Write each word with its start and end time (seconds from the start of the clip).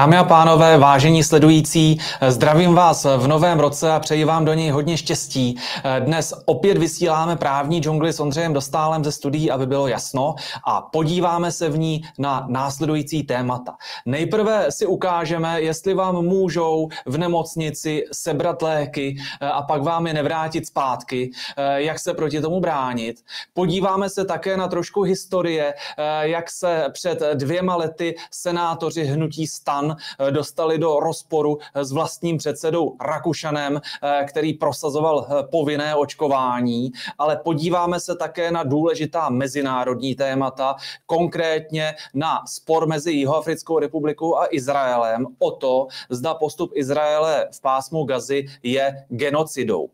Dámy 0.00 0.16
a 0.16 0.24
pánové, 0.24 0.78
vážení 0.78 1.24
sledující, 1.24 1.98
zdravím 2.28 2.74
vás 2.74 3.06
v 3.16 3.26
novém 3.26 3.60
roce 3.60 3.92
a 3.92 4.00
přeji 4.00 4.24
vám 4.24 4.44
do 4.44 4.54
něj 4.54 4.70
hodně 4.70 4.96
štěstí. 4.96 5.56
Dnes 5.98 6.34
opět 6.44 6.78
vysíláme 6.78 7.36
právní 7.36 7.80
džungli 7.80 8.12
s 8.12 8.20
Ondřejem 8.20 8.52
Dostálem 8.52 9.04
ze 9.04 9.12
studií, 9.12 9.50
aby 9.50 9.66
bylo 9.66 9.88
jasno, 9.88 10.34
a 10.66 10.80
podíváme 10.80 11.52
se 11.52 11.68
v 11.68 11.78
ní 11.78 12.02
na 12.18 12.46
následující 12.48 13.22
témata. 13.22 13.76
Nejprve 14.06 14.72
si 14.72 14.86
ukážeme, 14.86 15.60
jestli 15.60 15.94
vám 15.94 16.14
můžou 16.14 16.88
v 17.06 17.18
nemocnici 17.18 18.04
sebrat 18.12 18.62
léky 18.62 19.16
a 19.52 19.62
pak 19.62 19.82
vám 19.82 20.06
je 20.06 20.14
nevrátit 20.14 20.66
zpátky, 20.66 21.30
jak 21.74 21.98
se 21.98 22.14
proti 22.14 22.40
tomu 22.40 22.60
bránit. 22.60 23.16
Podíváme 23.54 24.10
se 24.10 24.24
také 24.24 24.56
na 24.56 24.68
trošku 24.68 25.02
historie, 25.02 25.74
jak 26.20 26.50
se 26.50 26.84
před 26.92 27.22
dvěma 27.34 27.76
lety 27.76 28.14
senátoři 28.30 29.04
hnutí 29.04 29.46
stan 29.46 29.89
eh, 29.96 30.30
dostali 30.30 30.78
do 30.78 31.00
rozporu 31.00 31.58
eh, 31.74 31.84
s 31.84 31.92
vlastním 31.92 32.38
předsedou 32.38 32.96
Rakušanem, 33.00 33.80
eh, 34.02 34.24
který 34.28 34.54
prosazoval 34.54 35.26
povinné 35.50 35.94
očkování, 35.94 36.92
ale 37.18 37.36
podíváme 37.36 38.00
se 38.00 38.16
také 38.16 38.50
na 38.50 38.62
důležitá 38.62 39.28
mezinárodní 39.28 40.14
témata, 40.14 40.76
konkrétně 41.06 41.94
na 42.14 42.42
spor 42.46 42.86
mezi 42.86 43.12
Jihoafrickou 43.12 43.78
republikou 43.78 44.36
a 44.36 44.46
Izraelem 44.50 45.26
o 45.38 45.50
to, 45.50 45.86
zda 46.10 46.34
postup 46.34 46.70
Izraele 46.74 47.48
v 47.52 47.60
pásmu 47.60 48.04
Gazy 48.04 48.46
je 48.62 49.04
genocidou. 49.08 49.88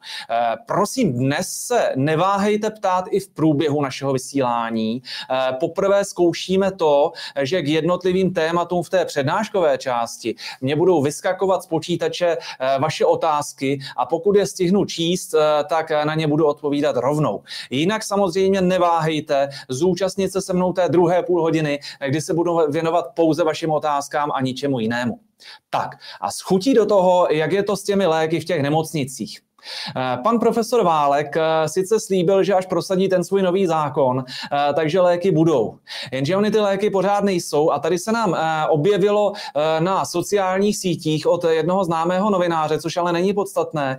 Prosím, 0.67 1.13
dnes 1.13 1.49
se 1.49 1.93
neváhejte 1.97 2.71
ptát 2.71 3.05
i 3.11 3.21
v 3.21 3.29
průběhu 3.29 3.83
našeho 3.83 4.13
vysílání. 4.13 5.03
Poprvé 5.61 6.05
zkoušíme 6.05 6.73
to, 6.73 7.13
že 7.43 7.63
k 7.63 7.69
jednotlivým 7.69 8.35
tématům 8.35 8.83
v 8.83 8.91
té 8.91 9.05
přednáškové 9.05 9.79
části 9.87 10.35
mě 10.61 10.77
budou 10.77 11.03
vyskakovat 11.03 11.63
z 11.63 11.67
počítače 11.67 12.37
eh, 12.37 12.79
vaše 12.79 13.05
otázky 13.05 13.79
a 13.97 14.07
pokud 14.07 14.37
je 14.37 14.47
stihnu 14.47 14.85
číst, 14.85 15.35
eh, 15.35 15.65
tak 15.69 15.91
na 15.91 16.15
ně 16.15 16.27
budu 16.27 16.47
odpovídat 16.47 16.97
rovnou. 16.97 17.43
Jinak 17.71 18.03
samozřejmě 18.03 18.61
neváhejte 18.61 19.49
zúčastnit 19.69 20.33
se 20.33 20.41
se 20.43 20.53
mnou 20.53 20.73
té 20.73 20.89
druhé 20.89 21.23
půl 21.23 21.43
hodiny, 21.43 21.79
kdy 22.09 22.21
se 22.21 22.35
budu 22.35 22.71
věnovat 22.71 23.07
pouze 23.15 23.45
vašim 23.45 23.71
otázkám 23.71 24.31
a 24.35 24.41
ničemu 24.41 24.81
jinému. 24.81 25.21
Tak 25.71 25.91
a 26.21 26.31
schutí 26.31 26.75
do 26.75 26.87
toho, 26.87 27.29
jak 27.31 27.53
je 27.53 27.63
to 27.63 27.77
s 27.77 27.83
těmi 27.83 28.07
léky 28.07 28.41
v 28.41 28.45
těch 28.45 28.63
nemocnicích. 28.63 29.46
Eh, 29.97 30.19
pan 30.23 30.39
profesor 30.39 30.85
Válek 30.85 31.37
eh, 31.37 31.69
sice 31.69 32.01
slíbil, 32.01 32.43
že 32.43 32.55
až 32.55 32.67
prosadí 32.67 33.09
ten 33.09 33.25
svůj 33.25 33.43
nový 33.43 33.67
zákon, 33.67 34.25
eh, 34.29 34.73
takže 34.75 35.01
léky 35.01 35.31
budou. 35.31 35.79
Jenže 36.13 36.37
ony 36.37 36.51
ty 36.51 36.59
léky 36.59 36.91
pořád 36.91 37.25
nejsou 37.25 37.71
a 37.71 37.79
tady 37.79 37.99
se 37.99 38.13
nám 38.13 38.37
objevilo 38.69 39.33
na 39.79 40.05
sociálních 40.05 40.79
sítích 40.79 41.27
od 41.27 41.45
jednoho 41.45 41.85
známého 41.85 42.31
novináře, 42.31 42.79
což 42.79 42.97
ale 42.97 43.13
není 43.13 43.35
podstatné, 43.35 43.99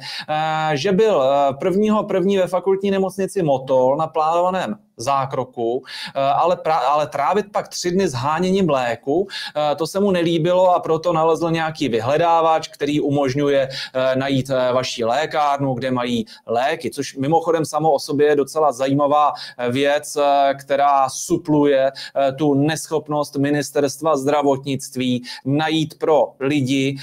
že 0.73 0.91
byl 0.91 1.23
prvního 1.59 2.03
první 2.03 2.37
ve 2.37 2.47
fakultní 2.47 2.91
nemocnici 2.91 3.43
Motol 3.43 3.97
na 3.97 4.07
plánovaném 4.07 4.86
zákroku, 4.97 5.83
eh, 6.15 6.19
ale, 6.21 6.55
pra, 6.55 6.77
ale 6.77 7.07
trávit 7.07 7.45
pak 7.51 7.67
tři 7.67 7.91
dny 7.91 8.07
zháněním 8.07 8.69
léku, 8.69 9.27
eh, 9.55 9.75
to 9.75 9.87
se 9.87 9.99
mu 9.99 10.11
nelíbilo 10.11 10.75
a 10.75 10.79
proto 10.79 11.13
nalezl 11.13 11.51
nějaký 11.51 11.89
vyhledávač, 11.89 12.67
který 12.67 12.99
umožňuje 12.99 13.69
eh, 13.69 14.15
najít 14.15 14.49
vaši 14.73 15.05
lékárnu, 15.05 15.73
kde 15.73 15.91
mají 15.91 16.25
léky, 16.45 16.89
což 16.89 17.15
mimochodem 17.15 17.65
samo 17.65 17.91
o 17.91 17.99
sobě 17.99 18.27
je 18.27 18.35
docela 18.35 18.71
zajímavá 18.71 19.33
věc, 19.69 20.17
která 20.59 21.09
supluje 21.09 21.91
tu 22.37 22.53
neschopnost 22.53 23.35
ministerstva 23.35 24.17
zdravotnictví 24.17 25.23
najít 25.45 25.99
pro 25.99 26.33
lidi 26.39 26.95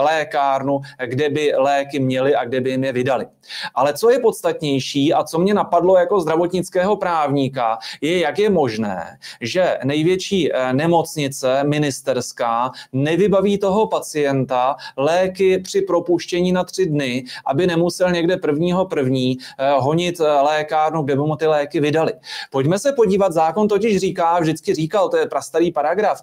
lékárnu, 0.00 0.80
kde 1.06 1.28
by 1.30 1.52
léky 1.56 1.98
měli 1.98 2.34
a 2.34 2.44
kde 2.44 2.60
by 2.60 2.70
jim 2.70 2.84
je 2.84 2.92
vydali. 2.92 3.26
Ale 3.74 3.94
co 3.94 4.10
je 4.10 4.18
podstatnější 4.20 5.14
a 5.14 5.24
co 5.24 5.38
mě 5.38 5.54
napadlo 5.54 5.96
jako 5.96 6.20
zdravotnického 6.20 6.96
právní, 6.96 7.39
zdravotníka 7.40 7.78
je, 8.00 8.18
jak 8.18 8.38
je 8.38 8.50
možné, 8.50 9.18
že 9.40 9.78
největší 9.84 10.52
eh, 10.52 10.72
nemocnice 10.72 11.64
ministerská 11.64 12.70
nevybaví 12.92 13.58
toho 13.58 13.86
pacienta 13.86 14.76
léky 14.96 15.58
při 15.58 15.82
propuštění 15.82 16.52
na 16.52 16.64
tři 16.64 16.86
dny, 16.86 17.24
aby 17.46 17.66
nemusel 17.66 18.10
někde 18.10 18.36
prvního 18.36 18.86
první 18.86 19.38
eh, 19.58 19.70
honit 19.78 20.20
eh, 20.20 20.24
lékárnu, 20.24 21.02
kde 21.02 21.14
by 21.14 21.20
mu 21.20 21.36
ty 21.36 21.46
léky 21.46 21.80
vydali. 21.80 22.12
Pojďme 22.50 22.78
se 22.78 22.92
podívat, 22.92 23.32
zákon 23.32 23.68
totiž 23.68 23.98
říká, 23.98 24.40
vždycky 24.40 24.74
říkal, 24.74 25.08
to 25.08 25.16
je 25.16 25.26
prastarý 25.26 25.72
paragraf, 25.72 26.22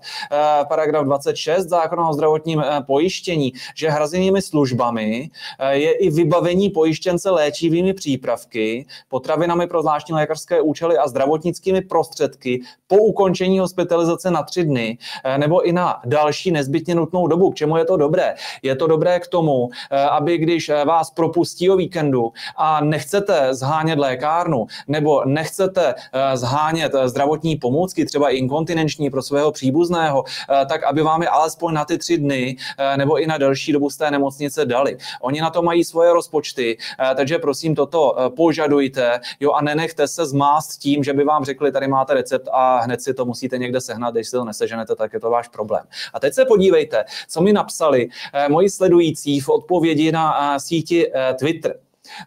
paragraf 0.67 1.05
26 1.05 1.67
zákona 1.67 2.09
o 2.09 2.13
zdravotním 2.13 2.63
pojištění, 2.87 3.53
že 3.75 3.89
hrazenými 3.89 4.41
službami 4.41 5.29
je 5.71 5.91
i 5.91 6.09
vybavení 6.09 6.69
pojištěnce 6.69 7.29
léčivými 7.29 7.93
přípravky, 7.93 8.85
potravinami 9.09 9.67
pro 9.67 9.81
zvláštní 9.81 10.15
lékařské 10.15 10.61
účely 10.61 10.97
a 10.97 11.06
zdravotnickými 11.07 11.81
prostředky 11.81 12.61
po 12.87 12.95
ukončení 12.95 13.59
hospitalizace 13.59 14.31
na 14.31 14.43
tři 14.43 14.63
dny 14.63 14.97
eh, 15.23 15.37
nebo 15.37 15.61
i 15.61 15.73
na 15.73 16.01
další 16.05 16.51
nezbytně 16.51 16.95
nutnou 16.95 17.27
dobu. 17.27 17.51
K 17.51 17.55
čemu 17.55 17.77
je 17.77 17.85
to 17.85 17.97
dobré? 17.97 18.35
Je 18.61 18.75
to 18.75 18.87
dobré 18.87 19.19
k 19.19 19.27
tomu, 19.27 19.69
eh, 19.91 20.03
aby 20.03 20.37
když 20.37 20.69
eh, 20.69 20.85
vás 20.85 21.11
propustí 21.11 21.69
o 21.69 21.75
víkendu 21.75 22.33
a 22.57 22.81
nechcete 22.83 23.53
zhánět 23.53 23.99
lékárnu 23.99 24.67
nebo 24.87 25.25
nechcete 25.25 25.95
zhánět 26.33 26.91
zdravotní 27.05 27.55
pomůcky, 27.55 28.05
třeba 28.05 28.29
inkontinenční 28.29 29.09
pro 29.09 29.21
svého 29.21 29.51
příbuzného, 29.51 30.23
tak 30.69 30.83
aby 30.83 31.01
vám 31.01 31.21
je 31.21 31.29
alespoň 31.29 31.73
na 31.73 31.85
ty 31.85 31.97
tři 31.97 32.17
dny 32.17 32.55
nebo 32.97 33.19
i 33.19 33.27
na 33.27 33.37
delší 33.37 33.71
dobu 33.71 33.89
z 33.89 33.97
té 33.97 34.11
nemocnice 34.11 34.65
dali. 34.65 34.97
Oni 35.21 35.41
na 35.41 35.49
to 35.49 35.61
mají 35.61 35.83
svoje 35.83 36.13
rozpočty, 36.13 36.77
takže 37.15 37.39
prosím 37.39 37.75
toto 37.75 38.15
požadujte 38.35 39.19
jo, 39.39 39.51
a 39.51 39.61
nenechte 39.61 40.07
se 40.07 40.25
zmást 40.25 40.79
tím, 40.79 40.96
tím, 40.97 41.03
že 41.03 41.13
by 41.13 41.23
vám 41.23 41.45
řekli, 41.45 41.71
tady 41.71 41.87
máte 41.87 42.13
recept 42.13 42.47
a 42.51 42.79
hned 42.79 43.01
si 43.01 43.13
to 43.13 43.25
musíte 43.25 43.57
někde 43.57 43.81
sehnat, 43.81 44.13
když 44.13 44.27
si 44.27 44.31
to 44.31 44.45
neseženete, 44.45 44.95
tak 44.95 45.13
je 45.13 45.19
to 45.19 45.29
váš 45.29 45.47
problém. 45.47 45.83
A 46.13 46.19
teď 46.19 46.33
se 46.33 46.45
podívejte, 46.45 47.05
co 47.27 47.41
mi 47.41 47.53
napsali 47.53 48.09
eh, 48.33 48.49
moji 48.49 48.69
sledující 48.69 49.39
v 49.39 49.49
odpovědi 49.49 50.11
na 50.11 50.55
eh, 50.55 50.59
síti 50.59 51.11
eh, 51.13 51.33
Twitter. 51.33 51.75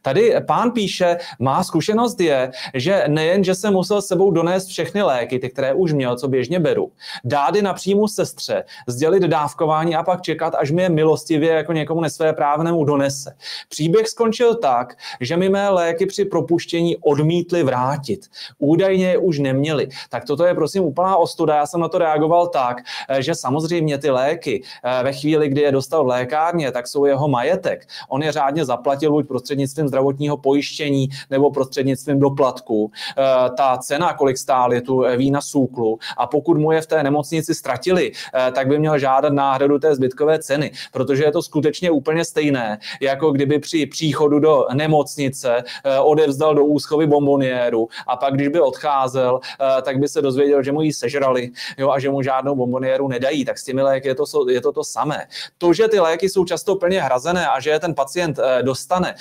Tady 0.02 0.34
pán 0.46 0.70
píše, 0.70 1.16
má 1.38 1.64
zkušenost 1.64 2.20
je, 2.20 2.50
že 2.74 3.04
nejen, 3.08 3.44
že 3.44 3.54
se 3.54 3.70
musel 3.70 4.02
sebou 4.02 4.30
donést 4.30 4.68
všechny 4.68 5.02
léky, 5.02 5.38
ty, 5.38 5.50
které 5.50 5.74
už 5.74 5.92
měl, 5.92 6.16
co 6.16 6.28
běžně 6.28 6.60
beru, 6.60 6.92
dát 7.24 7.54
je 7.54 7.62
na 7.62 7.74
příjmu 7.74 8.08
sestře, 8.08 8.64
sdělit 8.88 9.22
dávkování 9.22 9.96
a 9.96 10.02
pak 10.02 10.22
čekat, 10.22 10.54
až 10.54 10.70
mi 10.70 10.82
je 10.82 10.88
milostivě 10.88 11.52
jako 11.52 11.72
někomu 11.72 12.00
nesvéprávnému 12.00 12.84
donese. 12.84 13.36
Příběh 13.68 14.08
skončil 14.08 14.54
tak, 14.54 14.96
že 15.20 15.36
mi 15.36 15.48
mé 15.48 15.68
léky 15.68 16.06
při 16.06 16.24
propuštění 16.24 16.96
odmítli 16.96 17.62
vrátit. 17.62 18.26
Údajně 18.58 19.08
je 19.08 19.18
už 19.18 19.38
neměli. 19.38 19.88
Tak 20.08 20.24
toto 20.24 20.44
je 20.44 20.54
prosím 20.54 20.82
úplná 20.82 21.16
ostuda. 21.16 21.56
Já 21.56 21.66
jsem 21.66 21.80
na 21.80 21.88
to 21.88 21.98
reagoval 21.98 22.46
tak, 22.48 22.76
že 23.18 23.34
samozřejmě 23.34 23.98
ty 23.98 24.10
léky 24.10 24.62
eh, 24.84 25.02
ve 25.02 25.12
chvíli, 25.12 25.48
kdy 25.48 25.60
je 25.60 25.72
dostal 25.72 26.04
v 26.04 26.06
lékárně, 26.06 26.72
tak 26.72 26.86
jsou 26.86 27.04
jeho 27.04 27.28
majetek. 27.28 27.86
On 28.08 28.22
je 28.22 28.32
řádně 28.32 28.64
zaplatil 28.64 29.10
buď 29.10 29.28
prostřednictvím 29.28 29.69
prostřednictvím 29.70 29.88
zdravotního 29.88 30.36
pojištění 30.36 31.08
nebo 31.30 31.50
prostřednictvím 31.50 32.20
doplatku. 32.20 32.90
Eh, 33.18 33.50
ta 33.56 33.78
cena, 33.78 34.12
kolik 34.14 34.38
stál, 34.38 34.74
je 34.74 34.80
tu 34.82 35.04
vína 35.16 35.40
sůklu 35.40 35.98
a 36.16 36.26
pokud 36.26 36.58
mu 36.58 36.72
je 36.72 36.80
v 36.80 36.86
té 36.86 37.02
nemocnici 37.02 37.54
ztratili, 37.54 38.12
eh, 38.12 38.52
tak 38.52 38.68
by 38.68 38.78
měl 38.78 38.98
žádat 38.98 39.32
náhradu 39.32 39.78
té 39.78 39.94
zbytkové 39.94 40.38
ceny, 40.38 40.72
protože 40.92 41.24
je 41.24 41.32
to 41.32 41.42
skutečně 41.42 41.90
úplně 41.90 42.24
stejné, 42.24 42.78
jako 43.00 43.30
kdyby 43.30 43.58
při 43.58 43.86
příchodu 43.86 44.38
do 44.38 44.66
nemocnice 44.74 45.62
eh, 45.62 45.98
odevzdal 45.98 46.54
do 46.54 46.64
úschovy 46.64 47.06
bomboniéru 47.06 47.88
a 48.06 48.16
pak, 48.16 48.34
když 48.34 48.48
by 48.48 48.60
odcházel, 48.60 49.40
tak 49.82 49.98
by 49.98 50.08
se 50.08 50.22
dozvěděl, 50.22 50.62
že 50.62 50.72
mu 50.72 50.82
ji 50.82 50.92
sežrali 50.92 51.50
jo, 51.78 51.90
a 51.90 51.98
že 51.98 52.10
mu 52.10 52.22
žádnou 52.22 52.54
bomboniéru 52.54 53.08
nedají. 53.08 53.44
Tak 53.44 53.58
s 53.58 53.64
těmi 53.64 53.82
léky 53.82 54.08
je 54.08 54.14
to, 54.14 54.24
je 54.48 54.60
to 54.60 54.72
to 54.72 54.84
samé. 54.84 55.26
To, 55.58 55.72
že 55.72 55.88
ty 55.88 56.00
léky 56.00 56.28
jsou 56.28 56.44
často 56.44 56.76
plně 56.76 57.02
hrazené 57.02 57.46
a 57.46 57.60
že 57.60 57.70
je 57.70 57.80
ten 57.80 57.94
pacient 57.94 58.38
dostane, 58.62 59.14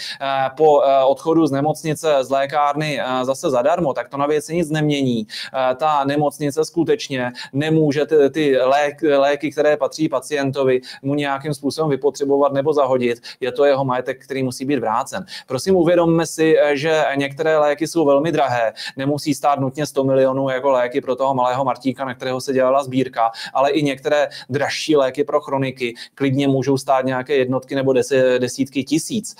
po 0.57 0.83
eh, 0.83 1.03
odchodu 1.03 1.47
z 1.47 1.51
nemocnice, 1.51 2.17
z 2.21 2.29
lékárny 2.29 3.01
eh, 3.01 3.25
zase 3.25 3.49
zadarmo, 3.49 3.93
tak 3.93 4.09
to 4.09 4.17
na 4.17 4.27
věci 4.27 4.55
nic 4.55 4.69
nemění. 4.69 5.27
Eh, 5.53 5.75
ta 5.75 6.03
nemocnice 6.03 6.65
skutečně 6.65 7.31
nemůže 7.53 8.05
ty, 8.05 8.29
ty 8.29 8.57
lék, 8.57 9.01
léky, 9.01 9.51
které 9.51 9.77
patří 9.77 10.09
pacientovi, 10.09 10.81
mu 11.01 11.15
nějakým 11.15 11.53
způsobem 11.53 11.89
vypotřebovat 11.89 12.53
nebo 12.53 12.73
zahodit. 12.73 13.19
Je 13.39 13.51
to 13.51 13.65
jeho 13.65 13.85
majetek, 13.85 14.23
který 14.23 14.43
musí 14.43 14.65
být 14.65 14.79
vrácen. 14.79 15.25
Prosím, 15.47 15.75
uvědomme 15.75 16.25
si, 16.25 16.55
že 16.73 17.05
některé 17.15 17.57
léky 17.57 17.87
jsou 17.87 18.05
velmi 18.05 18.31
drahé. 18.31 18.73
Nemusí 18.97 19.33
stát 19.33 19.59
nutně 19.59 19.85
100 19.85 20.03
milionů 20.03 20.49
jako 20.49 20.71
léky 20.71 21.01
pro 21.01 21.15
toho 21.15 21.33
malého 21.33 21.65
Martíka, 21.65 22.05
na 22.05 22.13
kterého 22.13 22.41
se 22.41 22.53
dělala 22.53 22.83
sbírka, 22.83 23.31
ale 23.53 23.71
i 23.71 23.83
některé 23.83 24.27
dražší 24.49 24.95
léky 24.95 25.23
pro 25.23 25.41
chroniky 25.41 25.93
klidně 26.15 26.47
můžou 26.47 26.77
stát 26.77 27.05
nějaké 27.05 27.35
jednotky 27.35 27.75
nebo 27.75 27.93
desítky 28.39 28.83
tisíc. 28.83 29.35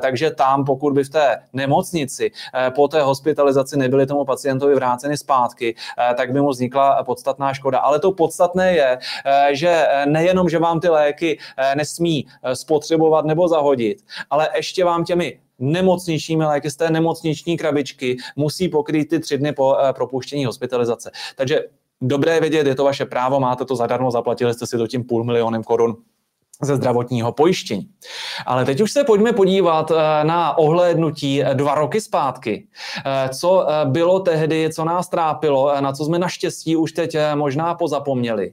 Takže 0.00 0.30
tam, 0.42 0.64
pokud 0.64 0.94
by 0.94 1.04
v 1.04 1.08
té 1.08 1.42
nemocnici 1.52 2.30
po 2.74 2.88
té 2.88 3.02
hospitalizaci 3.02 3.76
nebyly 3.76 4.06
tomu 4.06 4.24
pacientovi 4.24 4.74
vráceny 4.74 5.16
zpátky, 5.16 5.74
tak 6.16 6.32
by 6.32 6.40
mu 6.40 6.50
vznikla 6.50 7.02
podstatná 7.04 7.54
škoda. 7.54 7.78
Ale 7.78 8.00
to 8.00 8.12
podstatné 8.12 8.74
je, 8.74 8.98
že 9.52 9.86
nejenom, 10.06 10.48
že 10.48 10.58
vám 10.58 10.80
ty 10.80 10.88
léky 10.88 11.38
nesmí 11.76 12.26
spotřebovat 12.54 13.24
nebo 13.24 13.48
zahodit, 13.48 14.02
ale 14.30 14.48
ještě 14.56 14.84
vám 14.84 15.04
těmi 15.04 15.38
nemocničními 15.58 16.44
léky 16.44 16.70
z 16.70 16.76
té 16.76 16.90
nemocniční 16.90 17.56
krabičky 17.56 18.16
musí 18.36 18.68
pokrýt 18.68 19.08
ty 19.08 19.20
tři 19.20 19.38
dny 19.38 19.52
po 19.52 19.76
propuštění 19.94 20.44
hospitalizace. 20.44 21.10
Takže 21.36 21.60
dobré 22.00 22.40
vědět, 22.40 22.66
je 22.66 22.74
to 22.74 22.84
vaše 22.84 23.06
právo, 23.06 23.40
máte 23.40 23.64
to 23.64 23.76
zadarmo, 23.76 24.10
zaplatili 24.10 24.54
jste 24.54 24.66
si 24.66 24.76
to 24.76 24.86
tím 24.86 25.04
půl 25.04 25.24
milionem 25.24 25.62
korun 25.62 25.96
ze 26.62 26.76
zdravotního 26.76 27.32
pojištění. 27.32 27.88
Ale 28.46 28.64
teď 28.64 28.80
už 28.80 28.92
se 28.92 29.04
pojďme 29.04 29.32
podívat 29.32 29.90
eh, 29.90 30.24
na 30.24 30.58
ohlédnutí 30.58 31.44
eh, 31.44 31.54
dva 31.54 31.74
roky 31.74 32.00
zpátky. 32.00 32.66
Eh, 33.06 33.28
co 33.28 33.66
bylo 33.84 34.20
tehdy, 34.20 34.70
co 34.72 34.84
nás 34.84 35.08
trápilo, 35.08 35.80
na 35.80 35.92
co 35.92 36.04
jsme 36.04 36.18
naštěstí 36.18 36.76
už 36.76 36.92
teď 36.92 37.16
možná 37.34 37.74
pozapomněli. 37.74 38.52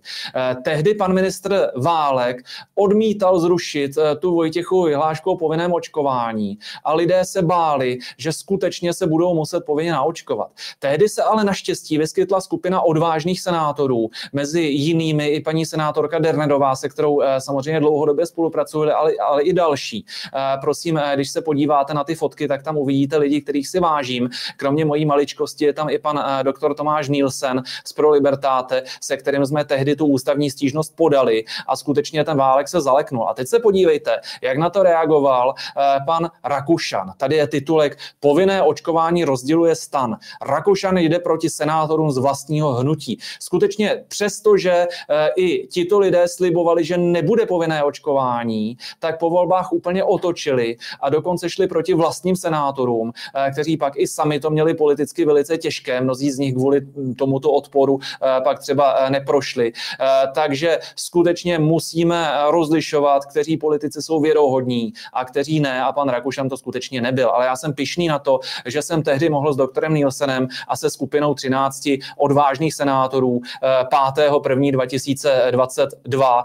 Tehdy 0.63 0.93
pan 0.93 1.13
ministr 1.13 1.71
Válek 1.75 2.37
odmítal 2.75 3.39
zrušit 3.39 3.91
tu 4.19 4.33
Vojtěchu 4.33 4.83
vyhlášku 4.83 5.31
o 5.31 5.37
povinném 5.37 5.73
očkování 5.73 6.57
a 6.83 6.93
lidé 6.93 7.25
se 7.25 7.41
báli, 7.41 7.97
že 8.17 8.33
skutečně 8.33 8.93
se 8.93 9.07
budou 9.07 9.33
muset 9.33 9.65
povinně 9.65 9.91
naočkovat. 9.91 10.49
Tehdy 10.79 11.09
se 11.09 11.23
ale 11.23 11.43
naštěstí 11.43 11.97
vyskytla 11.97 12.41
skupina 12.41 12.81
odvážných 12.81 13.41
senátorů, 13.41 14.09
mezi 14.33 14.61
jinými 14.61 15.27
i 15.27 15.41
paní 15.41 15.65
senátorka 15.65 16.19
Dernedová, 16.19 16.75
se 16.75 16.89
kterou 16.89 17.21
samozřejmě 17.39 17.79
dlouho 17.79 17.98
dlouhodobě 17.99 18.25
spolupracovali, 18.25 18.91
ale, 18.91 19.11
ale 19.27 19.41
i 19.43 19.53
další. 19.53 20.05
Eh, 20.35 20.57
prosím, 20.61 20.97
eh, 20.97 21.11
když 21.15 21.29
se 21.29 21.41
podíváte 21.41 21.93
na 21.93 22.03
ty 22.03 22.15
fotky, 22.15 22.47
tak 22.47 22.63
tam 22.63 22.77
uvidíte 22.77 23.17
lidi, 23.17 23.41
kterých 23.41 23.67
si 23.67 23.79
vážím. 23.79 24.29
Kromě 24.57 24.85
mojí 24.85 25.05
maličkosti 25.05 25.65
je 25.65 25.73
tam 25.73 25.89
i 25.89 25.99
pan 25.99 26.19
eh, 26.19 26.43
doktor 26.43 26.73
Tomáš 26.73 27.09
Nielsen 27.09 27.63
z 27.85 27.93
Pro 27.93 28.09
Libertáte, 28.09 28.83
se 29.01 29.17
kterým 29.17 29.45
jsme 29.45 29.65
tehdy 29.65 29.95
tu 29.95 30.05
ústavní 30.05 30.51
stížnost 30.51 30.95
podali 30.95 31.43
a 31.67 31.75
skutečně 31.75 32.23
ten 32.23 32.37
válek 32.37 32.67
se 32.67 32.81
zaleknul. 32.81 33.27
A 33.29 33.33
teď 33.33 33.47
se 33.47 33.59
podívejte, 33.59 34.21
jak 34.41 34.57
na 34.57 34.69
to 34.69 34.83
reagoval 34.83 35.53
pan 36.05 36.29
Rakušan. 36.43 37.13
Tady 37.17 37.35
je 37.35 37.47
titulek 37.47 37.97
Povinné 38.19 38.61
očkování 38.61 39.25
rozděluje 39.25 39.75
stan. 39.75 40.17
Rakušan 40.41 40.97
jde 40.97 41.19
proti 41.19 41.49
senátorům 41.49 42.11
z 42.11 42.17
vlastního 42.17 42.73
hnutí. 42.73 43.19
Skutečně 43.39 44.03
přestože 44.07 44.87
i 45.35 45.67
tito 45.67 45.99
lidé 45.99 46.27
slibovali, 46.27 46.83
že 46.83 46.97
nebude 46.97 47.45
povinné 47.45 47.78
očkování, 47.83 48.77
tak 48.99 49.19
po 49.19 49.29
volbách 49.29 49.73
úplně 49.73 50.03
otočili 50.03 50.77
a 51.01 51.09
dokonce 51.09 51.49
šli 51.49 51.67
proti 51.67 51.93
vlastním 51.93 52.35
senátorům, 52.35 53.11
eh, 53.35 53.51
kteří 53.51 53.77
pak 53.77 53.93
i 53.95 54.07
sami 54.07 54.39
to 54.39 54.49
měli 54.49 54.73
politicky 54.73 55.25
velice 55.25 55.57
těžké. 55.57 56.01
Mnozí 56.01 56.31
z 56.31 56.37
nich 56.37 56.53
kvůli 56.53 56.81
tomuto 57.17 57.51
odporu 57.51 57.99
eh, 57.99 58.41
pak 58.41 58.59
třeba 58.59 58.95
eh, 58.99 59.09
neprošli. 59.09 59.71
Takže 60.35 60.79
skutečně 60.95 61.59
musíme 61.59 62.31
rozlišovat, 62.49 63.25
kteří 63.25 63.57
politici 63.57 64.01
jsou 64.01 64.19
věrohodní 64.21 64.93
a 65.13 65.25
kteří 65.25 65.59
ne. 65.59 65.83
A 65.83 65.91
pan 65.91 66.09
Rakušan 66.09 66.49
to 66.49 66.57
skutečně 66.57 67.01
nebyl. 67.01 67.29
Ale 67.29 67.45
já 67.45 67.55
jsem 67.55 67.73
pišný 67.73 68.07
na 68.07 68.19
to, 68.19 68.39
že 68.65 68.81
jsem 68.81 69.03
tehdy 69.03 69.29
mohl 69.29 69.53
s 69.53 69.57
doktorem 69.57 69.93
Nielsenem 69.93 70.47
a 70.67 70.75
se 70.75 70.89
skupinou 70.89 71.33
13 71.33 71.89
odvážných 72.17 72.73
senátorů 72.73 73.41
5. 74.15 74.31
1. 74.49 74.71
2022 74.71 76.43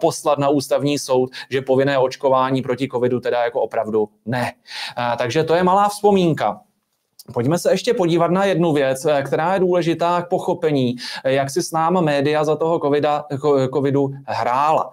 poslat 0.00 0.38
na 0.38 0.48
ústav 0.48 0.69
ústavní 0.70 0.98
soud, 0.98 1.30
že 1.50 1.62
povinné 1.62 1.98
očkování 1.98 2.62
proti 2.62 2.88
covidu 2.88 3.20
teda 3.20 3.44
jako 3.44 3.60
opravdu 3.60 4.08
ne. 4.26 4.52
Takže 5.18 5.44
to 5.44 5.54
je 5.54 5.62
malá 5.62 5.88
vzpomínka. 5.88 6.60
Pojďme 7.34 7.58
se 7.58 7.72
ještě 7.72 7.94
podívat 7.94 8.30
na 8.30 8.44
jednu 8.44 8.72
věc, 8.72 9.06
která 9.26 9.54
je 9.54 9.60
důležitá 9.60 10.22
k 10.22 10.28
pochopení, 10.28 10.96
jak 11.24 11.50
si 11.50 11.62
s 11.62 11.72
náma 11.72 12.00
média 12.00 12.44
za 12.44 12.56
toho 12.56 12.78
COVIDa, 12.78 13.24
covidu 13.74 14.10
hrála. 14.26 14.90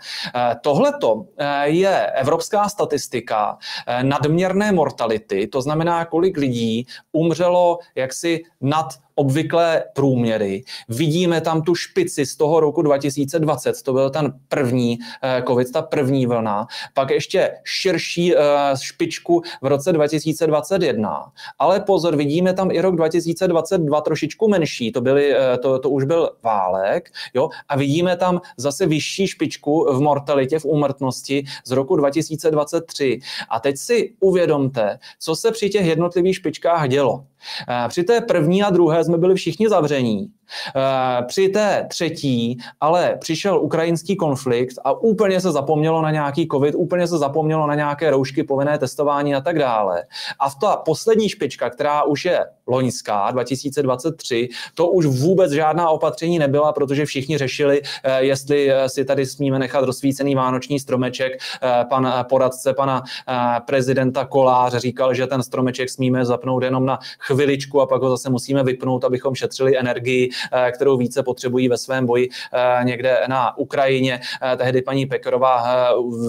Tohleto 0.62 1.25
je 1.63 2.12
evropská 2.12 2.69
statistika 2.69 3.57
nadměrné 4.01 4.71
mortality, 4.71 5.47
to 5.47 5.62
znamená, 5.62 6.06
kolik 6.06 6.38
lidí 6.38 6.88
umřelo 7.12 7.80
jaksi 7.95 8.44
nad 8.62 8.88
obvyklé 9.18 9.84
průměry. 9.94 10.64
Vidíme 10.90 11.42
tam 11.42 11.62
tu 11.62 11.75
špici 11.75 12.25
z 12.25 12.36
toho 12.36 12.60
roku 12.60 12.81
2020, 12.81 13.81
to 13.81 13.94
byl 13.94 14.10
ten 14.10 14.34
první 14.48 14.98
eh, 15.24 15.44
COVID, 15.48 15.72
ta 15.72 15.81
první 15.81 16.25
vlna, 16.25 16.68
pak 16.94 17.10
ještě 17.10 17.52
širší 17.64 18.36
eh, 18.36 18.40
špičku 18.81 19.42
v 19.62 19.66
roce 19.66 19.94
2021. 19.94 21.31
Ale 21.60 21.80
pozor, 21.80 22.16
vidíme 22.16 22.54
tam 22.54 22.72
i 22.72 22.81
rok 22.81 22.96
2022 22.96 24.02
trošičku 24.02 24.48
menší, 24.48 24.92
to, 24.92 25.02
byly, 25.02 25.36
eh, 25.36 25.58
to, 25.58 25.80
to 25.80 25.90
už 25.90 26.04
byl 26.04 26.30
válek, 26.44 27.10
jo, 27.34 27.50
a 27.69 27.78
vidíme 27.78 28.18
tam 28.18 28.42
zase 28.58 28.86
vyšší 28.86 29.28
špičku 29.28 29.88
v 29.94 30.02
mortalitě, 30.02 30.60
v 30.60 30.66
úmrtnosti 30.66 31.46
z 31.66 31.72
roku 31.72 31.96
2023. 31.96 33.19
A 33.50 33.60
teď 33.60 33.78
si 33.78 34.14
uvědomte, 34.19 35.00
co 35.19 35.36
se 35.36 35.52
při 35.52 35.69
těch 35.69 35.86
jednotlivých 35.86 36.36
špičkách 36.36 36.90
dělo. 36.90 37.25
Při 37.88 38.04
té 38.04 38.22
první 38.22 38.63
a 38.63 38.69
druhé 38.69 39.04
jsme 39.04 39.18
byli 39.18 39.36
všichni 39.36 39.69
zavření. 39.69 40.31
Eh, 40.75 41.23
při 41.27 41.49
té 41.49 41.85
třetí 41.89 42.57
ale 42.81 43.17
přišel 43.19 43.59
ukrajinský 43.59 44.15
konflikt 44.15 44.75
a 44.83 44.91
úplně 44.91 45.41
se 45.41 45.51
zapomnělo 45.51 46.01
na 46.01 46.11
nějaký 46.11 46.47
covid, 46.51 46.75
úplně 46.75 47.07
se 47.07 47.17
zapomnělo 47.17 47.67
na 47.67 47.75
nějaké 47.75 48.11
roušky, 48.11 48.44
povinné 48.44 48.77
testování 48.77 49.35
a 49.35 49.42
tak 49.42 49.59
dále. 49.59 50.04
A 50.39 50.49
v 50.49 50.56
ta 50.56 50.75
poslední 50.75 51.30
špička, 51.30 51.69
která 51.69 52.04
už 52.04 52.25
je 52.25 52.45
loňská, 52.68 53.31
2023, 53.31 54.49
to 54.75 54.89
už 54.89 55.06
vůbec 55.06 55.51
žádná 55.51 55.89
opatření 55.89 56.39
nebyla, 56.39 56.73
protože 56.73 57.06
všichni 57.06 57.37
řešili, 57.37 57.81
eh, 58.04 58.23
jestli 58.23 58.71
eh, 58.71 58.89
si 58.89 59.06
tady 59.06 59.25
smíme 59.25 59.59
nechat 59.59 59.83
rozsvícený 59.83 60.35
vánoční 60.35 60.80
stromeček. 60.80 61.33
Pan 61.89 62.25
poradce 62.30 62.73
pana 62.73 63.04
prezidenta 63.66 64.25
Kolář 64.25 64.75
říkal, 64.75 65.13
že 65.13 65.27
ten 65.27 65.44
stromeček 65.44 65.89
smíme 65.89 66.25
zapnout 66.25 66.63
jenom 66.63 66.85
na 66.85 66.99
chviličku 67.19 67.81
a 67.81 67.85
pak 67.85 68.01
ho 68.01 68.09
zase 68.09 68.30
musíme 68.30 68.63
vypnout, 68.63 69.04
abychom 69.04 69.35
šetřili 69.35 69.77
energii 69.77 70.30
kterou 70.71 70.97
více 70.97 71.23
potřebují 71.23 71.67
ve 71.69 71.77
svém 71.77 72.06
boji 72.06 72.29
eh, 72.53 72.83
někde 72.83 73.19
na 73.27 73.57
Ukrajině. 73.57 74.21
Eh, 74.41 74.57
tehdy 74.57 74.81
paní 74.81 75.06
Pekerová 75.06 75.63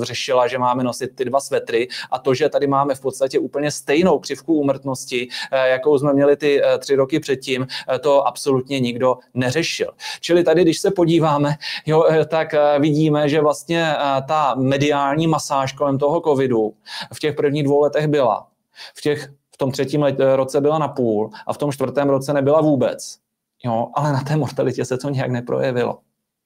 řešila, 0.02 0.46
že 0.46 0.58
máme 0.58 0.84
nosit 0.84 1.10
ty 1.14 1.24
dva 1.24 1.40
svetry 1.40 1.88
a 2.10 2.18
to, 2.18 2.34
že 2.34 2.48
tady 2.48 2.66
máme 2.66 2.94
v 2.94 3.00
podstatě 3.00 3.38
úplně 3.38 3.70
stejnou 3.70 4.18
křivku 4.18 4.54
úmrtnosti, 4.54 5.28
jakou 5.64 5.98
jsme 5.98 6.12
měli 6.12 6.36
ty 6.36 6.62
tři 6.78 6.94
roky 6.94 7.20
předtím, 7.20 7.66
to 8.00 8.26
absolutně 8.26 8.80
nikdo 8.80 9.16
neřešil. 9.34 9.90
Čili 10.20 10.44
tady, 10.44 10.62
když 10.62 10.78
se 10.78 10.90
podíváme, 10.90 11.54
jo, 11.86 12.04
tak 12.28 12.54
vidíme, 12.78 13.28
že 13.28 13.40
vlastně 13.40 13.94
ta 14.28 14.54
mediální 14.54 15.26
masáž 15.26 15.72
kolem 15.72 15.98
toho 15.98 16.20
covidu 16.20 16.74
v 17.14 17.18
těch 17.18 17.34
prvních 17.34 17.62
dvou 17.62 17.80
letech 17.80 18.06
byla. 18.06 18.46
V 18.94 19.00
těch 19.00 19.28
v 19.54 19.56
tom 19.58 19.72
třetím 19.72 20.06
roce 20.34 20.60
byla 20.60 20.78
na 20.78 20.88
půl 20.88 21.30
a 21.46 21.52
v 21.52 21.58
tom 21.58 21.72
čtvrtém 21.72 22.08
roce 22.08 22.32
nebyla 22.32 22.60
vůbec 22.60 23.18
jo, 23.64 23.88
ale 23.94 24.12
na 24.12 24.20
té 24.20 24.36
mortalitě 24.36 24.84
se 24.84 24.98
to 24.98 25.10
nějak 25.10 25.30
neprojevilo. 25.30 25.98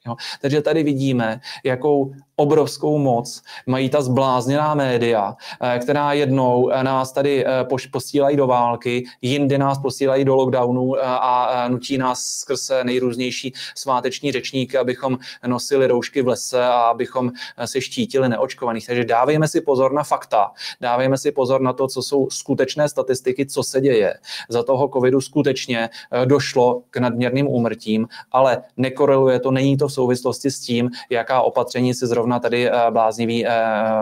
Jo. 0.07 0.17
Takže 0.41 0.63
tady 0.63 0.83
vidíme, 0.83 1.41
jakou 1.65 2.15
obrovskou 2.37 2.99
moc 2.99 3.43
mají 3.67 3.91
ta 3.91 4.03
zblázněná 4.03 4.75
média, 4.75 5.37
eh, 5.61 5.79
která 5.79 6.13
jednou 6.13 6.71
eh, 6.71 6.83
nás 6.85 7.13
tady 7.13 7.47
eh, 7.47 7.51
posílají 7.93 8.37
do 8.37 8.47
války, 8.47 9.05
jindy 9.23 9.59
nás 9.59 9.79
posílají 9.79 10.25
do 10.25 10.35
lockdownu 10.35 10.95
a 11.03 11.65
nutí 11.69 11.99
nás 11.99 12.25
skrz 12.25 12.71
nejrůznější 12.83 13.53
sváteční 13.75 14.33
řečníky, 14.33 14.79
abychom 14.79 15.19
nosili 15.47 15.87
roušky 15.87 16.23
v 16.23 16.29
lese 16.29 16.65
a 16.65 16.73
abychom 16.73 17.31
se 17.65 17.81
štítili 17.81 18.29
neočkovaných. 18.29 18.87
Takže 18.87 19.05
dávejme 19.05 19.49
si 19.49 19.61
pozor 19.61 19.93
na 19.93 20.03
fakta, 20.03 20.51
dávejme 20.81 21.19
si 21.19 21.33
pozor 21.33 21.61
na 21.61 21.73
to, 21.73 21.89
co 21.89 22.03
jsou 22.03 22.31
skutečné 22.31 22.89
statistiky, 22.89 23.47
co 23.47 23.63
se 23.63 23.81
děje. 23.81 24.15
Za 24.49 24.63
toho 24.63 24.89
covidu 24.89 25.21
skutečně 25.21 25.91
došlo 26.25 26.83
k 26.91 26.97
nadměrným 26.97 27.49
úmrtím, 27.49 28.09
ale 28.33 28.63
nekoreluje 28.77 29.41
to, 29.41 29.51
není 29.51 29.77
to 29.77 29.89
v 29.89 29.93
souvislosti 29.93 30.51
s 30.51 30.61
tím, 30.61 30.91
jaká 31.11 31.43
opatření 31.43 31.95
si 31.95 32.07
zrovna 32.07 32.22
tady 32.41 32.71
eh, 32.71 32.73
blázniví 32.91 33.47
eh, 33.47 33.51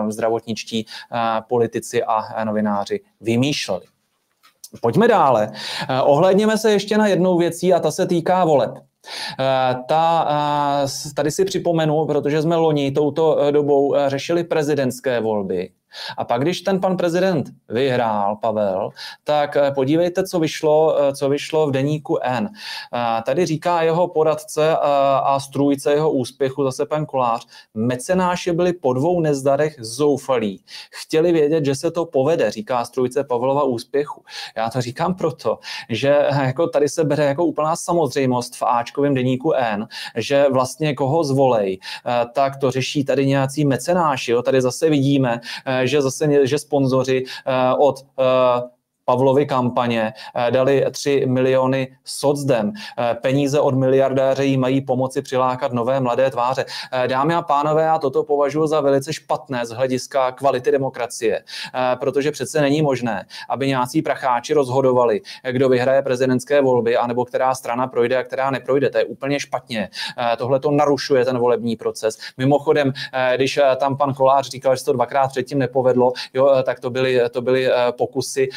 zdravotničtí 0.09 0.85
eh, 0.85 1.17
politici 1.49 2.03
a 2.03 2.43
novináři 2.43 2.99
vymýšleli. 3.21 3.85
Pojďme 4.81 5.07
dále. 5.07 5.51
Ohledněme 6.03 6.57
se 6.57 6.71
ještě 6.71 6.97
na 6.97 7.07
jednou 7.07 7.37
věcí 7.37 7.73
a 7.73 7.79
ta 7.79 7.91
se 7.91 8.07
týká 8.07 8.45
voleb. 8.45 8.71
Ta, 9.87 10.27
tady 11.15 11.31
si 11.31 11.45
připomenu, 11.45 12.05
protože 12.05 12.41
jsme 12.41 12.55
loni 12.55 12.91
touto 12.91 13.51
dobou 13.51 13.95
řešili 14.07 14.43
prezidentské 14.43 15.19
volby, 15.19 15.69
A 16.17 16.23
pak, 16.23 16.41
když 16.41 16.61
ten 16.61 16.79
pan 16.79 16.97
prezident 16.97 17.49
vyhrál, 17.69 18.35
Pavel, 18.35 18.89
tak 19.23 19.57
eh, 19.57 19.71
podívejte, 19.71 20.23
co 20.27 20.39
vyšlo, 20.39 21.01
eh, 21.01 21.15
co 21.15 21.29
vyšlo 21.29 21.67
v 21.67 21.71
deníku 21.71 22.17
N. 22.21 22.49
Eh, 22.93 23.21
tady 23.25 23.45
říká 23.45 23.81
jeho 23.81 24.07
poradce 24.07 24.77
a 25.23 25.39
strůjce 25.39 25.93
jeho 25.93 26.11
úspěchu, 26.11 26.63
zase 26.63 26.85
pan 26.85 27.05
Kolář, 27.05 27.47
mecenáši 27.73 28.51
byli 28.51 28.73
po 28.73 28.93
dvou 28.93 29.21
nezdarech 29.21 29.75
zoufalí. 29.79 30.63
Chtěli 30.91 31.31
vědět, 31.31 31.65
že 31.65 31.75
se 31.75 31.91
to 31.91 32.05
povede, 32.05 32.51
říká 32.51 32.85
strůjce 32.85 33.23
Pavlova 33.23 33.63
úspěchu. 33.63 34.23
Já 34.57 34.69
to 34.69 34.81
říkám 34.81 35.15
proto, 35.15 35.59
že 35.89 36.27
jako 36.41 36.67
tady 36.67 36.89
se 36.89 37.03
bere 37.03 37.25
jako 37.25 37.45
úplná 37.45 37.75
samozřejmost 37.75 38.55
v 38.55 38.63
Ačkovém 38.63 39.13
deníku 39.13 39.53
N, 39.53 39.87
že 40.15 40.45
vlastně 40.51 40.93
koho 40.93 41.23
zvolej, 41.23 41.79
tak 42.33 42.57
to 42.57 42.71
řeší 42.71 43.03
tady 43.05 43.25
nějací 43.25 43.65
mecenáši. 43.65 44.31
Jo? 44.31 44.41
Tady 44.41 44.61
zase 44.61 44.89
vidíme, 44.89 45.39
že 45.87 46.01
zase 46.01 46.47
že 46.47 46.57
sponzoři 46.57 47.23
eh, 47.45 47.75
od 47.77 48.05
eh, 48.19 48.23
Pavlovy 49.05 49.45
kampaně, 49.45 50.13
eh, 50.35 50.51
dali 50.51 50.85
3 50.91 51.25
miliony 51.25 51.97
socdem. 52.05 52.71
Eh, 52.97 53.17
peníze 53.21 53.59
od 53.59 53.75
miliardéře 53.75 54.45
jí 54.45 54.57
mají 54.57 54.81
pomoci 54.81 55.21
přilákat 55.21 55.73
nové 55.73 55.99
mladé 55.99 56.29
tváře. 56.29 56.65
Eh, 56.91 57.07
dámy 57.07 57.33
a 57.33 57.41
pánové, 57.41 57.83
já 57.83 57.99
toto 57.99 58.23
považuji 58.23 58.67
za 58.67 58.81
velice 58.81 59.13
špatné 59.13 59.65
z 59.65 59.69
hlediska 59.69 60.31
kvality 60.31 60.71
demokracie, 60.71 61.43
protože 61.99 62.31
přece 62.31 62.61
není 62.61 62.81
možné, 62.81 63.25
aby 63.49 63.67
nějací 63.67 64.01
pracháči 64.01 64.53
rozhodovali, 64.53 65.21
kdo 65.51 65.69
vyhraje 65.69 66.01
prezidentské 66.01 66.61
volby, 66.61 66.97
anebo 66.97 67.25
která 67.25 67.55
strana 67.55 67.87
projde 67.87 68.17
a 68.17 68.23
která 68.23 68.51
neprojde. 68.51 68.89
To 68.89 68.97
je 68.97 69.05
úplně 69.05 69.39
špatně. 69.39 69.89
Tohle 70.37 70.59
to 70.59 70.71
narušuje 70.71 71.25
ten 71.25 71.37
volební 71.37 71.75
proces. 71.75 72.17
Mimochodem, 72.37 72.93
když 73.35 73.59
tam 73.77 73.97
pan 73.97 74.13
Kolář 74.13 74.49
říkal, 74.49 74.75
že 74.75 74.79
se 74.79 74.85
to 74.85 74.93
dvakrát 74.93 75.27
předtím 75.27 75.59
nepovedlo, 75.59 76.13
jo, 76.33 76.63
tak 76.63 76.79
to 76.79 76.89
byly, 76.89 77.21
to 77.31 77.41
byly 77.41 77.69
pokusy 77.91 78.49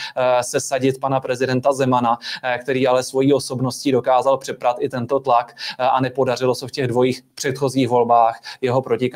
sesadit 0.44 1.00
pana 1.00 1.20
prezidenta 1.20 1.72
Zemana, 1.72 2.18
eh, 2.42 2.58
který 2.58 2.86
ale 2.86 3.02
svojí 3.02 3.32
osobností 3.32 3.92
dokázal 3.92 4.38
přeprat 4.38 4.76
i 4.80 4.88
tento 4.88 5.20
tlak 5.20 5.56
eh, 5.78 5.82
a 5.84 6.00
nepodařilo 6.00 6.54
se 6.54 6.68
v 6.68 6.70
těch 6.70 6.86
dvojích 6.86 7.22
předchozích 7.34 7.88
volbách 7.88 8.40
jeho 8.60 8.82
proti 8.82 9.10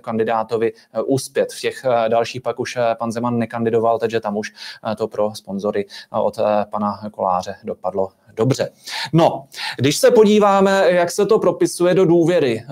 kandidátovi 0.00 0.72
eh, 0.72 1.02
úspět. 1.02 1.52
V 1.52 1.60
těch 1.60 1.84
dalších 2.08 2.42
pak 2.42 2.60
už 2.60 2.78
pan 2.98 3.12
Zeman 3.12 3.38
nekandidoval, 3.38 3.98
takže 3.98 4.20
tam 4.20 4.36
už 4.36 4.52
to 4.96 5.08
pro 5.08 5.34
sponzory 5.34 5.86
od 6.10 6.38
pana 6.70 7.00
Koláře 7.10 7.56
dopadlo 7.64 8.08
dobře. 8.36 8.70
No, 9.12 9.46
když 9.78 9.96
se 9.96 10.10
podíváme, 10.10 10.84
jak 10.90 11.10
se 11.10 11.26
to 11.26 11.38
propisuje 11.38 11.94
do 11.94 12.04
důvěry 12.04 12.64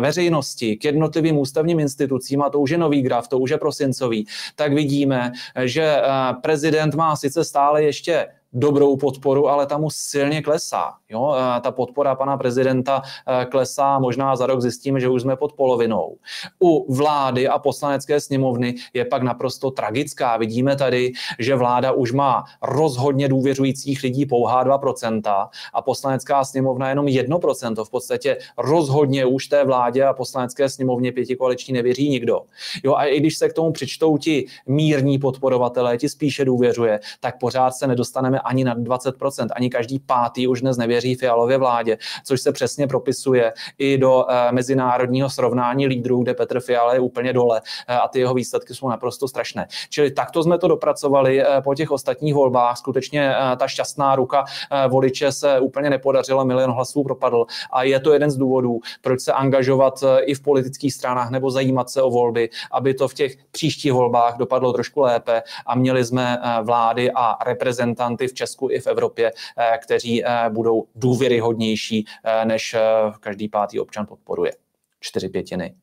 veřejnosti 0.00 0.76
k 0.76 0.84
jednotlivým 0.84 1.38
ústavním 1.38 1.80
institucím, 1.80 2.42
a 2.42 2.50
to 2.50 2.60
už 2.60 2.70
je 2.70 2.78
nový 2.78 3.02
graf, 3.02 3.28
to 3.28 3.38
už 3.38 3.50
je 3.50 3.58
prosincový, 3.58 4.26
tak 4.56 4.72
vidíme, 4.72 5.32
že 5.64 5.96
prezident 6.40 6.94
má 6.94 7.16
sice 7.16 7.44
stále 7.44 7.82
ještě 7.82 8.26
dobrou 8.52 8.96
podporu, 8.96 9.48
ale 9.48 9.66
ta 9.66 9.78
mu 9.78 9.90
silně 9.90 10.42
klesá. 10.42 10.92
Jo? 11.10 11.34
Ta 11.62 11.70
podpora 11.70 12.14
pana 12.14 12.36
prezidenta 12.36 13.02
eh, 13.02 13.44
klesá, 13.44 13.98
možná 13.98 14.36
za 14.36 14.46
rok 14.46 14.60
zjistíme, 14.60 15.00
že 15.00 15.08
už 15.08 15.22
jsme 15.22 15.36
pod 15.36 15.52
polovinou. 15.52 16.16
U 16.62 16.94
vlády 16.94 17.48
a 17.48 17.58
poslanecké 17.58 18.20
sněmovny 18.20 18.74
je 18.94 19.04
pak 19.04 19.22
naprosto 19.22 19.70
tragická. 19.70 20.36
Vidíme 20.36 20.76
tady, 20.76 21.12
že 21.38 21.56
vláda 21.56 21.92
už 21.92 22.12
má 22.12 22.44
rozhodně 22.62 23.28
důvěřujících 23.28 24.02
lidí 24.02 24.26
pouhá 24.26 24.64
2% 24.64 25.48
a 25.74 25.82
poslanecká 25.82 26.44
sněmovna 26.44 26.88
jenom 26.88 27.06
1%. 27.06 27.84
V 27.84 27.90
podstatě 27.90 28.36
rozhodně 28.58 29.26
už 29.26 29.46
té 29.46 29.64
vládě 29.64 30.04
a 30.04 30.12
poslanecké 30.12 30.68
sněmovně 30.68 31.12
pětikoaliční 31.12 31.74
nevěří 31.74 32.08
nikdo. 32.08 32.40
Jo, 32.84 32.94
a 32.94 33.04
i 33.04 33.20
když 33.20 33.38
se 33.38 33.48
k 33.48 33.52
tomu 33.52 33.72
přičtou 33.72 34.18
ti 34.18 34.46
mírní 34.66 35.18
podporovatelé, 35.18 35.98
ti 35.98 36.08
spíše 36.08 36.44
důvěřuje, 36.44 37.00
tak 37.20 37.38
pořád 37.38 37.70
se 37.70 37.86
nedostaneme 37.86 38.41
ani 38.44 38.64
na 38.64 38.76
20%, 38.76 39.46
ani 39.56 39.70
každý 39.70 39.98
pátý 39.98 40.46
už 40.46 40.60
dnes 40.60 40.76
nevěří 40.76 41.14
Fialově 41.14 41.58
vládě, 41.58 41.98
což 42.24 42.40
se 42.40 42.52
přesně 42.52 42.86
propisuje 42.86 43.52
i 43.78 43.98
do 43.98 44.24
eh, 44.30 44.52
mezinárodního 44.52 45.30
srovnání 45.30 45.86
lídrů, 45.86 46.22
kde 46.22 46.34
Petr 46.34 46.60
Fiala 46.60 46.94
je 46.94 47.00
úplně 47.00 47.32
dole 47.32 47.60
eh, 47.88 47.96
a 47.96 48.08
ty 48.08 48.18
jeho 48.18 48.34
výsledky 48.34 48.74
jsou 48.74 48.88
naprosto 48.88 49.28
strašné. 49.28 49.66
Čili 49.90 50.10
takto 50.10 50.42
jsme 50.42 50.58
to 50.58 50.68
dopracovali 50.68 51.42
eh, 51.42 51.46
po 51.64 51.74
těch 51.74 51.90
ostatních 51.90 52.34
volbách. 52.34 52.78
Skutečně 52.78 53.34
ta 53.56 53.68
šťastná 53.68 54.16
ruka 54.16 54.44
voliče 54.88 55.32
se 55.32 55.60
úplně 55.60 55.90
nepodařila, 55.90 56.44
milion 56.44 56.70
hlasů 56.70 57.02
propadl 57.02 57.44
a 57.72 57.82
je 57.82 58.00
to 58.00 58.12
jeden 58.12 58.30
z 58.30 58.36
důvodů, 58.36 58.80
proč 59.00 59.20
se 59.20 59.32
angažovat 59.32 60.04
i 60.20 60.34
v 60.34 60.42
politických 60.42 60.94
stranách 60.94 61.30
nebo 61.30 61.50
zajímat 61.50 61.90
se 61.90 62.02
o 62.02 62.10
volby, 62.10 62.50
aby 62.70 62.94
to 62.94 63.08
v 63.08 63.14
těch 63.14 63.36
příštích 63.50 63.92
volbách 63.92 64.36
dopadlo 64.36 64.72
trošku 64.72 65.00
lépe 65.00 65.42
a 65.66 65.74
měli 65.74 66.04
jsme 66.04 66.38
vlády 66.62 67.10
a 67.14 67.44
reprezentanty 67.44 68.28
v 68.32 68.34
Česku 68.34 68.70
i 68.70 68.80
v 68.80 68.86
Evropě, 68.86 69.32
eh, 69.56 69.78
kteří 69.78 70.24
eh, 70.24 70.50
budou 70.50 70.86
důvěryhodnější, 70.94 72.06
eh, 72.24 72.44
než 72.44 72.76
každý 73.20 73.48
pátý 73.48 73.80
občan 73.80 74.06
podporuje. 74.06 74.52
Čtyři 75.00 75.28
pětiny 75.28 75.74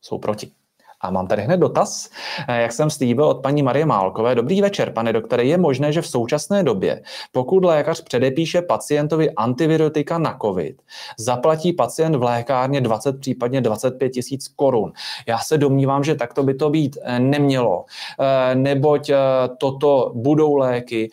jsou 0.00 0.18
proti. 0.18 0.61
A 1.02 1.10
mám 1.10 1.26
tady 1.26 1.42
hned 1.42 1.56
dotaz, 1.56 2.10
eh, 2.48 2.62
jak 2.62 2.72
jsem 2.72 2.90
slíbil 2.90 3.24
od 3.24 3.42
paní 3.42 3.62
Marie 3.62 3.86
Málkové. 3.86 4.34
Dobrý 4.34 4.62
večer, 4.62 4.92
pane 4.92 5.12
doktore. 5.12 5.44
Je 5.44 5.58
možné, 5.58 5.92
že 5.92 6.02
v 6.02 6.06
současné 6.06 6.62
době, 6.62 7.02
pokud 7.32 7.64
lékař 7.64 8.02
předepíše 8.02 8.62
pacientovi 8.62 9.30
antivirotika 9.30 10.18
na 10.18 10.38
COVID, 10.42 10.82
zaplatí 11.18 11.72
pacient 11.72 12.16
v 12.16 12.22
lékárně 12.22 12.80
20, 12.80 13.20
případně 13.20 13.60
25 13.60 14.10
tisíc 14.10 14.48
korun. 14.48 14.92
Já 15.26 15.38
se 15.38 15.58
domnívám, 15.58 16.04
že 16.04 16.14
takto 16.14 16.42
by 16.42 16.54
to 16.54 16.70
být 16.70 16.98
eh, 17.02 17.18
nemělo, 17.18 17.84
eh, 18.20 18.54
neboť 18.54 19.10
toto 19.58 20.12
budou 20.14 20.56
léky, 20.56 21.10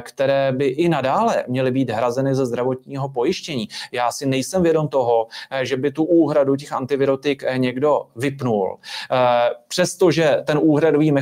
které 0.00 0.52
by 0.52 0.66
i 0.66 0.88
nadále 0.88 1.44
měly 1.48 1.70
být 1.70 1.90
hrazeny 1.90 2.34
ze 2.34 2.46
zdravotního 2.46 3.08
pojištění. 3.08 3.68
Já 3.92 4.12
si 4.12 4.26
nejsem 4.26 4.62
vědom 4.62 4.88
toho, 4.88 5.26
že 5.62 5.76
by 5.76 5.90
tu 5.92 6.04
úhradu 6.04 6.56
těch 6.56 6.72
antivirotik 6.72 7.44
někdo 7.56 8.06
vypnul 8.16 8.78
přestože 9.70 10.42
ten 10.44 10.58
úhradový 10.62 11.12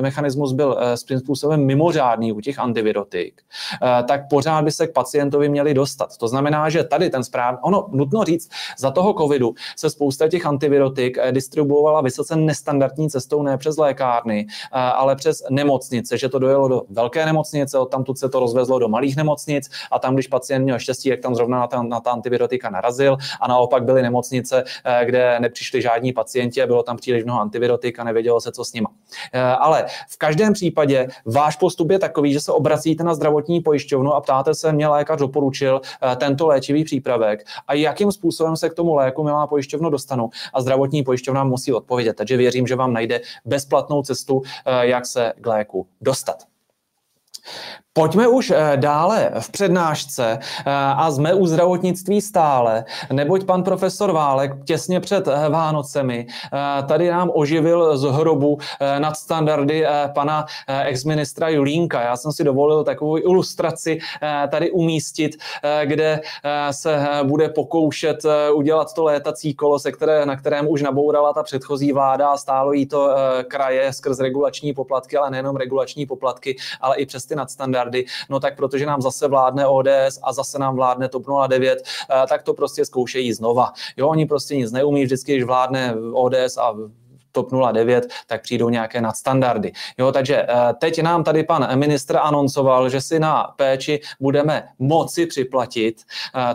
mechanismus 0.00 0.52
byl, 0.52 0.78
eh, 0.80 0.96
svým 0.96 1.18
způsobem 1.18 1.66
mimořádný 1.66 2.32
u 2.32 2.40
těch 2.40 2.58
antivirotik, 2.58 3.40
eh, 3.42 4.02
tak 4.02 4.28
pořád 4.30 4.62
by 4.64 4.70
se 4.70 4.86
k 4.86 4.92
pacientovi 4.92 5.48
měli 5.48 5.74
dostat. 5.74 6.16
To 6.16 6.28
znamená, 6.28 6.68
že 6.68 6.84
tady 6.84 7.10
ten 7.10 7.24
správ, 7.24 7.58
ono 7.62 7.88
nutno 7.92 8.24
říct, 8.24 8.50
za 8.78 8.90
toho 8.90 9.14
covidu 9.14 9.54
se 9.76 9.90
spousta 9.90 10.28
těch 10.28 10.46
antivirotik 10.46 11.18
eh, 11.18 11.32
distribuovala 11.32 12.00
vysoce 12.00 12.36
nestandardní 12.36 13.10
cestou, 13.10 13.42
ne 13.42 13.58
přes 13.58 13.76
lékárny, 13.76 14.46
ale 14.72 15.16
přes 15.16 15.42
nemocnice, 15.50 16.18
že 16.18 16.28
to 16.28 16.38
dojelo 16.38 16.68
do 16.68 16.82
velké 16.90 17.26
nemocnice, 17.26 17.78
odtamtud 17.78 18.18
se 18.18 18.28
to 18.28 18.40
rozvezlo 18.40 18.78
do 18.78 18.88
malých 18.88 19.16
nemocnic 19.16 19.70
a 19.90 19.98
tam, 19.98 20.14
když 20.14 20.26
pacient 20.26 20.62
měl 20.64 20.78
štěstí, 20.78 21.08
jak 21.08 21.20
tam 21.20 21.34
zrovna 21.34 21.58
na 21.58 21.66
ta, 21.66 21.82
na 21.82 22.00
ta 22.00 22.10
antivirotika 22.10 22.70
narazil 22.70 23.16
a 23.40 23.48
naopak 23.48 23.84
byly 23.84 24.02
nemocnice, 24.02 24.64
kde 25.04 25.40
nepřišli 25.40 25.82
žádní 25.82 26.12
pacienti 26.12 26.62
a 26.62 26.66
bylo 26.66 26.82
tam 26.82 26.96
příliš 26.96 27.24
mnoho 27.24 27.37
antivirotik 27.38 27.98
a 27.98 28.04
nevědělo 28.04 28.40
se, 28.40 28.52
co 28.52 28.64
s 28.64 28.72
nima. 28.72 28.90
Eh, 29.32 29.40
ale 29.40 29.86
v 30.08 30.16
každém 30.16 30.52
případě 30.52 31.08
váš 31.24 31.56
postup 31.56 31.90
je 31.90 31.98
takový, 31.98 32.32
že 32.32 32.40
se 32.40 32.52
obracíte 32.52 33.04
na 33.04 33.14
zdravotní 33.14 33.60
pojišťovnu 33.60 34.14
a 34.14 34.20
ptáte 34.20 34.54
se, 34.54 34.72
mě 34.72 34.88
lékař 34.88 35.18
doporučil 35.18 35.80
eh, 36.12 36.16
tento 36.16 36.46
léčivý 36.46 36.84
přípravek 36.84 37.44
a 37.66 37.74
jakým 37.74 38.12
způsobem 38.12 38.56
se 38.56 38.70
k 38.70 38.74
tomu 38.74 38.94
léku 38.94 39.24
milá 39.24 39.46
pojišťovnu 39.46 39.90
dostanu. 39.90 40.30
A 40.54 40.60
zdravotní 40.60 41.02
pojišťovna 41.02 41.44
musí 41.44 41.72
odpovědět. 41.72 42.16
Takže 42.16 42.36
věřím, 42.36 42.66
že 42.66 42.76
vám 42.76 42.92
najde 42.92 43.20
bezplatnou 43.44 44.02
cestu, 44.02 44.42
eh, 44.44 44.86
jak 44.86 45.06
se 45.06 45.32
k 45.40 45.46
léku 45.46 45.86
dostat. 46.00 46.44
Pojďme 47.98 48.28
už 48.28 48.50
eh, 48.50 48.76
dále 48.76 49.30
v 49.38 49.50
přednášce 49.50 50.38
eh, 50.38 50.70
a 50.74 51.10
jsme 51.10 51.34
u 51.34 51.46
zdravotnictví 51.46 52.20
stále, 52.20 52.84
neboť 53.12 53.44
pan 53.44 53.62
profesor 53.62 54.12
Válek 54.12 54.52
těsně 54.64 55.00
před 55.00 55.28
eh, 55.28 55.48
Vánocemi 55.48 56.26
tady 56.88 57.10
nám 57.10 57.30
oživil 57.34 57.96
z 57.96 58.02
hrobu 58.02 58.58
nad 58.98 59.16
standardy 59.16 59.86
pana 60.14 60.46
exministra 60.84 61.48
Julínka. 61.48 62.00
Já 62.00 62.16
jsem 62.16 62.32
si 62.32 62.44
dovolil 62.44 62.84
takovou 62.84 63.18
ilustraci 63.18 63.98
tady 64.50 64.70
umístit, 64.70 65.36
kde 65.84 66.20
se 66.70 67.06
bude 67.22 67.48
pokoušet 67.48 68.16
udělat 68.54 68.94
to 68.94 69.04
létací 69.04 69.54
kolo, 69.54 69.78
se 69.78 69.92
které, 69.92 70.26
na 70.26 70.36
kterém 70.36 70.68
už 70.68 70.82
nabourala 70.82 71.32
ta 71.32 71.42
předchozí 71.42 71.92
vláda 71.92 72.28
a 72.28 72.36
stálo 72.36 72.72
jí 72.72 72.86
to 72.86 73.10
kraje 73.48 73.92
skrz 73.92 74.20
regulační 74.20 74.72
poplatky, 74.72 75.16
ale 75.16 75.30
nejenom 75.30 75.56
regulační 75.56 76.06
poplatky, 76.06 76.56
ale 76.80 76.96
i 76.96 77.06
přes 77.06 77.26
ty 77.26 77.36
nadstandardy 77.36 77.87
miliardy, 77.88 78.04
no 78.30 78.40
tak 78.40 78.56
protože 78.56 78.86
nám 78.86 79.02
zase 79.02 79.28
vládne 79.28 79.66
ODS 79.66 80.18
a 80.22 80.32
zase 80.32 80.58
nám 80.58 80.76
vládne 80.76 81.08
TOP 81.08 81.26
09, 81.48 81.82
eh, 82.10 82.26
tak 82.28 82.42
to 82.42 82.54
prostě 82.54 82.84
zkoušejí 82.84 83.32
znova. 83.32 83.72
Jo, 83.96 84.08
oni 84.08 84.26
prostě 84.26 84.56
nic 84.56 84.72
neumí, 84.72 85.04
vždycky, 85.04 85.32
když 85.32 85.44
vládne 85.44 85.94
ODS 86.12 86.56
a 86.56 86.74
TOP 87.38 87.72
09, 87.72 88.06
tak 88.26 88.42
přijdou 88.42 88.68
nějaké 88.68 89.00
nadstandardy. 89.00 89.72
Jo, 89.98 90.12
takže 90.12 90.46
teď 90.80 91.02
nám 91.02 91.24
tady 91.24 91.44
pan 91.44 91.78
ministr 91.78 92.16
anoncoval, 92.16 92.88
že 92.88 93.00
si 93.00 93.18
na 93.18 93.54
péči 93.56 94.00
budeme 94.20 94.68
moci 94.78 95.26
připlatit, 95.26 96.02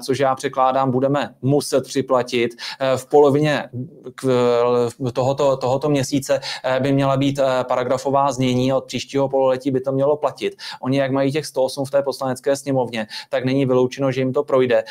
což 0.06 0.20
já 0.20 0.36
překládám, 0.36 0.92
budeme 0.92 1.36
muset 1.42 1.84
připlatit. 1.84 2.52
V 2.96 3.06
polovině 3.06 3.70
tohoto, 5.14 5.58
tohoto 5.58 5.90
měsíce 5.90 6.40
by 6.80 6.92
měla 6.92 7.18
být 7.18 7.40
paragrafová 7.68 8.32
znění 8.32 8.74
od 8.74 8.86
příštího 8.86 9.30
pololetí 9.30 9.72
by 9.72 9.82
to 9.82 9.92
mělo 9.92 10.18
platit. 10.18 10.56
Oni, 10.82 10.98
jak 10.98 11.12
mají 11.12 11.32
těch 11.32 11.46
108 11.46 11.86
v 11.86 11.92
té 11.92 12.02
poslanecké 12.02 12.56
sněmovně, 12.56 13.08
tak 13.30 13.46
není 13.46 13.66
vyloučeno, 13.66 14.12
že 14.12 14.22
jim 14.22 14.34
to 14.34 14.44
projde, 14.44 14.84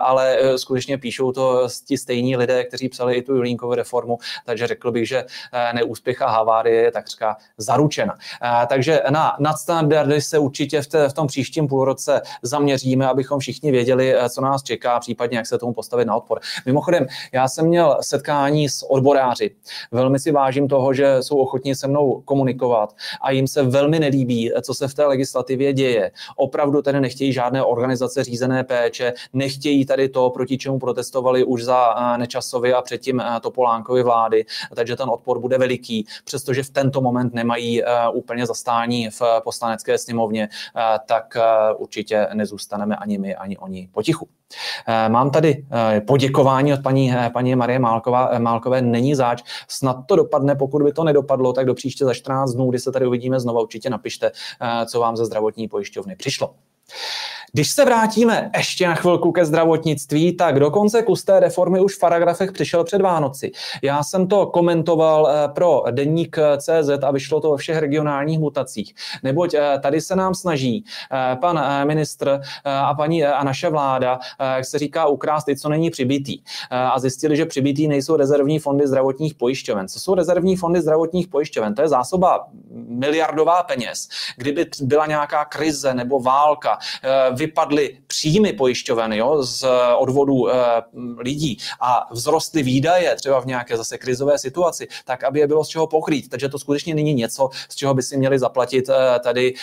ale 0.00 0.38
skutečně 0.56 0.98
píšou 0.98 1.32
to 1.32 1.68
ti 1.86 1.98
stejní 1.98 2.36
lidé, 2.36 2.64
kteří 2.64 2.88
psali 2.88 3.14
i 3.14 3.22
tu 3.22 3.34
Julínkovu 3.34 3.74
reformu, 3.74 4.18
takže 4.44 4.66
řekl 4.66 4.92
bych, 4.92 5.08
že 5.08 5.24
neúspěch 5.72 6.22
a 6.22 6.28
havárie 6.28 6.82
je 6.82 6.92
takřka 6.92 7.36
zaručena. 7.58 8.14
A, 8.40 8.66
takže 8.66 9.02
na 9.10 9.36
nadstandardy 9.40 10.20
se 10.20 10.38
určitě 10.38 10.82
v, 10.82 10.86
té, 10.86 11.08
v 11.08 11.12
tom 11.12 11.26
příštím 11.26 11.68
půlroce 11.68 12.22
zaměříme, 12.42 13.06
abychom 13.06 13.38
všichni 13.38 13.70
věděli, 13.70 14.16
e, 14.16 14.28
co 14.28 14.40
nás 14.40 14.62
čeká, 14.62 15.00
případně 15.00 15.36
jak 15.36 15.46
se 15.46 15.58
tomu 15.58 15.72
postavit 15.72 16.04
na 16.04 16.16
odpor. 16.16 16.40
Mimochodem, 16.66 17.06
já 17.32 17.48
jsem 17.48 17.66
měl 17.66 17.98
setkání 18.00 18.68
s 18.68 18.90
odboráři. 18.90 19.50
Velmi 19.90 20.18
si 20.18 20.32
vážím 20.32 20.68
toho, 20.68 20.94
že 20.94 21.22
jsou 21.22 21.36
ochotní 21.36 21.74
se 21.74 21.88
mnou 21.88 22.20
komunikovat 22.24 22.96
a 23.20 23.30
jim 23.30 23.46
se 23.46 23.62
velmi 23.62 24.00
nelíbí, 24.00 24.52
co 24.62 24.74
se 24.74 24.88
v 24.88 24.94
té 24.94 25.06
legislativě 25.06 25.72
děje. 25.72 26.10
Opravdu 26.36 26.82
tedy 26.82 27.00
nechtějí 27.00 27.32
žádné 27.32 27.62
organizace 27.62 28.24
řízené 28.24 28.64
péče, 28.64 29.12
nechtějí 29.32 29.86
tady 29.86 30.08
to, 30.08 30.30
proti 30.30 30.58
čemu 30.58 30.78
protestovali 30.78 31.44
už 31.44 31.64
za 31.64 31.94
Nečasovy 32.16 32.74
a 32.74 32.82
předtím 32.82 33.22
Topolánkovy 33.40 34.02
vlády, 34.02 34.44
takže 34.74 34.96
ten 35.06 35.12
odpor 35.12 35.38
bude 35.38 35.58
veliký, 35.58 36.06
přestože 36.24 36.62
v 36.62 36.70
tento 36.70 37.00
moment 37.00 37.34
nemají 37.34 37.82
úplně 38.12 38.46
zastání 38.46 39.10
v 39.10 39.22
poslanecké 39.44 39.98
sněmovně, 39.98 40.48
tak 41.06 41.36
určitě 41.76 42.28
nezůstaneme 42.34 42.96
ani 42.96 43.18
my, 43.18 43.34
ani 43.34 43.58
oni 43.58 43.88
potichu. 43.92 44.28
Mám 45.08 45.30
tady 45.30 45.66
poděkování 46.06 46.72
od 46.72 46.82
paní, 46.82 47.14
paní 47.32 47.56
Marie 47.56 47.78
Málková, 47.78 48.38
Málkové, 48.38 48.82
není 48.82 49.14
záč, 49.14 49.42
snad 49.68 49.96
to 50.06 50.16
dopadne, 50.16 50.54
pokud 50.54 50.82
by 50.82 50.92
to 50.92 51.04
nedopadlo, 51.04 51.52
tak 51.52 51.66
do 51.66 51.74
příště 51.74 52.04
za 52.04 52.14
14 52.14 52.52
dnů, 52.52 52.70
kdy 52.70 52.78
se 52.78 52.92
tady 52.92 53.06
uvidíme 53.06 53.40
znova, 53.40 53.60
určitě 53.60 53.90
napište, 53.90 54.32
co 54.86 55.00
vám 55.00 55.16
ze 55.16 55.24
zdravotní 55.24 55.68
pojišťovny 55.68 56.16
přišlo. 56.16 56.54
Když 57.56 57.70
se 57.70 57.84
vrátíme 57.84 58.50
ještě 58.56 58.88
na 58.88 58.94
chvilku 58.94 59.32
ke 59.32 59.44
zdravotnictví, 59.44 60.36
tak 60.36 60.60
dokonce 60.60 61.02
kus 61.02 61.24
té 61.24 61.40
reformy 61.40 61.80
už 61.80 61.96
v 61.96 61.98
paragrafech 61.98 62.52
přišel 62.52 62.84
před 62.84 63.00
Vánoci. 63.00 63.52
Já 63.82 64.02
jsem 64.02 64.28
to 64.28 64.46
komentoval 64.46 65.28
eh, 65.28 65.48
pro 65.48 65.82
deník 65.90 66.38
CZ 66.58 66.90
a 67.02 67.10
vyšlo 67.10 67.40
to 67.40 67.50
ve 67.50 67.56
všech 67.56 67.78
regionálních 67.78 68.38
mutacích. 68.38 68.94
Neboť 69.22 69.54
eh, 69.54 69.78
tady 69.82 70.00
se 70.00 70.16
nám 70.16 70.34
snaží 70.34 70.84
eh, 71.12 71.36
pan 71.36 71.86
ministr 71.86 72.40
a 72.64 72.94
paní 72.94 73.24
a 73.24 73.44
naše 73.44 73.68
vláda, 73.68 74.18
jak 74.56 74.64
se 74.64 74.78
říká, 74.78 75.06
ukrást 75.06 75.48
i 75.48 75.56
co 75.56 75.68
není 75.68 75.90
přibitý. 75.90 76.38
A 76.70 76.98
zjistili, 76.98 77.36
že 77.36 77.46
přibitý 77.46 77.88
nejsou 77.88 78.16
rezervní 78.16 78.58
fondy 78.58 78.86
zdravotních 78.86 79.34
pojišťoven. 79.34 79.88
Co 79.88 80.00
jsou 80.00 80.14
rezervní 80.14 80.56
fondy 80.56 80.80
zdravotních 80.80 81.28
pojišťoven? 81.28 81.74
To 81.74 81.82
je 81.82 81.88
zásoba 81.88 82.46
miliardová 82.88 83.62
peněz. 83.62 84.08
Kdyby 84.36 84.66
byla 84.82 85.06
nějaká 85.06 85.44
krize 85.44 85.94
nebo 85.94 86.20
válka, 86.20 86.78
vypadly 87.46 87.98
příjmy 88.06 88.52
pojišťoven 88.52 89.12
jo, 89.12 89.42
z 89.42 89.62
eh, 89.62 89.94
odvodů 89.94 90.50
e, 90.50 90.54
lidí 91.18 91.58
a 91.80 92.14
vzrostly 92.14 92.62
výdaje 92.62 93.14
třeba 93.16 93.40
v 93.40 93.46
nějaké 93.46 93.76
zase 93.76 93.98
krizové 93.98 94.38
situaci, 94.38 94.88
tak 95.04 95.24
aby 95.24 95.40
je 95.40 95.46
bylo 95.46 95.64
z 95.64 95.68
čeho 95.68 95.86
pokrýt. 95.86 96.28
Takže 96.28 96.48
to 96.48 96.58
skutečně 96.58 96.94
není 96.94 97.14
něco, 97.14 97.50
z 97.68 97.74
čeho 97.74 97.94
by 97.94 98.02
si 98.02 98.16
měli 98.16 98.38
zaplatit 98.38 98.88
e, 98.88 99.18
tady 99.18 99.54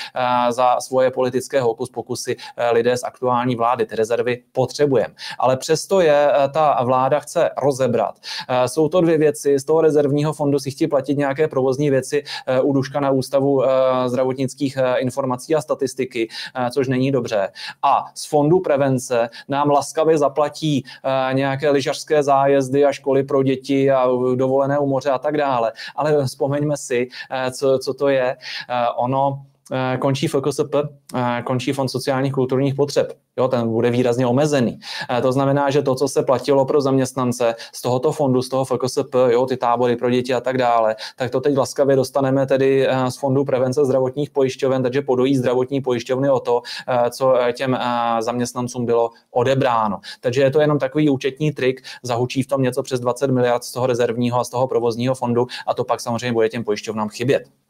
za 0.49 0.79
svoje 0.79 1.12
politické 1.12 1.62
hokus 1.62 1.89
pokusy 1.89 2.36
lidé 2.71 2.97
z 2.97 3.03
aktuální 3.03 3.55
vlády. 3.55 3.86
Ty 3.86 3.95
rezervy 3.95 4.43
potřebujeme. 4.51 5.13
Ale 5.39 5.58
přesto 5.58 6.01
je 6.01 6.31
ta 6.53 6.84
vláda 6.84 7.19
chce 7.19 7.49
rozebrat. 7.58 8.19
Jsou 8.65 8.89
to 8.89 9.01
dvě 9.01 9.17
věci. 9.17 9.60
Z 9.60 9.63
toho 9.63 9.81
rezervního 9.81 10.34
fondu 10.34 10.60
si 10.60 10.71
chtějí 10.71 10.88
platit 10.88 11.17
nějaké 11.17 11.47
provozní 11.47 11.89
věci 11.89 12.23
u 12.63 12.73
Duška 12.73 12.99
na 12.99 13.12
Ústavu 13.12 13.63
zdravotnických 14.08 14.77
informací 14.97 15.55
a 15.55 15.62
statistiky, 15.62 16.29
což 16.71 16.88
není 16.88 17.12
dobře 17.12 17.51
a 17.81 18.05
z 18.13 18.25
fondu 18.25 18.59
prevence 18.59 19.29
nám 19.47 19.69
laskavě 19.69 20.17
zaplatí 20.17 20.83
uh, 20.83 21.36
nějaké 21.36 21.69
lyžařské 21.69 22.23
zájezdy 22.23 22.86
a 22.86 22.91
školy 22.91 23.23
pro 23.23 23.43
děti 23.43 23.91
a 23.91 24.07
dovolené 24.36 24.79
u 24.79 24.86
moře 24.86 25.09
a 25.09 25.17
tak 25.17 25.38
dále. 25.38 25.71
Ale 25.95 26.25
vzpomeňme 26.25 26.77
si, 26.77 27.07
uh, 27.07 27.51
co, 27.51 27.79
co 27.79 27.93
to 27.93 28.07
je. 28.07 28.38
Uh, 28.69 29.03
ono 29.03 29.23
Eh, 29.23 29.52
končí 29.99 30.28
FKSP, 30.28 30.76
eh, 31.15 31.41
končí 31.45 31.73
Fond 31.73 31.89
sociálních 31.89 32.34
kulturních 32.34 32.76
potřeb. 32.76 33.13
Jo, 33.38 33.47
ten 33.47 33.69
bude 33.69 33.89
výrazně 33.89 34.28
omezený. 34.28 34.80
Eh, 35.17 35.21
to 35.21 35.32
znamená, 35.32 35.69
že 35.69 35.82
to, 35.82 35.95
co 35.95 36.08
se 36.08 36.23
platilo 36.23 36.65
pro 36.65 36.82
zaměstnance 36.82 37.56
z 37.76 37.82
tohoto 37.82 38.12
fondu, 38.12 38.41
z 38.41 38.49
toho 38.49 38.65
FKSP, 38.65 39.15
jo, 39.30 39.45
ty 39.45 39.58
tábory 39.58 39.95
pro 39.95 40.10
děti 40.10 40.34
a 40.34 40.41
tak 40.41 40.58
dále, 40.58 40.95
tak 41.15 41.32
to 41.32 41.41
teď 41.41 41.58
laskavě 41.58 41.95
dostaneme 41.95 42.45
tedy 42.45 42.88
z 43.10 43.17
fondu 43.17 43.45
prevence 43.45 43.86
zdravotních 43.86 44.30
pojišťoven, 44.30 44.84
takže 44.84 45.02
podojí 45.02 45.38
zdravotní 45.38 45.82
pojišťovny 45.82 46.30
o 46.30 46.39
to, 46.39 46.62
co 47.10 47.36
těm 47.54 47.78
zaměstnancům 48.19 48.86
bylo 48.86 49.10
odebráno. 49.32 49.99
Takže 50.19 50.41
je 50.41 50.52
to 50.52 50.62
jenom 50.62 50.80
takový 50.80 51.10
účetní 51.10 51.52
trik, 51.52 51.82
zahučí 52.04 52.43
v 52.43 52.47
tom 52.47 52.62
něco 52.62 52.84
přes 52.84 52.99
20 52.99 53.32
miliard 53.32 53.63
z 53.63 53.71
toho 53.71 53.88
rezervního 53.88 54.39
a 54.39 54.43
z 54.43 54.49
toho 54.49 54.67
provozního 54.67 55.15
fondu 55.15 55.47
a 55.67 55.73
to 55.73 55.84
pak 55.84 56.02
samozřejmě 56.02 56.34
bude 56.34 56.49
těm 56.49 56.63
pojišťovnám 56.63 57.10
chybět. 57.10 57.62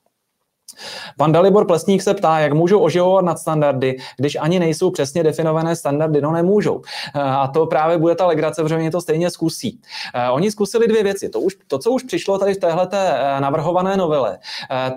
Pan 1.18 1.32
Dalibor 1.32 1.68
Plesník 1.68 2.02
se 2.02 2.14
ptá, 2.14 2.40
jak 2.40 2.54
můžou 2.54 2.80
oživovat 2.80 3.26
nadstandardy, 3.26 3.98
když 4.18 4.38
ani 4.42 4.60
nejsou 4.60 4.92
přesně 4.92 5.24
definované 5.24 5.76
standardy. 5.76 6.22
No 6.22 6.32
nemůžou. 6.32 6.82
Eh, 7.16 7.20
a 7.22 7.48
to 7.48 7.66
právě 7.66 7.98
bude 7.98 8.16
ta 8.16 8.26
legrace, 8.26 8.64
protože 8.64 8.76
oni 8.76 8.92
to 8.92 9.02
stejně 9.02 9.30
zkusí. 9.30 9.82
Eh, 10.14 10.30
oni 10.30 10.52
zkusili 10.52 10.88
dvě 10.88 11.04
věci. 11.04 11.30
To, 11.30 11.40
už, 11.40 11.58
to 11.68 11.80
co 11.80 11.92
už 11.92 12.04
přišlo 12.04 12.38
tady 12.38 12.54
v 12.54 12.58
téhle 12.58 12.88
eh, 12.92 13.42
navrhované 13.42 13.98
novele, 13.98 14.40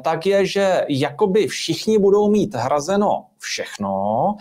tak 0.03 0.27
je, 0.27 0.47
že 0.47 0.85
jakoby 0.89 1.47
všichni 1.47 1.99
budou 1.99 2.31
mít 2.31 2.55
hrazeno 2.55 3.25
všechno, 3.47 4.35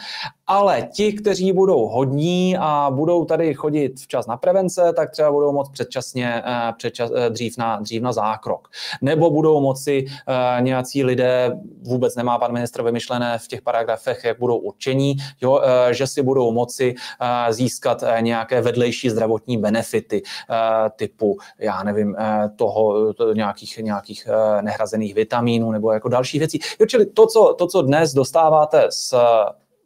ale 0.48 0.90
ti, 0.94 1.14
kteří 1.14 1.54
budou 1.54 1.88
hodní 1.88 2.58
a 2.60 2.92
budou 2.92 3.26
tady 3.26 3.54
chodit 3.54 4.00
včas 4.00 4.28
na 4.28 4.38
prevence, 4.38 4.94
tak 4.96 5.12
třeba 5.12 5.32
budou 5.32 5.52
moct 5.52 5.70
předčasně 5.70 6.44
eh, 6.46 6.74
předčas, 6.78 7.12
eh, 7.16 7.30
dřív, 7.30 7.58
na, 7.58 7.80
dřív 7.80 8.02
na 8.02 8.14
zákrok. 8.14 8.68
Nebo 9.02 9.30
budou 9.30 9.62
moci 9.62 10.06
uh, 10.06 10.64
nějací 10.64 11.04
lidé, 11.04 11.52
vůbec 11.82 12.16
nemá 12.16 12.40
pan 12.40 12.52
ministr 12.52 12.84
vymyšlené 12.84 13.38
v 13.38 13.48
těch 13.48 13.62
paragrafech, 13.62 14.24
jak 14.24 14.40
budou 14.40 14.58
určení, 14.58 15.16
jo, 15.42 15.62
že 15.92 16.08
si 16.08 16.22
budou 16.22 16.52
moci 16.52 16.96
získat 17.50 18.04
nějaké 18.20 18.62
vedlejší 18.62 19.10
zdravotní 19.10 19.58
benefity 19.58 20.22
typu, 20.96 21.38
já 21.60 21.84
nevím, 21.84 22.16
toho, 22.56 23.14
to, 23.14 23.34
nějakých, 23.34 23.78
nějakých 23.78 24.28
nehrazených 24.62 25.16
vitamínů 25.16 25.72
nebo 25.72 25.92
jako 25.92 26.10
další 26.10 26.40
věcí. 26.40 26.60
Jo, 26.80 26.86
čili 26.86 27.06
to 27.06 27.28
co, 27.28 27.56
to, 27.58 27.68
co 27.68 27.82
dnes 27.82 28.14
dostáváte 28.14 28.88
z 28.96 29.14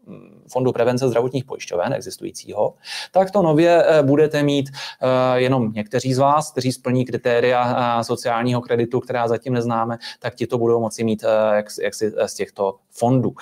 mm, 0.05 0.45
Fondu 0.51 0.71
prevence 0.71 1.07
zdravotních 1.07 1.45
pojišťoven 1.45 1.93
existujícího, 1.93 2.73
tak 3.11 3.31
to 3.31 3.41
nově 3.41 3.83
eh, 3.83 4.03
budete 4.03 4.43
mít 4.43 4.69
eh, 4.69 5.39
jenom 5.39 5.71
někteří 5.71 6.13
z 6.13 6.17
vás, 6.17 6.51
kteří 6.51 6.71
splní 6.71 7.05
kritéria 7.05 7.75
eh, 7.99 8.03
sociálního 8.03 8.61
kreditu, 8.61 8.99
která 8.99 9.27
zatím 9.27 9.53
neznáme, 9.53 9.97
tak 10.19 10.35
ti 10.35 10.47
to 10.47 10.57
budou 10.57 10.81
moci 10.81 11.03
mít 11.03 11.23
jak, 11.53 11.93
z 12.25 12.33
těchto 12.33 12.75
fondů 12.89 13.33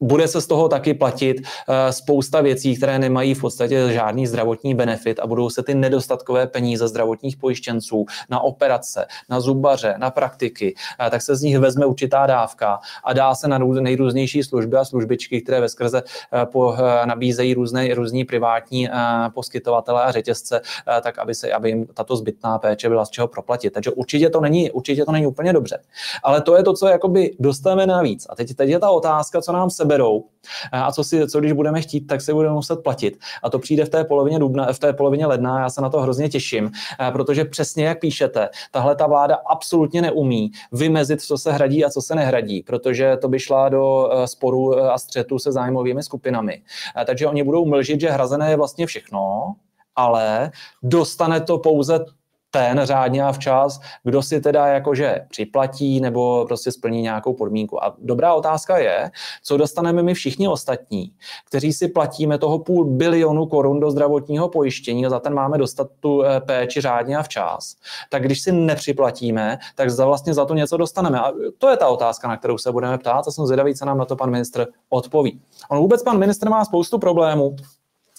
bude 0.00 0.28
se 0.28 0.40
z 0.40 0.46
toho 0.46 0.68
taky 0.68 0.94
platit 0.94 1.40
uh, 1.40 1.74
spousta 1.90 2.40
věcí, 2.40 2.76
které 2.76 2.98
nemají 2.98 3.34
v 3.34 3.40
podstatě 3.40 3.92
žádný 3.92 4.26
zdravotní 4.26 4.74
benefit 4.74 5.20
a 5.20 5.26
budou 5.26 5.50
se 5.50 5.62
ty 5.62 5.74
nedostatkové 5.74 6.46
peníze 6.46 6.88
zdravotních 6.88 7.36
pojištěnců 7.36 8.06
na 8.30 8.40
operace, 8.40 9.06
na 9.28 9.40
zubaře, 9.40 9.94
na 9.98 10.10
praktiky, 10.10 10.74
uh, 11.00 11.10
tak 11.10 11.22
se 11.22 11.36
z 11.36 11.42
nich 11.42 11.58
vezme 11.58 11.86
určitá 11.86 12.26
dávka 12.26 12.78
a 13.04 13.12
dá 13.12 13.34
se 13.34 13.48
na 13.48 13.58
nejrůznější 13.58 14.42
služby 14.42 14.76
a 14.76 14.84
službičky, 14.84 15.40
které 15.40 15.60
ve 15.60 15.68
skrze 15.68 16.02
po, 16.44 16.74
nabízejí 17.04 17.54
různé 17.54 17.94
různí 17.94 18.24
privátní 18.24 18.88
poskytovatele 19.34 20.02
a 20.02 20.10
řetězce, 20.10 20.60
tak 21.02 21.18
aby, 21.18 21.34
se, 21.34 21.52
aby 21.52 21.68
jim 21.68 21.86
tato 21.86 22.16
zbytná 22.16 22.58
péče 22.58 22.88
byla 22.88 23.04
z 23.04 23.10
čeho 23.10 23.28
proplatit. 23.28 23.70
Takže 23.70 23.90
určitě 23.90 24.30
to 24.30 24.40
není, 24.40 24.70
určitě 24.70 25.04
to 25.04 25.12
není 25.12 25.26
úplně 25.26 25.52
dobře. 25.52 25.78
Ale 26.22 26.40
to 26.40 26.56
je 26.56 26.62
to, 26.62 26.72
co 26.72 26.88
jakoby 26.88 27.36
dostaneme 27.38 27.86
navíc. 27.86 28.26
A 28.30 28.34
teď, 28.34 28.54
teď 28.54 28.68
je 28.68 28.78
ta 28.78 28.90
otázka, 28.90 29.42
co 29.42 29.52
nám 29.52 29.70
se 29.70 29.84
seberou 29.90 30.24
a 30.72 30.92
co, 30.92 31.04
si, 31.04 31.28
co 31.28 31.40
když 31.40 31.52
budeme 31.52 31.80
chtít, 31.80 32.00
tak 32.00 32.20
si 32.20 32.32
budeme 32.32 32.54
muset 32.54 32.76
platit. 32.76 33.18
A 33.42 33.50
to 33.50 33.58
přijde 33.58 33.84
v 33.84 33.88
té 33.88 34.04
polovině 34.04 34.38
dubna, 34.38 34.72
v 34.72 34.78
té 34.78 34.92
polovině 34.92 35.26
ledna, 35.26 35.60
já 35.60 35.70
se 35.70 35.80
na 35.80 35.90
to 35.90 36.00
hrozně 36.00 36.28
těším, 36.28 36.70
protože 37.12 37.44
přesně 37.44 37.84
jak 37.84 38.00
píšete, 38.00 38.48
tahle 38.70 38.96
ta 38.96 39.06
vláda 39.06 39.38
absolutně 39.46 40.02
neumí 40.02 40.50
vymezit, 40.72 41.20
co 41.20 41.38
se 41.38 41.52
hradí 41.52 41.84
a 41.84 41.90
co 41.90 42.02
se 42.02 42.14
nehradí, 42.14 42.62
protože 42.62 43.16
to 43.16 43.28
by 43.28 43.38
šla 43.38 43.68
do 43.68 44.10
e, 44.12 44.26
sporu 44.26 44.78
e, 44.78 44.90
a 44.90 44.98
střetu 44.98 45.38
se 45.38 45.52
zájmovými 45.52 46.02
skupinami. 46.02 46.62
Takže 47.06 47.26
oni 47.26 47.42
budou 47.42 47.66
mlžit, 47.66 48.00
že 48.00 48.10
hrazené 48.10 48.50
je 48.50 48.56
vlastně 48.56 48.86
všechno, 48.86 49.54
ale 49.96 50.50
dostane 50.82 51.40
to 51.40 51.58
pouze 51.58 52.04
ten 52.50 52.80
řádně 52.84 53.24
a 53.24 53.32
včas, 53.32 53.80
kdo 54.04 54.22
si 54.22 54.40
teda 54.40 54.66
jakože 54.66 55.16
připlatí 55.28 56.00
nebo 56.00 56.44
prostě 56.48 56.72
splní 56.72 57.02
nějakou 57.02 57.32
podmínku. 57.32 57.84
A 57.84 57.94
dobrá 57.98 58.34
otázka 58.34 58.78
je, 58.78 59.10
co 59.42 59.56
dostaneme 59.56 60.02
my 60.02 60.14
všichni 60.14 60.48
ostatní, 60.48 61.12
kteří 61.46 61.72
si 61.72 61.88
platíme 61.88 62.38
toho 62.38 62.58
půl 62.58 62.84
bilionu 62.84 63.46
korun 63.46 63.80
do 63.80 63.90
zdravotního 63.90 64.48
pojištění 64.48 65.06
a 65.06 65.10
za 65.10 65.20
ten 65.20 65.34
máme 65.34 65.58
dostat 65.58 65.88
tu 66.00 66.24
eh, 66.24 66.40
péči 66.40 66.80
řádně 66.80 67.16
a 67.16 67.22
včas. 67.22 67.76
Tak 68.10 68.22
když 68.22 68.40
si 68.42 68.52
nepřiplatíme, 68.52 69.58
tak 69.74 69.90
za 69.90 70.06
vlastně 70.06 70.34
za 70.34 70.44
to 70.44 70.54
něco 70.54 70.76
dostaneme. 70.76 71.20
A 71.20 71.32
to 71.58 71.68
je 71.68 71.76
ta 71.76 71.88
otázka, 71.88 72.28
na 72.28 72.36
kterou 72.36 72.58
se 72.58 72.72
budeme 72.72 72.98
ptát 72.98 73.28
a 73.28 73.30
jsem 73.30 73.46
zvědavý, 73.46 73.74
co 73.74 73.84
nám 73.84 73.98
na 73.98 74.04
to 74.04 74.16
pan 74.16 74.30
ministr 74.30 74.66
odpoví. 74.88 75.40
On 75.70 75.78
vůbec 75.78 76.02
pan 76.02 76.18
ministr 76.18 76.48
má 76.48 76.64
spoustu 76.64 76.98
problémů, 76.98 77.56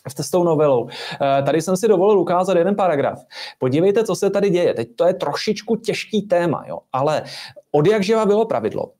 s 0.07 0.29
tou 0.29 0.43
novelou. 0.43 0.87
Eh, 0.89 1.43
tady 1.43 1.61
jsem 1.61 1.77
si 1.77 1.87
dovolil 1.87 2.19
ukázat 2.19 2.57
jeden 2.57 2.75
paragraf. 2.75 3.19
Podívejte, 3.59 4.03
co 4.03 4.15
se 4.15 4.29
tady 4.29 4.49
děje. 4.49 4.73
Teď 4.73 4.95
to 4.95 5.07
je 5.07 5.13
trošičku 5.13 5.75
těžký 5.75 6.21
téma, 6.21 6.63
jo? 6.67 6.79
ale 6.93 7.23
od 7.71 7.87
jak 7.87 8.03
živa 8.03 8.25
bylo 8.25 8.45
pravidlo, 8.45 8.91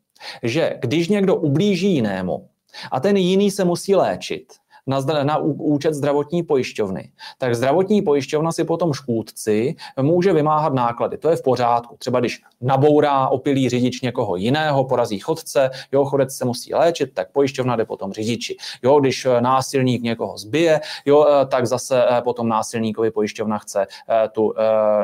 že 0.44 0.78
když 0.82 1.08
někdo 1.08 1.36
ublíží 1.36 1.94
jinému 1.94 2.48
a 2.92 3.00
ten 3.00 3.18
jiný 3.18 3.52
se 3.52 3.66
musí 3.66 3.96
léčit, 3.96 4.54
na, 4.88 5.24
na 5.24 5.38
účet 5.38 5.94
zdravotní 5.94 6.44
pojišťovny, 6.44 7.12
tak 7.38 7.56
zdravotní 7.56 8.02
pojišťovna 8.02 8.52
si 8.52 8.64
potom 8.64 8.94
škůdci 8.94 9.76
může 10.02 10.34
vymáhat 10.34 10.74
náklady. 10.74 11.18
To 11.18 11.30
je 11.30 11.36
v 11.36 11.44
pořádku. 11.44 11.96
Třeba 11.98 12.20
když 12.20 12.42
nabourá 12.62 13.28
opilý 13.28 13.70
řidič 13.70 14.02
někoho 14.02 14.36
jiného, 14.36 14.84
porazí 14.84 15.20
chodce, 15.20 15.70
jo, 15.92 16.06
chodec 16.06 16.36
se 16.36 16.46
musí 16.46 16.74
léčit, 16.74 17.14
tak 17.14 17.32
pojišťovna 17.32 17.76
jde 17.76 17.86
potom 17.86 18.14
řidiči. 18.14 18.58
Jo, 18.84 19.00
když 19.00 19.26
eh, 19.26 19.42
násilník 19.42 20.02
někoho 20.02 20.38
zbije, 20.38 20.80
jo, 21.06 21.26
eh, 21.28 21.46
tak 21.46 21.68
zase 21.68 22.04
eh, 22.10 22.22
potom 22.22 22.50
násilníkovi 22.50 23.12
pojišťovna 23.12 23.58
chce 23.58 23.88
tu, 24.32 24.54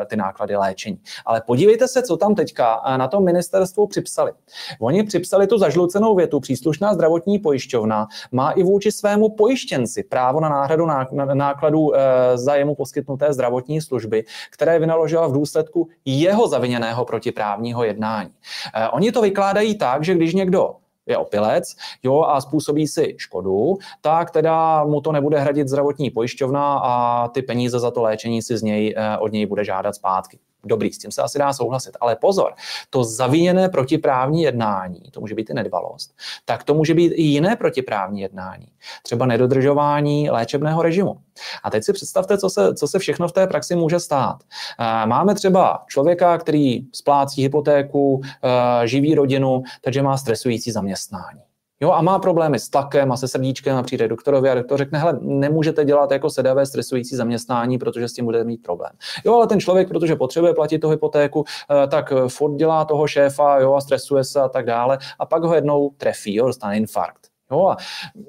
ty 0.08 0.16
náklady 0.16 0.56
léčení. 0.56 1.00
Ale 1.26 1.42
podívejte 1.48 1.88
se, 1.88 2.04
co 2.04 2.18
tam 2.18 2.36
teďka 2.36 2.82
na 2.98 3.08
tom 3.08 3.26
ministerstvu 3.26 3.88
připsali. 3.88 4.32
Oni 4.80 5.04
připsali 5.04 5.48
tu 5.48 5.58
zažlucenou 5.58 6.16
větu, 6.16 6.40
příslušná 6.40 6.94
zdravotní 6.94 7.40
pojišťovna 7.40 8.08
má 8.32 8.52
i 8.52 8.64
vůči 8.64 8.92
svému 8.92 9.30
pojištění 9.30 9.67
pojištěnci 9.68 10.04
právo 10.04 10.40
na 10.40 10.50
náhradu 10.50 10.86
nákladů 11.34 11.96
eh, 11.96 12.38
za 12.38 12.56
jemu 12.56 12.76
poskytnuté 12.76 13.34
zdravotní 13.34 13.82
služby, 13.82 14.24
které 14.52 14.80
vynaložila 14.80 15.28
v 15.28 15.34
důsledku 15.34 15.88
jeho 16.06 16.48
zaviněného 16.48 17.06
protiprávního 17.06 17.84
jednání. 17.84 18.30
Eh, 18.76 18.90
oni 18.90 19.12
to 19.12 19.22
vykládají 19.22 19.78
tak, 19.78 20.04
že 20.04 20.16
když 20.16 20.34
někdo 20.34 20.76
je 21.06 21.18
opilec 21.18 21.76
jo, 22.04 22.24
a 22.24 22.42
způsobí 22.42 22.88
si 22.88 23.16
škodu, 23.18 23.78
tak 24.02 24.32
teda 24.32 24.84
mu 24.84 25.02
to 25.02 25.12
nebude 25.12 25.40
hradit 25.40 25.68
zdravotní 25.68 26.10
pojišťovna 26.10 26.80
a 26.84 27.28
ty 27.28 27.42
peníze 27.42 27.80
za 27.80 27.92
to 27.92 28.02
léčení 28.02 28.42
si 28.42 28.58
z 28.58 28.62
něj, 28.62 28.96
eh, 28.98 29.18
od 29.18 29.32
něj 29.32 29.46
bude 29.46 29.66
žádat 29.66 29.96
zpátky. 29.96 30.40
Dobrý, 30.68 30.94
s 30.94 30.98
tím 30.98 31.12
se 31.12 31.22
asi 31.22 31.40
dá 31.40 31.54
souhlasit. 31.54 31.98
Ale 32.00 32.16
pozor, 32.16 32.54
to 32.90 33.04
zaviněné 33.04 33.70
protiprávní 33.70 34.44
jednání, 34.44 35.02
to 35.12 35.20
může 35.20 35.36
být 35.36 35.50
i 35.50 35.54
nedbalost, 35.54 36.16
tak 36.46 36.64
to 36.64 36.74
může 36.74 36.94
být 36.94 37.14
i 37.16 37.22
jiné 37.22 37.56
protiprávní 37.56 38.22
jednání. 38.22 38.68
Třeba 39.04 39.26
nedodržování 39.26 40.30
léčebného 40.30 40.82
režimu. 40.82 41.18
A 41.64 41.70
teď 41.70 41.84
si 41.84 41.94
představte, 41.94 42.38
co 42.38 42.50
se, 42.50 42.74
co 42.74 42.88
se 42.88 43.00
všechno 43.00 43.28
v 43.28 43.32
té 43.32 43.48
praxi 43.48 43.76
může 43.76 44.00
stát. 44.00 44.38
Eh, 44.80 45.06
máme 45.06 45.36
třeba 45.36 45.84
člověka, 45.88 46.38
který 46.38 46.82
splácí 46.94 47.42
hypotéku, 47.42 48.22
eh, 48.24 48.88
živí 48.88 49.16
rodinu, 49.16 49.64
takže 49.82 50.02
má 50.02 50.18
stresující 50.18 50.72
zaměstnání. 50.72 51.47
Jo, 51.82 51.92
a 51.92 52.02
má 52.02 52.20
problémy 52.20 52.60
s 52.60 52.70
tlakem 52.70 53.12
a 53.12 53.18
se 53.18 53.28
srdíčkem 53.28 53.78
a 53.78 53.84
přijde 53.84 54.08
doktorovi 54.08 54.50
a 54.50 54.56
doktor 54.56 54.78
řekne, 54.78 55.00
hele, 55.00 55.20
nemůžete 55.22 55.86
dělat 55.86 56.12
jako 56.12 56.30
sedavé 56.30 56.66
stresující 56.66 57.16
zaměstnání, 57.16 57.78
protože 57.78 58.08
s 58.08 58.14
tím 58.14 58.26
budete 58.26 58.44
mít 58.44 58.64
problém. 58.64 58.92
Jo, 59.26 59.34
ale 59.36 59.48
ten 59.48 59.60
člověk, 59.60 59.88
protože 59.88 60.16
potřebuje 60.16 60.54
platit 60.54 60.80
tu 60.80 60.90
hypotéku, 60.90 61.46
eh, 61.84 61.88
tak 61.88 62.14
furt 62.28 62.56
dělá 62.56 62.86
toho 62.86 63.08
šéfa 63.08 63.60
jo, 63.60 63.74
a 63.74 63.82
stresuje 63.82 64.24
se 64.24 64.42
a 64.42 64.50
tak 64.50 64.66
dále 64.66 64.98
a 65.20 65.26
pak 65.26 65.44
ho 65.44 65.56
jednou 65.56 65.90
trefí, 65.98 66.36
jo, 66.36 66.48
dostane 66.48 66.78
infarkt. 66.78 67.28
Jo, 67.52 67.68
a 67.68 67.78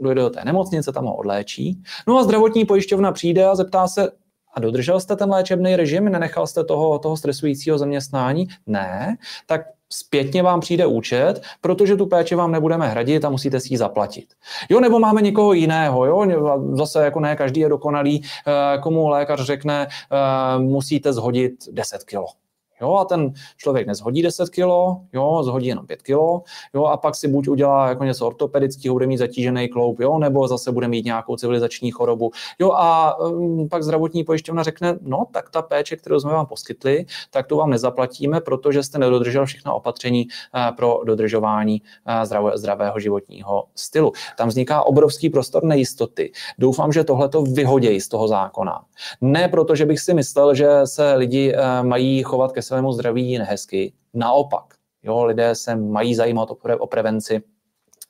dojde 0.00 0.20
do 0.20 0.30
té 0.30 0.44
nemocnice, 0.44 0.92
tam 0.92 1.04
ho 1.04 1.16
odléčí. 1.16 1.82
No 2.08 2.18
a 2.18 2.22
zdravotní 2.22 2.64
pojišťovna 2.64 3.12
přijde 3.12 3.44
a 3.44 3.54
zeptá 3.54 3.88
se, 3.88 4.10
a 4.54 4.60
dodržel 4.60 5.00
jste 5.00 5.16
ten 5.16 5.30
léčebný 5.30 5.76
režim, 5.76 6.04
nenechal 6.04 6.46
jste 6.46 6.64
toho, 6.64 6.98
toho 6.98 7.16
stresujícího 7.16 7.78
zaměstnání? 7.78 8.48
Ne, 8.66 9.16
tak 9.46 9.60
zpětně 9.92 10.42
vám 10.42 10.60
přijde 10.60 10.86
účet, 10.86 11.42
protože 11.60 11.96
tu 11.96 12.06
péči 12.06 12.34
vám 12.34 12.52
nebudeme 12.52 12.88
hradit 12.88 13.24
a 13.24 13.30
musíte 13.30 13.60
si 13.60 13.74
ji 13.74 13.78
zaplatit. 13.78 14.34
Jo, 14.68 14.80
nebo 14.80 14.98
máme 14.98 15.22
někoho 15.22 15.52
jiného, 15.52 16.06
jo, 16.06 16.26
zase 16.72 17.04
jako 17.04 17.20
ne 17.20 17.36
každý 17.36 17.60
je 17.60 17.68
dokonalý, 17.68 18.22
eh, 18.24 18.78
komu 18.78 19.08
lékař 19.08 19.40
řekne, 19.40 19.86
eh, 19.88 20.58
musíte 20.58 21.12
zhodit 21.12 21.54
10 21.72 22.04
kilo. 22.04 22.26
Jo, 22.80 22.94
a 22.94 23.04
ten 23.04 23.32
člověk 23.56 23.86
nezhodí 23.86 24.22
10 24.22 24.48
kg, 24.48 24.68
jo, 25.12 25.40
zhodí 25.42 25.66
jenom 25.66 25.86
5 25.86 26.02
kg, 26.02 26.10
jo, 26.74 26.84
a 26.84 26.96
pak 26.96 27.14
si 27.14 27.28
buď 27.28 27.48
udělá 27.48 27.88
jako 27.88 28.04
něco 28.04 28.26
ortopedického, 28.26 28.94
bude 28.94 29.06
mít 29.06 29.18
zatížený 29.18 29.68
kloup, 29.68 30.00
jo, 30.00 30.18
nebo 30.18 30.48
zase 30.48 30.72
bude 30.72 30.88
mít 30.88 31.04
nějakou 31.04 31.36
civilizační 31.36 31.90
chorobu. 31.90 32.30
Jo, 32.58 32.72
a 32.72 33.18
um, 33.20 33.68
pak 33.68 33.82
zdravotní 33.82 34.24
pojišťovna 34.24 34.62
řekne, 34.62 34.98
no, 35.02 35.26
tak 35.32 35.50
ta 35.50 35.62
péče, 35.62 35.96
kterou 35.96 36.20
jsme 36.20 36.32
vám 36.32 36.46
poskytli, 36.46 37.06
tak 37.30 37.46
tu 37.46 37.56
vám 37.56 37.70
nezaplatíme, 37.70 38.40
protože 38.40 38.82
jste 38.82 38.98
nedodržel 38.98 39.46
všechna 39.46 39.72
opatření 39.72 40.26
uh, 40.26 40.76
pro 40.76 41.00
dodržování 41.04 41.82
uh, 41.82 42.24
zdravé, 42.24 42.50
zdravého 42.54 43.00
životního 43.00 43.64
stylu. 43.74 44.12
Tam 44.36 44.48
vzniká 44.48 44.82
obrovský 44.82 45.30
prostor 45.30 45.64
nejistoty. 45.64 46.32
Doufám, 46.58 46.92
že 46.92 47.04
tohle 47.04 47.28
to 47.28 47.42
vyhodějí 47.42 48.00
z 48.00 48.08
toho 48.08 48.28
zákona. 48.28 48.80
Ne 49.20 49.48
proto, 49.48 49.74
že 49.74 49.86
bych 49.86 50.00
si 50.00 50.14
myslel, 50.14 50.54
že 50.54 50.68
se 50.84 51.14
lidi 51.14 51.54
uh, 51.54 51.86
mají 51.86 52.22
chovat 52.22 52.52
ke 52.52 52.62
svému 52.68 52.92
zdraví 52.92 53.38
nehezky. 53.38 53.92
Naopak, 54.14 54.74
jo, 55.02 55.24
lidé 55.24 55.54
se 55.54 55.76
mají 55.76 56.14
zajímat 56.14 56.50
o, 56.50 56.56
o 56.78 56.86
prevenci, 56.86 57.42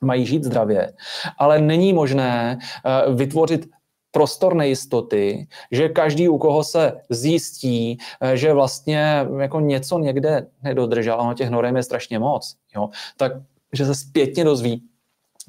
mají 0.01 0.25
žít 0.25 0.43
zdravě, 0.43 0.93
ale 1.37 1.59
není 1.61 1.93
možné 1.93 2.57
uh, 2.57 3.15
vytvořit 3.15 3.69
prostor 4.11 4.55
nejistoty, 4.55 5.47
že 5.71 5.89
každý, 5.89 6.29
u 6.29 6.37
koho 6.37 6.63
se 6.63 7.01
zjistí, 7.09 7.97
uh, 8.21 8.29
že 8.31 8.53
vlastně 8.53 9.27
jako 9.39 9.59
něco 9.59 9.99
někde 9.99 10.47
nedodržel, 10.63 11.19
ono 11.19 11.33
těch 11.33 11.49
norem 11.49 11.75
je 11.75 11.83
strašně 11.83 12.19
moc, 12.19 12.55
jo, 12.75 12.89
tak 13.17 13.31
že 13.73 13.85
se 13.85 13.95
zpětně 13.95 14.43
dozví, 14.43 14.88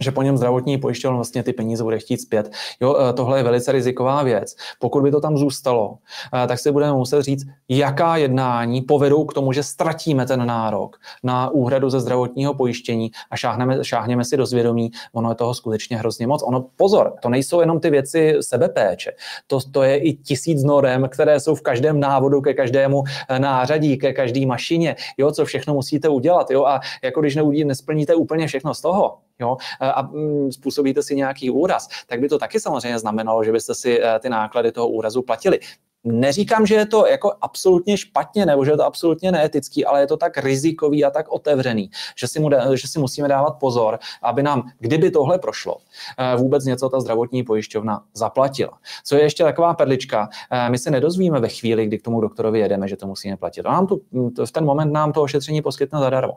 že 0.00 0.10
po 0.10 0.22
něm 0.22 0.36
zdravotní 0.36 0.78
pojišťovna 0.78 1.16
vlastně 1.16 1.42
ty 1.42 1.52
peníze 1.52 1.84
bude 1.84 1.98
chtít 1.98 2.20
zpět. 2.20 2.52
Jo, 2.80 2.96
eh, 3.00 3.12
tohle 3.12 3.38
je 3.38 3.42
velice 3.42 3.72
riziková 3.72 4.22
věc. 4.22 4.56
Pokud 4.78 5.02
by 5.02 5.10
to 5.10 5.20
tam 5.20 5.36
zůstalo, 5.36 5.98
eh, 6.44 6.46
tak 6.46 6.58
si 6.58 6.72
budeme 6.72 6.92
muset 6.92 7.22
říct, 7.22 7.46
jaká 7.68 8.16
jednání 8.16 8.82
povedou 8.82 9.24
k 9.24 9.34
tomu, 9.34 9.52
že 9.52 9.62
ztratíme 9.62 10.26
ten 10.26 10.46
nárok 10.46 10.96
na 11.22 11.48
úhradu 11.48 11.90
ze 11.90 12.00
zdravotního 12.00 12.54
pojištění 12.54 13.10
a 13.30 13.36
šáhneme, 13.36 13.84
šáhneme 13.84 14.24
si 14.24 14.36
do 14.36 14.46
zvědomí, 14.46 14.90
ono 15.12 15.28
je 15.28 15.34
toho 15.34 15.54
skutečně 15.54 15.96
hrozně 15.96 16.26
moc. 16.26 16.42
Ono, 16.42 16.66
pozor, 16.76 17.14
to 17.22 17.28
nejsou 17.28 17.60
jenom 17.60 17.80
ty 17.80 17.90
věci 17.90 18.36
sebepéče. 18.40 19.12
To, 19.46 19.60
to 19.72 19.82
je 19.82 19.96
i 19.96 20.12
tisíc 20.12 20.62
norem, 20.62 21.08
které 21.08 21.40
jsou 21.40 21.54
v 21.54 21.62
každém 21.62 22.00
návodu 22.00 22.40
ke 22.40 22.54
každému 22.54 23.04
eh, 23.28 23.38
nářadí, 23.38 23.98
ke 23.98 24.12
každé 24.12 24.46
mašině, 24.46 24.96
jo, 25.18 25.32
co 25.32 25.44
všechno 25.44 25.74
musíte 25.74 26.08
udělat. 26.08 26.50
Jo, 26.50 26.64
a 26.64 26.80
jako 27.02 27.20
když 27.20 27.38
nesplníte 27.64 28.14
úplně 28.14 28.46
všechno 28.46 28.74
z 28.74 28.80
toho, 28.80 29.18
jo, 29.40 29.57
a 29.81 30.03
mm, 30.03 30.53
způsobíte 30.53 31.03
si 31.03 31.16
nějaký 31.16 31.50
úraz, 31.50 31.88
tak 32.07 32.20
by 32.20 32.29
to 32.29 32.38
taky 32.38 32.61
samozřejmě 32.61 32.98
znamenalo, 32.98 33.44
že 33.44 33.53
byste 33.53 33.74
si 33.74 34.03
eh, 34.03 34.18
ty 34.18 34.29
náklady 34.29 34.72
toho 34.72 34.88
úrazu 34.88 35.22
platili. 35.22 35.61
Neříkám, 36.05 36.66
že 36.66 36.74
je 36.74 36.87
to 36.87 37.07
jako 37.07 37.33
absolutně 37.40 37.96
špatně 37.96 38.46
nebo 38.46 38.64
že 38.64 38.70
je 38.70 38.76
to 38.76 38.85
absolutně 38.85 39.33
neetický, 39.33 39.85
ale 39.85 40.00
je 40.00 40.07
to 40.07 40.16
tak 40.16 40.38
rizikový 40.38 41.05
a 41.05 41.11
tak 41.11 41.29
otevřený, 41.29 41.90
že 42.16 42.29
si, 42.29 42.40
mu, 42.40 42.50
že 42.74 42.88
si 42.88 42.98
musíme 42.98 43.29
dávat 43.29 43.50
pozor, 43.50 43.98
aby 44.22 44.42
nám, 44.42 44.70
kdyby 44.79 45.11
tohle 45.11 45.38
prošlo, 45.38 45.76
eh, 46.18 46.37
vůbec 46.37 46.64
něco 46.64 46.88
ta 46.88 47.00
zdravotní 47.00 47.42
pojišťovna 47.42 48.05
zaplatila. 48.14 48.79
Co 49.05 49.16
je 49.16 49.22
ještě 49.22 49.44
taková 49.44 49.74
perlička, 49.74 50.29
eh, 50.50 50.70
my 50.70 50.79
se 50.79 50.90
nedozvíme 50.90 51.40
ve 51.40 51.48
chvíli, 51.48 51.87
kdy 51.87 51.98
k 51.98 52.03
tomu 52.03 52.20
doktorovi 52.20 52.61
jedeme, 52.61 52.88
že 52.88 52.96
to 52.96 53.07
musíme 53.07 53.37
platit. 53.37 53.66
A 53.66 53.72
nám 53.72 53.87
tu, 53.87 54.00
v 54.44 54.53
ten 54.53 54.64
moment 54.64 54.92
nám 54.92 55.12
to 55.12 55.22
ošetření 55.22 55.62
poskytne 55.62 56.00
zadarmo. 56.00 56.37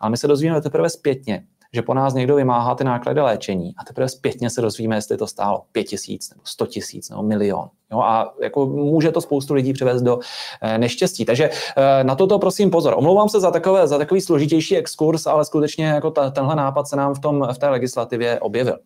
Ale 0.00 0.10
my 0.10 0.16
se 0.16 0.26
dozvíme 0.26 0.60
teprve 0.60 0.90
zpětně, 0.90 1.44
že 1.74 1.82
po 1.82 1.94
nás 1.94 2.14
někdo 2.14 2.36
vymáhá 2.36 2.74
ty 2.74 2.84
náklady 2.84 3.20
léčení 3.20 3.74
a 3.78 3.84
teprve 3.84 4.08
zpětně 4.08 4.50
se 4.50 4.60
dozvíme, 4.60 4.96
jestli 4.96 5.16
to 5.16 5.26
stálo 5.26 5.62
5 5.72 5.84
tisíc 5.84 6.30
nebo 6.30 6.42
100 6.44 6.66
tisíc 6.66 7.10
nebo 7.10 7.22
milion. 7.22 7.68
Jo, 7.92 8.00
a 8.00 8.34
jako 8.42 8.66
může 8.66 9.12
to 9.12 9.20
spoustu 9.20 9.54
lidí 9.54 9.72
přivést 9.72 10.02
do 10.02 10.18
e, 10.60 10.78
neštěstí. 10.78 11.24
Takže 11.24 11.50
e, 11.76 12.04
na 12.04 12.14
toto 12.14 12.38
prosím 12.38 12.70
pozor. 12.70 12.94
Omlouvám 12.96 13.28
se 13.28 13.40
za, 13.40 13.50
takové, 13.50 13.86
za 13.86 13.98
takový 13.98 14.20
složitější 14.20 14.76
exkurs, 14.76 15.26
ale 15.26 15.44
skutečně 15.44 15.86
jako 15.86 16.10
ta, 16.10 16.30
tenhle 16.30 16.56
nápad 16.56 16.88
se 16.88 16.96
nám 16.96 17.14
v, 17.14 17.20
tom, 17.20 17.48
v 17.52 17.58
té 17.58 17.68
legislativě 17.68 18.40
objevil. 18.40 18.78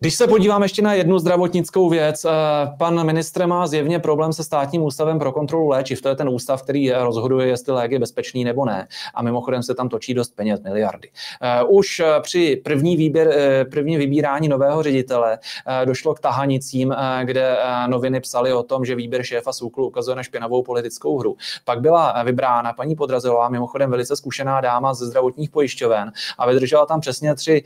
Když 0.00 0.14
se 0.14 0.26
podíváme 0.26 0.64
ještě 0.64 0.82
na 0.82 0.92
jednu 0.92 1.18
zdravotnickou 1.18 1.88
věc, 1.88 2.24
eh, 2.24 2.30
pan 2.78 3.06
ministr 3.06 3.46
má 3.46 3.66
zjevně 3.66 3.98
problém 3.98 4.32
se 4.32 4.44
státním 4.44 4.82
ústavem 4.82 5.18
pro 5.18 5.32
kontrolu 5.32 5.68
léčiv. 5.68 6.02
To 6.02 6.08
je 6.08 6.14
ten 6.14 6.28
ústav, 6.28 6.62
který 6.62 6.92
rozhoduje, 6.92 7.46
jestli 7.46 7.72
lék 7.72 7.92
je 7.92 7.98
bezpečný 7.98 8.44
nebo 8.44 8.64
ne. 8.64 8.88
A 9.14 9.22
mimochodem 9.22 9.62
se 9.62 9.74
tam 9.74 9.88
točí 9.88 10.14
dost 10.14 10.36
peněz, 10.36 10.60
miliardy. 10.62 11.10
Eh, 11.42 11.64
už 11.64 12.00
eh, 12.00 12.20
při 12.20 12.60
první, 12.64 12.96
výběr, 12.96 13.34
první 13.70 13.96
vybírání 13.96 14.48
nového 14.48 14.82
ředitele 14.82 15.38
došlo 15.84 16.14
k 16.14 16.20
tahanicím, 16.20 16.94
kde 17.24 17.56
noviny 17.86 18.20
psaly 18.20 18.52
o 18.52 18.62
tom, 18.62 18.84
že 18.84 18.94
výběr 18.94 19.22
šéfa 19.22 19.52
SÚKLu 19.52 19.86
ukazuje 19.86 20.16
na 20.16 20.22
špinavou 20.22 20.62
politickou 20.62 21.18
hru. 21.18 21.36
Pak 21.64 21.80
byla 21.80 22.22
vybrána 22.22 22.72
paní 22.72 22.96
Podrazilová, 22.96 23.48
mimochodem 23.48 23.90
velice 23.90 24.16
zkušená 24.16 24.60
dáma 24.60 24.94
ze 24.94 25.06
zdravotních 25.06 25.50
pojišťoven 25.50 26.12
a 26.38 26.46
vydržela 26.46 26.86
tam 26.86 27.00
přesně 27.00 27.34
tři 27.34 27.62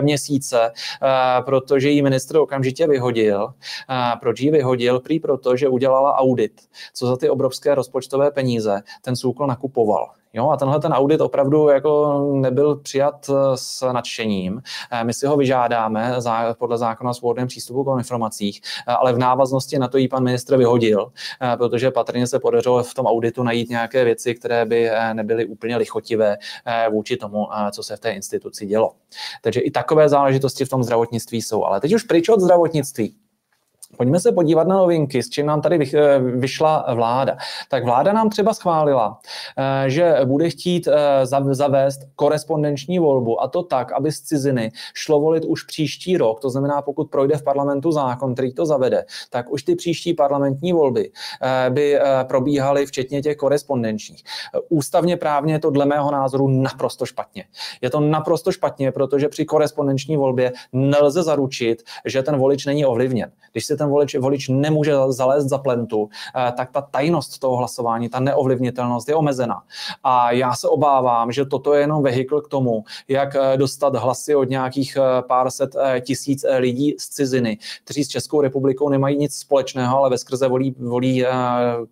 měsíce, 0.00 0.72
protože 1.76 1.90
ji 1.90 2.02
ministr 2.02 2.36
okamžitě 2.36 2.86
vyhodil. 2.86 3.48
A 3.88 4.16
proč 4.16 4.40
ji 4.40 4.50
vyhodil? 4.50 5.00
Prý 5.00 5.20
proto, 5.20 5.56
že 5.56 5.68
udělala 5.68 6.16
audit, 6.16 6.52
co 6.94 7.06
za 7.06 7.16
ty 7.16 7.30
obrovské 7.30 7.74
rozpočtové 7.74 8.30
peníze 8.30 8.82
ten 9.02 9.16
SÚKL 9.16 9.46
nakupoval. 9.46 10.10
Jo, 10.36 10.50
a 10.50 10.56
tenhle 10.56 10.80
ten 10.80 10.92
audit 10.92 11.20
opravdu 11.20 11.68
jako 11.68 12.20
nebyl 12.32 12.76
přijat 12.76 13.30
s 13.54 13.92
nadšením. 13.92 14.62
Eh, 14.90 15.04
my 15.04 15.14
si 15.14 15.26
ho 15.26 15.36
vyžádáme 15.36 16.12
podle 16.58 16.78
zákona 16.78 17.10
o 17.10 17.14
svobodném 17.14 17.48
přístupu 17.48 17.84
k 17.84 17.98
informacích, 17.98 18.60
eh, 18.88 18.92
ale 18.92 19.12
v 19.12 19.18
návaznosti 19.18 19.78
na 19.78 19.88
to 19.88 19.98
jí 19.98 20.08
pan 20.08 20.24
ministr 20.24 20.56
vyhodil, 20.56 21.12
eh, 21.42 21.56
protože 21.56 21.90
patrně 21.90 22.26
se 22.26 22.38
podařilo 22.38 22.82
v 22.82 22.94
tom 22.94 23.06
auditu 23.06 23.42
najít 23.42 23.70
nějaké 23.70 24.04
věci, 24.04 24.34
které 24.34 24.64
by 24.64 24.90
nebyly 25.12 25.46
úplně 25.46 25.76
lichotivé 25.76 26.36
vůči 26.90 27.16
tomu, 27.16 27.46
co 27.70 27.82
se 27.82 27.96
v 27.96 28.00
té 28.00 28.10
instituci 28.10 28.66
dělo. 28.66 28.92
Takže 29.42 29.60
i 29.60 29.70
takové 29.70 30.08
záležitosti 30.08 30.64
v 30.64 30.68
tom 30.68 30.82
zdravotnictví 30.82 31.42
jsou. 31.42 31.64
Ale 31.64 31.80
teď 31.80 31.94
už 31.94 32.02
pryč 32.02 32.28
od 32.28 32.40
zdravotnictví. 32.40 33.25
Pojďme 33.96 34.20
se 34.20 34.32
podívat 34.32 34.66
na 34.66 34.76
novinky, 34.76 35.22
s 35.22 35.30
čím 35.30 35.46
nám 35.46 35.60
tady 35.60 35.90
eh, 35.94 36.18
vyšla 36.18 36.86
vláda. 36.94 37.36
Tak 37.70 37.84
vláda 37.84 38.12
nám 38.12 38.30
třeba 38.30 38.54
schválila, 38.54 39.18
eh, 39.58 39.90
že 39.90 40.14
bude 40.24 40.50
chtít 40.50 40.88
eh, 40.88 41.26
zavést 41.54 42.00
korespondenční 42.16 42.98
volbu 42.98 43.42
a 43.42 43.48
to 43.48 43.62
tak, 43.62 43.92
aby 43.92 44.12
z 44.12 44.20
ciziny 44.20 44.72
šlo 44.94 45.20
volit 45.20 45.44
už 45.44 45.62
příští 45.62 46.16
rok. 46.16 46.40
To 46.40 46.50
znamená, 46.50 46.82
pokud 46.82 47.10
projde 47.10 47.36
v 47.36 47.42
parlamentu 47.42 47.92
zákon, 47.92 48.34
který 48.34 48.54
to 48.54 48.66
zavede, 48.66 49.04
tak 49.30 49.52
už 49.52 49.62
ty 49.62 49.74
příští 49.74 50.14
parlamentní 50.14 50.72
volby 50.72 51.10
by 51.68 51.98
probíhaly 52.28 52.86
včetně 52.86 53.22
těch 53.22 53.36
korespondenčních. 53.36 54.22
Ústavně 54.68 55.16
právně 55.16 55.54
je 55.54 55.58
to 55.58 55.70
dle 55.70 55.86
mého 55.86 56.10
názoru 56.10 56.48
naprosto 56.48 57.06
špatně. 57.06 57.44
Je 57.80 57.90
to 57.90 58.00
naprosto 58.00 58.52
špatně, 58.52 58.92
protože 58.92 59.28
při 59.28 59.44
korespondenční 59.44 60.16
volbě 60.16 60.52
nelze 60.72 61.22
zaručit, 61.22 61.82
že 62.04 62.22
ten 62.22 62.36
volič 62.36 62.66
není 62.66 62.86
ovlivněn. 62.86 63.30
Když 63.52 63.66
si 63.66 63.75
ten 63.76 63.88
volič, 63.88 64.14
volič 64.14 64.48
nemůže 64.48 64.92
zalézt 65.08 65.48
za 65.48 65.58
plentu, 65.58 66.08
eh, 66.36 66.52
tak 66.56 66.70
ta 66.70 66.80
tajnost 66.80 67.38
toho 67.38 67.56
hlasování, 67.56 68.08
ta 68.08 68.20
neovlivnitelnost 68.20 69.08
je 69.08 69.14
omezená. 69.14 69.62
A 70.04 70.32
já 70.32 70.54
se 70.54 70.68
obávám, 70.68 71.32
že 71.32 71.44
toto 71.44 71.74
je 71.74 71.80
jenom 71.80 72.02
vehikl 72.02 72.40
k 72.40 72.48
tomu, 72.48 72.84
jak 73.08 73.36
eh, 73.36 73.56
dostat 73.56 73.96
hlasy 73.96 74.34
od 74.34 74.50
nějakých 74.50 74.96
eh, 74.96 75.22
pár 75.22 75.50
set 75.50 75.76
tisíc 76.00 76.44
lidí 76.58 76.94
z 76.98 77.08
ciziny, 77.08 77.58
kteří 77.84 78.04
s 78.04 78.08
Českou 78.08 78.40
republikou 78.40 78.88
nemají 78.88 79.16
nic 79.16 79.38
společného, 79.38 79.98
ale 79.98 80.10
ve 80.10 80.18
skrze 80.18 80.48
volí, 80.48 80.74
volí 80.78 81.24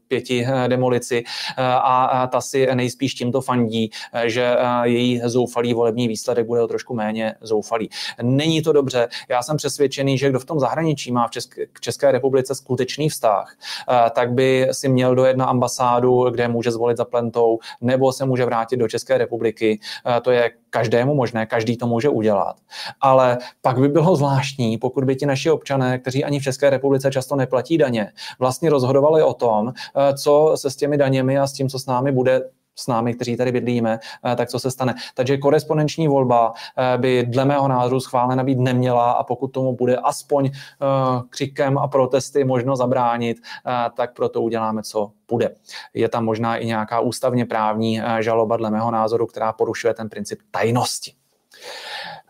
pěti 0.09 0.47
demolici 0.68 1.25
a 1.57 2.27
ta 2.33 2.40
si 2.40 2.68
nejspíš 2.75 3.14
tímto 3.14 3.40
fandí, 3.40 3.90
že 4.25 4.57
její 4.83 5.20
zoufalý 5.25 5.75
volební 5.75 6.09
výsledek 6.09 6.47
bude 6.47 6.62
o 6.62 6.66
trošku 6.66 6.94
méně 6.94 7.35
zoufalý. 7.40 7.88
Není 8.23 8.62
to 8.62 8.73
dobře. 8.73 9.09
Já 9.29 9.42
jsem 9.42 9.57
přesvědčený, 9.57 10.18
že 10.18 10.29
kdo 10.29 10.38
v 10.38 10.44
tom 10.44 10.61
zahraničí 10.61 11.12
má 11.12 11.29
v 11.29 11.31
České, 11.31 11.66
k 11.74 11.80
České 11.80 12.12
republice 12.12 12.54
skutečný 12.54 13.08
vztah, 13.08 13.56
eh, 13.90 14.10
tak 14.10 14.32
by 14.32 14.68
si 14.72 14.88
měl 14.88 15.14
dojet 15.14 15.37
na 15.37 15.44
ambasádu, 15.44 16.30
kde 16.30 16.48
může 16.48 16.70
zvolit 16.70 16.96
za 16.96 17.04
plentou, 17.04 17.58
nebo 17.80 18.12
se 18.12 18.24
může 18.24 18.44
vrátit 18.44 18.76
do 18.76 18.88
České 18.88 19.18
republiky. 19.18 19.80
Eh, 20.06 20.20
to 20.20 20.30
je 20.30 20.50
každému 20.70 21.14
možné, 21.14 21.46
každý 21.46 21.76
to 21.76 21.87
může 21.87 22.08
udělat. 22.08 22.56
Ale 23.00 23.38
pak 23.62 23.78
by 23.78 23.88
bylo 23.88 24.16
zvláštní, 24.16 24.78
pokud 24.78 25.04
by 25.04 25.16
ti 25.16 25.26
naši 25.26 25.50
občané, 25.50 25.98
kteří 25.98 26.24
ani 26.24 26.40
v 26.40 26.42
České 26.42 26.70
republice 26.70 27.10
často 27.10 27.37
neplatí 27.37 27.78
daně, 27.78 28.12
vlastně 28.38 28.70
rozhodovali 28.70 29.22
o 29.22 29.34
tom, 29.34 29.72
eh, 29.72 30.14
co 30.16 30.52
se 30.54 30.70
s 30.70 30.76
těmi 30.76 30.96
daněmi 30.96 31.38
a 31.38 31.46
s 31.46 31.52
tím, 31.52 31.68
co 31.68 31.78
s 31.78 31.87
námi 31.87 32.12
bude 32.12 32.42
s 32.76 32.87
námi, 32.87 33.14
kteří 33.14 33.37
tady 33.37 33.52
bydlíme, 33.52 33.98
eh, 34.32 34.37
tak 34.37 34.48
co 34.48 34.58
se 34.58 34.70
stane. 34.70 34.94
Takže 35.14 35.37
korespondenční 35.37 36.08
volba 36.08 36.52
eh, 36.78 36.98
by 36.98 37.26
dle 37.28 37.44
mého 37.44 37.68
názoru 37.68 38.00
schválena 38.00 38.44
být 38.44 38.58
neměla 38.58 39.12
a 39.12 39.24
pokud 39.24 39.48
tomu 39.48 39.76
bude 39.76 39.96
aspoň 39.96 40.46
eh, 40.46 40.56
křikem 41.30 41.78
a 41.78 41.88
protesty 41.88 42.44
možno 42.44 42.76
zabránit, 42.76 43.37
tak 43.96 44.14
proto 44.14 44.42
uděláme, 44.42 44.82
co 44.82 45.10
bude. 45.28 45.54
Je 45.94 46.08
tam 46.08 46.24
možná 46.24 46.56
i 46.56 46.66
nějaká 46.66 47.00
ústavně 47.00 47.46
právní 47.46 48.00
žaloba 48.20 48.56
dle 48.56 48.70
mého 48.70 48.90
názoru, 48.90 49.26
která 49.26 49.52
porušuje 49.52 49.94
ten 49.94 50.08
princip 50.08 50.38
tajnosti. 50.50 51.12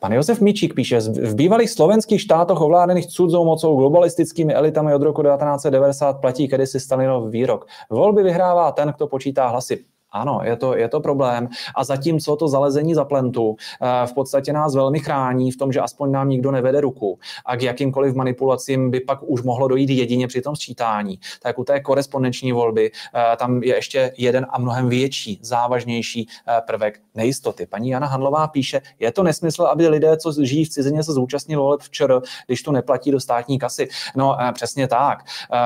Pan 0.00 0.12
Josef 0.12 0.40
Mičík 0.40 0.74
píše, 0.74 1.00
v 1.00 1.34
bývalých 1.34 1.70
slovenských 1.70 2.20
štátoch 2.20 2.60
ovládaných 2.60 3.06
cudzou 3.06 3.44
mocou 3.44 3.76
globalistickými 3.76 4.54
elitami 4.54 4.94
od 4.94 5.02
roku 5.02 5.22
1990 5.22 6.12
platí 6.12 6.48
kedysi 6.48 6.80
Stalinov 6.80 7.30
výrok. 7.30 7.66
Volby 7.90 8.22
vyhrává 8.22 8.72
ten, 8.72 8.92
kdo 8.96 9.06
počítá 9.06 9.48
hlasy. 9.48 9.84
Ano, 10.14 10.40
je 10.42 10.56
to, 10.56 10.76
je 10.76 10.88
to 10.88 11.00
problém. 11.00 11.48
A 11.74 11.84
zatímco 11.84 12.36
to 12.36 12.48
zalezení 12.48 12.94
za 12.94 13.04
plentu 13.04 13.56
eh, 13.82 14.06
v 14.06 14.12
podstatě 14.12 14.52
nás 14.52 14.74
velmi 14.74 15.00
chrání 15.00 15.50
v 15.50 15.56
tom, 15.56 15.72
že 15.72 15.80
aspoň 15.80 16.10
nám 16.10 16.28
nikdo 16.28 16.50
nevede 16.50 16.80
ruku 16.80 17.18
a 17.46 17.56
k 17.56 17.62
jakýmkoliv 17.62 18.14
manipulacím 18.14 18.90
by 18.90 19.00
pak 19.00 19.18
už 19.22 19.42
mohlo 19.42 19.68
dojít 19.68 19.90
jedině 19.90 20.26
při 20.26 20.42
tom 20.42 20.56
sčítání, 20.56 21.18
tak 21.42 21.58
u 21.58 21.64
té 21.64 21.80
korespondenční 21.80 22.52
volby 22.52 22.90
eh, 23.14 23.36
tam 23.36 23.62
je 23.62 23.74
ještě 23.74 24.12
jeden 24.18 24.46
a 24.50 24.58
mnohem 24.58 24.88
větší, 24.88 25.38
závažnější 25.42 26.28
eh, 26.48 26.60
prvek 26.66 27.00
nejistoty. 27.14 27.66
Paní 27.66 27.88
Jana 27.88 28.06
Hanlová 28.06 28.48
píše, 28.48 28.80
je 28.98 29.12
to 29.12 29.22
nesmysl, 29.22 29.62
aby 29.62 29.88
lidé, 29.88 30.16
co 30.16 30.32
žijí 30.42 30.64
v 30.64 30.68
cizině, 30.68 31.02
se 31.02 31.12
zúčastnili 31.12 31.62
voleb 31.62 31.80
včera, 31.80 32.20
když 32.46 32.62
to 32.62 32.72
neplatí 32.72 33.10
do 33.10 33.20
státní 33.20 33.58
kasy. 33.58 33.88
No 34.16 34.36
přesně 34.52 34.88
tak. 34.88 35.18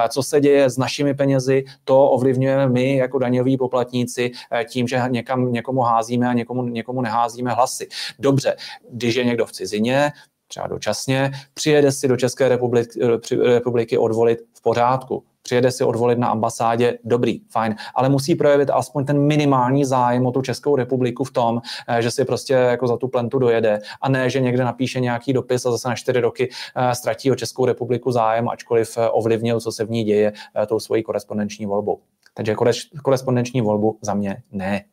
Co 0.09 0.23
se 0.23 0.41
děje 0.41 0.71
s 0.71 0.79
našimi 0.79 1.15
penězi, 1.15 1.65
to 1.85 2.11
ovlivňujeme 2.11 2.69
my 2.69 2.97
jako 2.97 3.19
daňoví 3.19 3.57
poplatníci 3.57 4.31
tím, 4.69 4.89
že 4.89 5.03
někam 5.09 5.53
někomu 5.53 5.81
házíme 5.81 6.29
a 6.29 6.33
někomu, 6.33 6.63
někomu 6.63 7.01
neházíme 7.01 7.53
hlasy. 7.53 7.89
Dobře, 8.19 8.57
když 8.91 9.15
je 9.15 9.25
někdo 9.25 9.47
v 9.47 9.53
cizině, 9.53 10.13
třeba 10.49 10.67
dočasně, 10.67 11.31
přijede 11.55 11.93
si 11.93 12.09
do 12.09 12.17
České 12.17 12.49
republiky, 12.49 13.01
eh, 13.03 13.55
republiky 13.55 13.99
odvolit 13.99 14.39
v 14.55 14.63
pořádku. 14.63 15.25
Přijede 15.43 15.71
si 15.71 15.85
odvolit 15.85 16.19
na 16.19 16.29
ambasádě, 16.29 16.99
dobrý, 17.05 17.41
fajn, 17.51 17.75
ale 17.95 18.09
musí 18.09 18.35
projevit 18.35 18.71
aspoň 18.71 19.05
ten 19.05 19.19
minimální 19.27 19.85
zájem 19.85 20.27
o 20.27 20.33
tu 20.33 20.43
Českou 20.43 20.77
republiku 20.77 21.25
v 21.25 21.31
tom, 21.31 21.61
eh, 21.89 22.03
že 22.03 22.11
si 22.11 22.25
prostě 22.25 22.53
jako 22.53 22.87
za 22.87 22.97
tu 22.97 23.09
plentu 23.09 23.39
dojede 23.39 23.79
a 24.01 24.09
ne, 24.09 24.31
že 24.31 24.41
někde 24.41 24.65
napíše 24.65 25.01
nějaký 25.01 25.33
dopis 25.33 25.67
a 25.67 25.71
zase 25.71 25.89
na 25.89 25.95
čtyři 25.95 26.21
roky 26.21 26.51
ztratí 26.93 27.31
o 27.31 27.35
Českou 27.35 27.67
republiku 27.67 28.13
zájem, 28.13 28.49
ačkoliv 28.49 28.99
ovlivnil, 29.11 29.61
co 29.61 29.73
se 29.73 29.85
v 29.85 29.91
ní 29.91 30.05
děje 30.05 30.33
tou 30.67 30.81
svojí 30.81 31.03
korespondenční 31.03 31.67
volbou. 31.67 32.01
Takže 32.39 32.55
korespondenční 33.03 33.61
volbu 33.61 33.99
za 34.03 34.15
mě 34.15 34.43
ne. 34.53 34.85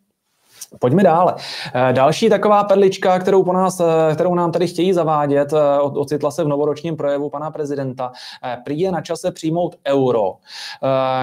Pojďme 0.80 1.04
dále. 1.04 1.36
Eh, 1.74 1.94
další 1.94 2.30
taková 2.30 2.64
perlička, 2.64 3.20
kterou, 3.20 3.44
po 3.44 3.54
nás, 3.54 3.80
eh, 3.80 4.14
kterou 4.14 4.36
nám 4.36 4.52
tady 4.52 4.68
chtějí 4.68 4.94
zavádět, 4.94 5.54
eh, 5.54 5.80
ocitla 5.80 6.32
se 6.32 6.44
v 6.44 6.48
novoročním 6.48 6.96
projevu 6.96 7.30
pana 7.30 7.52
prezidenta. 7.52 8.12
Prý 8.64 8.80
je 8.80 8.92
na 8.92 9.02
čase 9.02 9.32
přijmout 9.32 9.76
euro. 9.88 10.34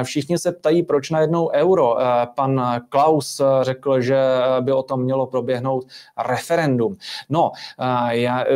Všichni 0.02 0.38
se 0.38 0.52
ptají, 0.52 0.82
proč 0.82 1.10
najednou 1.10 1.50
euro. 1.54 1.96
Pan 2.34 2.80
Klaus 2.88 3.40
řekl, 3.62 4.00
že 4.00 4.18
by 4.60 4.72
o 4.72 4.82
tom 4.82 5.02
mělo 5.02 5.26
proběhnout 5.26 5.84
referendum. 6.26 6.96
No, 7.30 7.52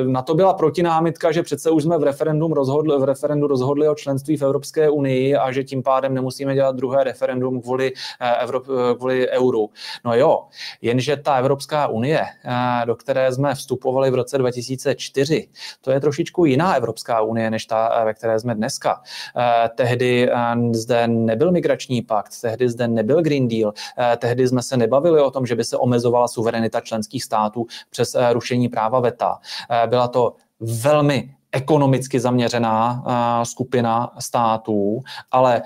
na 0.07 0.23
to 0.23 0.35
byla 0.35 0.55
protinámitka, 0.55 1.33
že 1.33 1.43
přece 1.43 1.71
už 1.71 1.83
jsme 1.83 1.99
v, 1.99 2.03
referendum 2.03 2.53
rozhodli, 2.53 2.99
v 2.99 3.05
referendu 3.05 3.47
rozhodli 3.47 3.89
o 3.89 3.95
členství 3.95 4.37
v 4.37 4.43
Evropské 4.43 4.91
unii 4.91 5.37
a 5.37 5.53
že 5.53 5.65
tím 5.65 5.83
pádem 5.83 6.15
nemusíme 6.15 6.55
dělat 6.55 6.77
druhé 6.77 7.05
referendum 7.05 7.63
kvůli, 7.63 7.93
Evrop, 8.41 8.67
kvůli 8.99 9.29
euru. 9.29 9.71
No 10.05 10.15
jo, 10.15 10.45
Jenže 10.87 11.16
ta 11.16 11.37
Evropská 11.37 11.87
unie, 11.87 12.20
eh, 12.20 12.87
do 12.87 12.96
které 12.96 13.33
jsme 13.33 13.55
vstupovali 13.55 14.11
v 14.11 14.14
roce 14.14 14.38
2004, 14.38 15.49
to 15.81 15.90
je 15.90 16.01
trošičku 16.01 16.44
jiná 16.44 16.75
Evropská 16.75 17.20
unie, 17.20 17.51
než 17.51 17.66
ta, 17.66 17.88
eh, 17.88 18.05
ve 18.05 18.14
které 18.14 18.40
jsme 18.40 18.55
dneska. 18.55 19.03
Eh, 19.37 19.68
tehdy 19.75 20.31
zde 20.72 21.09
nebyl 21.09 21.53
migrační 21.53 22.03
pakt, 22.03 22.40
tehdy 22.40 22.68
zde 22.68 22.88
nebyl 22.88 23.22
Green 23.22 23.49
Deal, 23.49 23.72
tehdy 24.18 24.49
jsme 24.49 24.62
se 24.62 24.77
nebavili 24.77 25.20
o 25.20 25.31
tom, 25.31 25.46
že 25.46 25.55
by 25.55 25.64
se 25.64 25.77
omezovala 25.77 26.29
suverenita 26.29 26.81
členských 26.81 27.25
států 27.25 27.66
přes 27.90 28.16
rušení 28.33 28.68
práva 28.68 29.01
VETA. 29.01 29.38
Byla 29.87 30.09
to 30.09 30.35
velmi 30.61 31.36
ekonomicky 31.53 32.21
zaměřená 32.21 33.05
skupina 33.45 34.13
států, 34.19 35.01
ale 35.31 35.63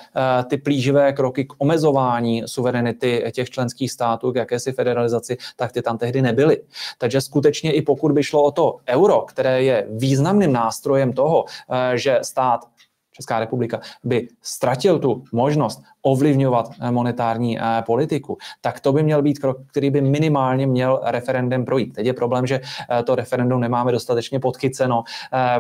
ty 0.49 0.57
plíživé 0.57 1.13
kroky 1.13 1.45
k 1.45 1.53
omezování 1.59 2.43
suverenity 2.47 3.25
těch 3.35 3.51
členských 3.51 3.93
států, 3.93 4.33
k 4.33 4.37
jakési 4.37 4.73
federalizaci, 4.73 5.37
tak 5.57 5.73
ty 5.73 5.83
tam 5.83 5.99
tehdy 5.99 6.23
nebyly. 6.23 6.63
Takže 6.99 7.21
skutečně 7.21 7.73
i 7.73 7.83
pokud 7.83 8.13
by 8.13 8.23
šlo 8.23 8.43
o 8.43 8.51
to 8.51 8.77
euro, 8.89 9.21
které 9.21 9.63
je 9.63 9.87
významným 9.91 10.53
nástrojem 10.53 11.13
toho, 11.13 11.45
že 11.95 12.19
stát 12.23 12.61
Česká 13.13 13.41
republika 13.41 13.81
by 14.05 14.29
ztratil 14.43 14.99
tu 14.99 15.25
možnost 15.33 15.83
ovlivňovat 16.03 16.71
eh, 16.81 16.91
monetární 16.91 17.59
eh, 17.59 17.63
politiku, 17.87 18.39
tak 18.61 18.81
to 18.81 18.93
by 18.93 19.03
měl 19.03 19.23
být 19.23 19.39
krok, 19.39 19.59
který 19.67 19.91
by 19.91 20.01
minimálně 20.01 20.67
měl 20.67 21.01
referendem 21.05 21.65
projít. 21.65 21.95
Teď 21.95 22.07
je 22.07 22.13
problém, 22.13 22.47
že 22.47 22.61
eh, 22.91 23.03
to 23.03 23.15
referendum 23.15 23.61
nemáme 23.61 23.93
dostatečně 23.93 24.41
podchyceno 24.41 25.03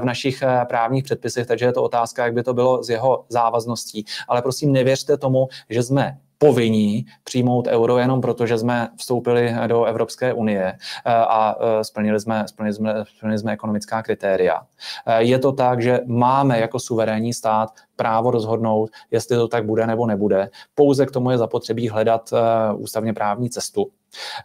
v 0.01 0.05
našich 0.05 0.43
právních 0.69 1.05
předpisech, 1.05 1.47
takže 1.47 1.65
je 1.65 1.73
to 1.73 1.83
otázka, 1.83 2.25
jak 2.25 2.35
by 2.35 2.43
to 2.43 2.55
bylo 2.55 2.83
z 2.83 2.91
jeho 2.91 3.25
závazností. 3.29 4.05
Ale 4.29 4.43
prosím, 4.43 4.73
nevěřte 4.73 5.17
tomu, 5.17 5.49
že 5.71 5.83
jsme 5.83 6.19
povinní 6.39 7.07
přijmout 7.25 7.67
euro 7.67 7.99
jenom 7.99 8.21
proto, 8.21 8.47
že 8.47 8.59
jsme 8.59 8.89
vstoupili 8.97 9.55
do 9.67 9.85
Evropské 9.85 10.33
unie 10.33 10.79
a 11.07 11.57
splnili 11.83 12.21
jsme, 12.21 12.45
splnili 12.49 12.75
jsme, 12.75 12.95
splnili 13.17 13.39
jsme 13.39 13.53
ekonomická 13.53 14.03
kritéria. 14.03 14.63
Je 15.19 15.39
to 15.39 15.53
tak, 15.53 15.83
že 15.83 16.01
máme 16.07 16.61
jako 16.61 16.79
suverénní 16.79 17.33
stát 17.33 17.71
právo 18.01 18.31
rozhodnout, 18.31 18.91
jestli 19.11 19.37
to 19.37 19.49
tak 19.49 19.67
bude 19.67 19.87
nebo 19.87 20.07
nebude. 20.07 20.51
Pouze 20.75 21.07
k 21.07 21.11
tomu 21.11 21.31
je 21.31 21.39
zapotřebí 21.39 21.89
hledat 21.89 22.31
eh, 22.33 22.75
ústavně 22.75 23.13
právní 23.13 23.51
cestu. 23.51 23.91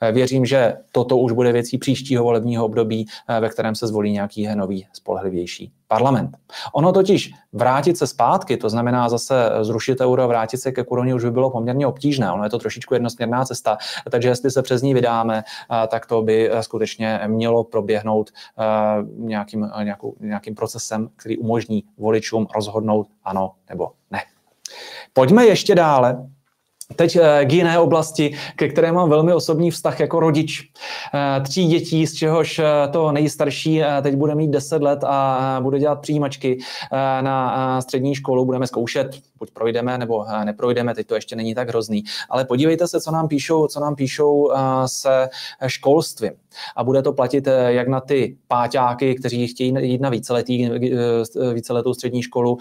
Eh, 0.02 0.12
věřím, 0.12 0.46
že 0.46 0.74
toto 0.92 1.18
už 1.18 1.32
bude 1.32 1.52
věcí 1.52 1.78
příštího 1.78 2.24
volebního 2.24 2.66
období, 2.66 3.06
eh, 3.30 3.40
ve 3.40 3.50
kterém 3.50 3.76
se 3.76 3.88
zvolí 3.88 4.12
nějaký 4.12 4.48
nový 4.56 4.88
spolehlivější 4.94 5.72
parlament. 5.88 6.38
Ono 6.74 6.92
totiž 6.92 7.32
vrátit 7.54 7.98
se 7.98 8.08
zpátky, 8.08 8.58
to 8.58 8.70
znamená 8.70 9.10
zase 9.10 9.36
zrušit 9.62 10.02
euro 10.02 10.24
a 10.24 10.28
vrátit 10.28 10.58
se 10.58 10.72
ke 10.72 10.84
koruně, 10.84 11.16
už 11.16 11.24
by 11.24 11.32
bylo 11.32 11.50
poměrně 11.50 11.88
obtížné. 11.88 12.32
Ono 12.32 12.44
je 12.44 12.50
to 12.50 12.60
trošičku 12.60 12.94
jednosměrná 12.94 13.46
cesta, 13.46 13.78
takže 14.12 14.30
jestli 14.30 14.52
se 14.52 14.62
přes 14.62 14.82
ní 14.82 14.94
vydáme, 14.94 15.44
tak 15.88 16.06
to 16.06 16.22
by 16.22 16.52
skutečně 16.62 17.20
mělo 17.28 17.64
proběhnout 17.64 18.32
nějakým, 19.18 19.72
nějakou, 19.84 20.16
nějakým 20.20 20.56
procesem, 20.56 21.10
který 21.16 21.38
umožní 21.38 21.84
voličům 21.98 22.48
rozhodnout 22.56 23.08
ano 23.24 23.52
nebo 23.70 23.92
ne. 24.12 24.20
Pojďme 25.14 25.46
ještě 25.46 25.76
dále. 25.76 26.30
Teď 26.96 27.16
eh, 27.16 27.46
k 27.46 27.54
jiné 27.54 27.80
oblasti, 27.80 28.38
ke 28.56 28.68
které 28.68 28.92
mám 28.92 29.10
velmi 29.10 29.34
osobní 29.34 29.72
vztah 29.72 30.00
jako 30.00 30.20
rodič. 30.20 30.70
Eh, 31.14 31.42
tří 31.42 31.68
dětí, 31.68 32.08
z 32.08 32.14
čehož 32.14 32.60
eh, 32.60 32.88
to 32.92 33.12
nejstarší 33.12 33.82
teď 34.02 34.16
bude 34.16 34.36
mít 34.36 34.52
10 34.52 34.82
let 34.82 35.04
a 35.04 35.60
bude 35.64 35.80
dělat 35.80 36.02
přijímačky 36.02 36.58
na 37.22 37.82
střední 37.82 38.16
školu. 38.16 38.46
Budeme 38.46 38.68
zkoušet, 38.68 39.08
buď 39.40 39.52
projdeme 39.52 39.98
nebo 39.98 40.26
neprojdeme, 40.44 40.96
teď 40.96 41.08
to 41.08 41.16
ještě 41.16 41.36
není 41.36 41.56
tak 41.56 41.70
hrozný. 41.70 42.04
Ale 42.30 42.46
podívejte 42.46 42.88
se, 42.88 43.02
co 43.02 43.12
nám 43.12 43.28
píšou, 43.28 43.68
co 43.68 43.80
nám 43.80 43.96
píšou 43.96 44.52
se 44.86 45.30
školstvím. 45.68 46.32
A 46.76 46.84
bude 46.84 47.02
to 47.02 47.14
platit 47.14 47.48
jak 47.68 47.88
na 47.88 48.02
ty 48.02 48.38
páťáky, 48.48 49.16
kteří 49.16 49.48
chtějí 49.48 49.74
jít 49.80 50.02
na 50.02 50.10
víceletý, 50.10 50.70
víceletou 51.54 51.94
střední 51.94 52.22
školu, 52.22 52.58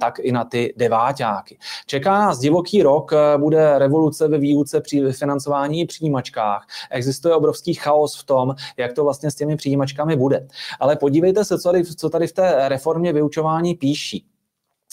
tak 0.00 0.18
i 0.18 0.32
na 0.32 0.44
ty 0.44 0.74
deváťáky. 0.76 1.58
Čeká 1.86 2.18
nás 2.18 2.38
divoký 2.38 2.82
rok, 2.82 3.12
bude 3.36 3.58
bude 3.58 3.78
revoluce 3.78 4.28
ve 4.28 4.38
výuce 4.38 4.80
při 4.80 5.12
financování 5.12 5.86
přijímačkách. 5.86 6.66
Existuje 6.90 7.34
obrovský 7.34 7.74
chaos 7.74 8.20
v 8.20 8.24
tom, 8.24 8.54
jak 8.76 8.92
to 8.92 9.04
vlastně 9.04 9.30
s 9.30 9.34
těmi 9.34 9.56
přijímačkami 9.56 10.16
bude. 10.16 10.48
Ale 10.80 10.96
podívejte 10.96 11.44
se, 11.44 11.58
co 11.58 11.68
tady, 11.68 11.84
co 11.84 12.10
tady 12.10 12.26
v 12.26 12.32
té 12.32 12.68
reformě 12.68 13.12
vyučování 13.12 13.74
píší. 13.74 14.24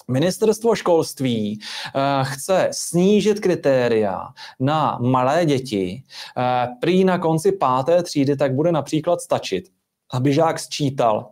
Ministerstvo 0.07 0.75
školství 0.75 1.59
uh, 1.59 2.01
chce 2.23 2.69
snížit 2.71 3.39
kritéria 3.39 4.27
na 4.59 4.97
malé 5.01 5.45
děti. 5.45 6.03
Uh, 6.37 6.75
prý 6.79 7.03
na 7.03 7.17
konci 7.17 7.51
páté 7.51 8.03
třídy 8.03 8.35
tak 8.35 8.53
bude 8.53 8.71
například 8.71 9.21
stačit, 9.21 9.69
aby 10.13 10.33
žák 10.33 10.59
sčítal 10.59 11.25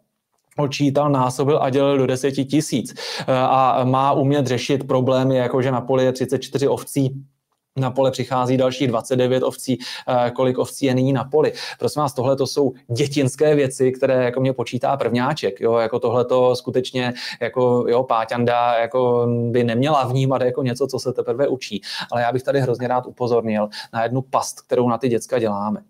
očítal, 0.58 1.12
násobil 1.12 1.60
a 1.62 1.70
dělal 1.70 1.98
do 1.98 2.08
deseti 2.08 2.46
tisíc 2.46 2.94
eh, 2.94 3.34
a 3.38 3.84
má 3.84 4.14
umět 4.14 4.48
řešit 4.48 4.88
problémy, 4.88 5.36
jako 5.36 5.62
že 5.62 5.72
na 5.72 5.82
poli 5.82 6.06
je 6.06 6.12
34 6.12 6.68
ovcí 6.68 7.24
na 7.78 7.92
pole 7.92 8.12
přichází 8.12 8.58
další 8.58 8.88
29 8.88 9.44
ovcí, 9.44 9.78
eh, 10.08 10.32
kolik 10.32 10.58
ovcí 10.58 10.86
je 10.86 10.96
nyní 10.96 11.14
na 11.14 11.24
poli. 11.24 11.54
Prosím 11.80 12.02
vás, 12.02 12.14
tohle 12.14 12.36
to 12.36 12.48
jsou 12.48 12.74
dětinské 12.88 13.56
věci, 13.56 13.92
které 13.92 14.24
jako 14.24 14.42
mě 14.42 14.54
počítá 14.54 14.98
prvňáček, 14.98 15.62
jo, 15.62 15.74
jako 15.74 16.00
tohle 16.00 16.26
to 16.26 16.56
skutečně 16.56 17.14
jako 17.42 17.86
jo, 17.88 18.04
Páťanda 18.04 18.80
jako 18.80 19.28
by 19.52 19.64
neměla 19.64 20.04
vnímat 20.04 20.42
jako 20.42 20.64
něco, 20.64 20.88
co 20.88 21.00
se 21.00 21.14
teprve 21.14 21.48
učí. 21.48 21.82
Ale 22.12 22.22
já 22.22 22.32
bych 22.32 22.44
tady 22.44 22.62
hrozně 22.62 22.88
rád 22.88 23.06
upozornil 23.06 23.70
na 23.94 24.04
jednu 24.04 24.22
past, 24.22 24.62
kterou 24.62 24.90
na 24.90 24.98
ty 24.98 25.10
děcka 25.10 25.40
děláme. 25.40 25.82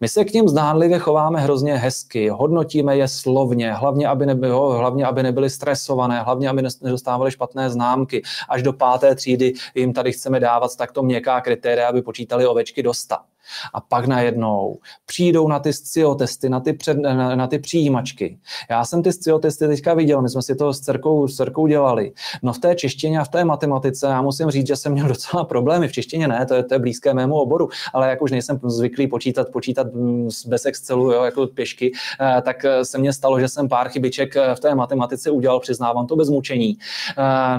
My 0.00 0.08
se 0.08 0.24
k 0.24 0.32
ním 0.32 0.48
zdánlivě 0.48 0.98
chováme 0.98 1.40
hrozně 1.40 1.76
hezky, 1.76 2.28
hodnotíme 2.28 2.96
je 2.96 3.08
slovně, 3.08 3.72
hlavně 3.72 4.08
aby, 4.08 4.26
nebyly, 4.26 4.52
hlavně, 4.52 5.06
aby 5.06 5.22
nebyly 5.22 5.50
stresované, 5.50 6.22
hlavně, 6.22 6.48
aby 6.48 6.62
nedostávali 6.82 7.30
špatné 7.30 7.70
známky. 7.70 8.22
Až 8.48 8.62
do 8.62 8.72
páté 8.72 9.14
třídy 9.14 9.52
jim 9.74 9.92
tady 9.92 10.12
chceme 10.12 10.40
dávat 10.40 10.76
takto 10.76 11.02
měkká 11.02 11.31
kritéria, 11.40 11.88
aby 11.88 12.02
počítali 12.02 12.46
ovečky 12.46 12.82
do 12.82 12.94
sta. 12.94 13.24
A 13.74 13.80
pak 13.80 14.06
najednou 14.06 14.78
přijdou 15.06 15.48
na 15.48 15.58
ty 15.58 15.72
scio 15.72 16.14
testy, 16.14 16.48
na 16.48 16.60
ty, 16.60 16.72
před, 16.72 16.98
na, 16.98 17.36
na 17.36 17.46
ty 17.46 17.58
přijímačky. 17.58 18.38
Já 18.70 18.84
jsem 18.84 19.02
ty 19.02 19.12
scio 19.12 19.38
testy 19.38 19.68
teďka 19.68 19.94
viděl, 19.94 20.22
my 20.22 20.28
jsme 20.28 20.42
si 20.42 20.54
to 20.54 20.72
s 20.72 20.80
dcerkou, 20.80 21.28
s 21.28 21.36
dcerkou 21.36 21.66
dělali. 21.66 22.12
No 22.42 22.52
v 22.52 22.58
té 22.58 22.74
češtině 22.74 23.18
a 23.18 23.24
v 23.24 23.28
té 23.28 23.44
matematice 23.44 24.06
já 24.06 24.22
musím 24.22 24.50
říct, 24.50 24.66
že 24.66 24.76
jsem 24.76 24.92
měl 24.92 25.08
docela 25.12 25.44
problémy. 25.44 25.88
V 25.88 25.92
češtině 25.92 26.28
ne, 26.28 26.46
to 26.46 26.54
je, 26.54 26.64
to 26.64 26.74
je 26.74 26.78
blízké 26.78 27.14
mému 27.14 27.34
oboru, 27.34 27.68
ale 27.92 28.08
jak 28.08 28.22
už 28.22 28.30
nejsem 28.30 28.60
zvyklý 28.64 29.06
počítat, 29.06 29.48
počítat 29.48 29.94
mm, 29.94 30.28
bez 30.46 30.66
Excelu, 30.66 31.12
jo, 31.12 31.22
jako 31.22 31.46
pěšky, 31.46 31.92
eh, 32.20 32.42
tak 32.42 32.64
eh, 32.64 32.84
se 32.84 32.98
mně 32.98 33.12
stalo, 33.12 33.40
že 33.40 33.48
jsem 33.48 33.68
pár 33.68 33.88
chybiček 33.88 34.36
eh, 34.36 34.54
v 34.54 34.60
té 34.60 34.74
matematice 34.74 35.30
udělal, 35.30 35.60
přiznávám 35.60 36.06
to 36.06 36.16
bez 36.16 36.30
mučení. 36.30 36.78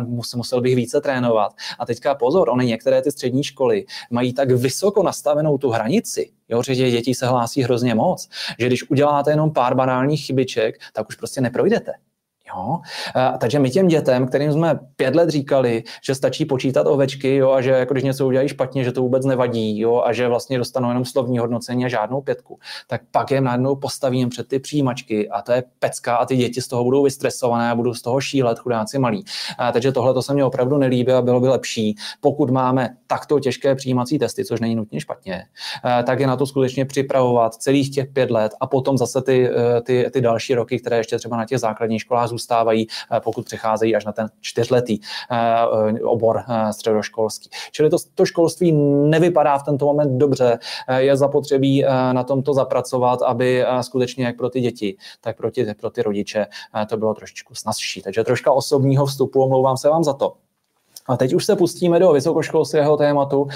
Musel, 0.06 0.38
musel 0.38 0.62
bych 0.62 0.76
více 0.76 1.02
trénovat. 1.02 1.52
A 1.80 1.86
teďka 1.86 2.16
pozor, 2.16 2.50
ony 2.50 2.66
některé 2.66 3.02
ty 3.02 3.12
střední 3.12 3.44
školy 3.44 3.86
mají 4.10 4.34
tak 4.34 4.52
vysoko 4.52 5.04
nastavenou 5.04 5.58
tu 5.58 5.70
hranici, 5.74 6.32
jo, 6.50 6.64
že 6.64 6.92
dětí 6.92 7.14
se 7.14 7.28
hlásí 7.28 7.64
hrozně 7.64 7.96
moc, 7.96 8.30
že 8.60 8.68
když 8.68 8.90
uděláte 8.90 9.32
jenom 9.32 9.54
pár 9.54 9.76
banálních 9.76 10.26
chybiček, 10.26 10.76
tak 10.94 11.10
už 11.10 11.16
prostě 11.16 11.42
neprojdete. 11.42 11.92
Jo? 12.56 12.80
A, 13.16 13.38
takže 13.38 13.60
my 13.60 13.70
těm 13.70 13.88
dětem, 13.88 14.28
kterým 14.28 14.54
jsme 14.54 14.80
pět 14.96 15.16
let 15.16 15.30
říkali, 15.30 15.84
že 16.06 16.16
stačí 16.16 16.46
počítat 16.46 16.88
ovečky 16.88 17.36
jo, 17.36 17.52
a 17.52 17.62
že 17.62 17.72
jako 17.72 17.94
když 17.94 18.04
něco 18.04 18.28
udělají 18.28 18.50
špatně, 18.50 18.84
že 18.84 18.92
to 18.92 19.02
vůbec 19.02 19.26
nevadí 19.26 19.80
jo, 19.80 20.02
a 20.06 20.14
že 20.14 20.28
vlastně 20.28 20.58
dostanou 20.58 20.88
jenom 20.90 21.06
slovní 21.06 21.38
hodnocení 21.38 21.86
a 21.86 21.88
žádnou 21.88 22.22
pětku, 22.22 22.60
tak 22.88 23.02
pak 23.12 23.32
je 23.32 23.42
najednou 23.42 23.76
postavím 23.76 24.30
před 24.30 24.48
ty 24.48 24.60
přijímačky 24.60 25.30
a 25.30 25.42
to 25.42 25.52
je 25.52 25.64
pecka 25.80 26.16
a 26.16 26.26
ty 26.26 26.36
děti 26.36 26.62
z 26.62 26.68
toho 26.68 26.84
budou 26.84 27.04
vystresované 27.04 27.72
a 27.72 27.76
budou 27.76 27.94
z 27.94 28.02
toho 28.02 28.22
šílet 28.22 28.60
chudáci 28.60 29.00
malí. 29.00 29.26
A, 29.58 29.72
takže 29.72 29.92
tohle 29.92 30.14
to 30.14 30.22
se 30.22 30.34
mně 30.34 30.46
opravdu 30.46 30.78
nelíbí 30.78 31.12
a 31.12 31.22
bylo 31.22 31.40
by 31.40 31.48
lepší, 31.48 31.96
pokud 32.22 32.50
máme 32.50 32.96
takto 33.14 33.40
těžké 33.40 33.76
přijímací 33.76 34.20
testy, 34.20 34.46
což 34.46 34.60
není 34.60 34.76
nutně 34.76 35.00
špatně, 35.00 35.44
a, 35.84 36.04
tak 36.04 36.20
je 36.20 36.28
na 36.28 36.38
to 36.38 36.46
skutečně 36.46 36.86
připravovat 36.86 37.56
celých 37.56 37.92
těch 37.92 38.08
pět 38.14 38.32
let 38.32 38.52
a 38.62 38.68
potom 38.68 38.98
zase 38.98 39.22
ty, 39.22 39.50
e, 39.50 39.82
ty, 39.82 40.10
ty 40.14 40.22
další 40.22 40.56
roky, 40.56 40.80
které 40.80 40.98
ještě 40.98 41.18
třeba 41.18 41.38
na 41.38 41.46
těch 41.46 41.60
základních 41.60 42.02
školách 42.02 42.30
zůstávají, 42.30 42.88
eh, 42.88 43.20
pokud 43.20 43.46
přecházejí 43.46 43.96
až 43.96 44.06
na 44.06 44.12
ten 44.12 44.28
čtyřletý 44.42 45.00
eh, 45.32 46.04
obor 46.04 46.44
eh, 46.50 46.74
středoškolský. 46.74 47.50
Čili 47.72 47.90
to, 47.90 47.98
to 48.16 48.26
školství 48.26 48.72
nevypadá 49.10 49.58
v 49.58 49.64
tento 49.64 49.86
moment 49.86 50.18
dobře. 50.18 50.60
Je 50.98 51.18
zapotřebí 51.18 51.84
na 52.12 52.24
tomto 52.24 52.54
zapracovat, 52.54 53.22
aby 53.22 53.66
skutečně 53.82 54.26
jak 54.26 54.38
pro 54.38 54.50
ty 54.50 54.62
děti, 54.62 54.98
tak 55.22 55.38
pro 55.38 55.52
ty, 55.52 55.74
pro 55.74 55.90
ty 55.90 56.02
rodiče 56.02 56.46
to 56.90 56.98
bylo 56.98 57.14
trošičku 57.14 57.56
snazší. 57.56 58.02
Takže 58.02 58.24
troška 58.24 58.52
osobního 58.52 59.06
vstupu, 59.06 59.44
omlouvám 59.44 59.78
se 59.78 59.90
vám 59.90 60.04
za 60.04 60.14
to. 60.14 60.34
A 61.08 61.18
teď 61.18 61.34
už 61.34 61.46
se 61.46 61.56
pustíme 61.56 62.00
do 62.00 62.12
vysokoškolského 62.12 62.98
tématu, 62.98 63.48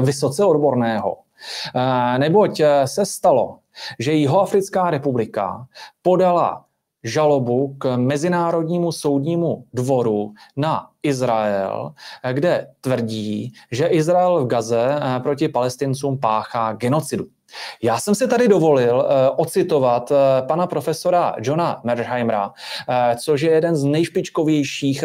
vysoce 0.00 0.44
odborného. 0.44 1.16
Neboť 2.18 2.60
se 2.84 3.06
stalo, 3.06 3.58
že 3.98 4.12
Jihoafrická 4.12 4.90
republika 4.90 5.66
podala 6.02 6.64
žalobu 7.04 7.74
k 7.78 7.96
Mezinárodnímu 7.96 8.92
soudnímu 8.92 9.64
dvoru 9.74 10.32
na 10.56 10.88
Izrael, 11.02 11.92
kde 12.32 12.66
tvrdí, 12.80 13.52
že 13.70 13.86
Izrael 13.86 14.44
v 14.44 14.46
Gaze 14.46 14.96
eh, 14.96 15.20
proti 15.20 15.48
palestincům 15.48 16.18
páchá 16.18 16.72
genocidu. 16.72 17.24
Já 17.82 18.00
jsem 18.00 18.14
si 18.14 18.28
tady 18.28 18.48
dovolil 18.48 19.06
ocitovat 19.36 20.12
pana 20.46 20.66
profesora 20.66 21.34
Johna 21.38 21.80
Merzheimera, 21.84 22.52
což 23.16 23.40
je 23.40 23.50
jeden 23.50 23.76
z 23.76 23.84
nejšpičkovějších 23.84 25.04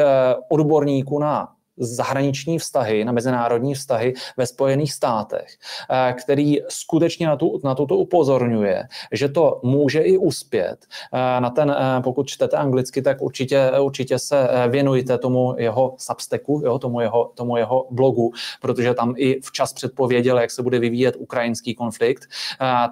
odborníků 0.49 1.19
na 1.19 1.47
zahraniční 1.77 2.59
vztahy, 2.59 3.05
na 3.05 3.11
mezinárodní 3.11 3.73
vztahy 3.73 4.13
ve 4.37 4.45
Spojených 4.45 4.93
státech, 4.93 5.47
eh, 5.89 6.13
který 6.13 6.57
skutečně 6.69 7.27
na, 7.27 7.35
tu, 7.35 7.59
na 7.63 7.75
toto 7.75 7.95
upozorňuje, 7.97 8.87
že 9.11 9.29
to 9.29 9.59
může 9.63 10.01
i 10.01 10.17
uspět. 10.17 10.77
Eh, 11.13 11.41
na 11.41 11.49
ten, 11.49 11.71
eh, 11.71 12.01
pokud 12.01 12.27
čtete 12.27 12.57
anglicky, 12.57 13.01
tak 13.01 13.21
určitě, 13.21 13.71
určitě 13.79 14.19
se 14.19 14.49
věnujte 14.67 15.17
tomu 15.17 15.55
jeho 15.57 15.95
substacku, 15.97 16.61
jo, 16.65 16.79
tomu, 16.79 17.01
jeho, 17.01 17.31
tomu 17.35 17.57
jeho 17.57 17.87
blogu, 17.91 18.31
protože 18.61 18.93
tam 18.93 19.13
i 19.17 19.41
včas 19.41 19.73
předpověděl, 19.73 20.39
jak 20.39 20.51
se 20.51 20.63
bude 20.63 20.79
vyvíjet 20.79 21.15
ukrajinský 21.15 21.75
konflikt, 21.75 22.25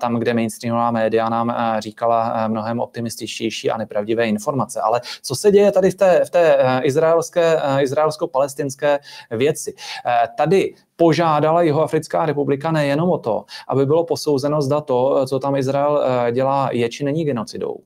tam, 0.01 0.15
kde 0.15 0.33
mainstreamová 0.33 0.91
média 0.91 1.29
nám 1.29 1.55
říkala 1.79 2.47
mnohem 2.47 2.79
optimističtější 2.79 3.71
a 3.71 3.77
nepravdivé 3.77 4.27
informace. 4.27 4.81
Ale 4.81 5.01
co 5.21 5.36
se 5.36 5.51
děje 5.51 5.71
tady 5.71 5.91
v 5.91 5.95
té, 5.95 6.25
v 6.25 6.29
té 6.29 6.57
izraelské, 6.83 7.61
izraelsko-palestinské 7.81 8.74
věci? 9.32 9.73
Tady 10.38 10.73
požádala 10.95 11.61
Jihoafrická 11.61 12.26
republika 12.26 12.71
nejenom 12.71 13.09
o 13.09 13.17
to, 13.17 13.45
aby 13.67 13.86
bylo 13.86 14.03
posouzeno, 14.03 14.61
zda 14.61 14.82
to, 14.82 15.26
co 15.26 15.39
tam 15.39 15.55
Izrael 15.55 16.03
eh, 16.03 16.32
dělá, 16.32 16.69
je 16.71 16.89
či 16.89 17.03
není 17.03 17.26
genocidou 17.26 17.78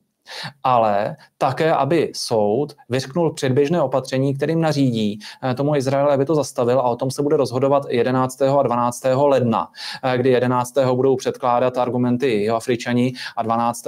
ale 0.63 1.15
také, 1.37 1.73
aby 1.73 2.11
soud 2.15 2.75
vyřknul 2.89 3.33
předběžné 3.33 3.81
opatření, 3.81 4.35
kterým 4.35 4.61
nařídí 4.61 5.19
eh, 5.43 5.53
tomu 5.53 5.75
Izraele, 5.75 6.13
aby 6.13 6.25
to 6.25 6.35
zastavil 6.35 6.79
a 6.79 6.83
o 6.83 6.95
tom 6.95 7.11
se 7.11 7.23
bude 7.23 7.37
rozhodovat 7.37 7.83
11. 7.89 8.41
a 8.41 8.63
12. 8.63 9.05
ledna, 9.15 9.67
eh, 10.03 10.17
kdy 10.17 10.29
11. 10.29 10.73
budou 10.95 11.15
předkládat 11.15 11.77
argumenty 11.77 12.43
jeho 12.43 12.57
Afričani 12.57 13.13
a 13.37 13.43
12. 13.43 13.85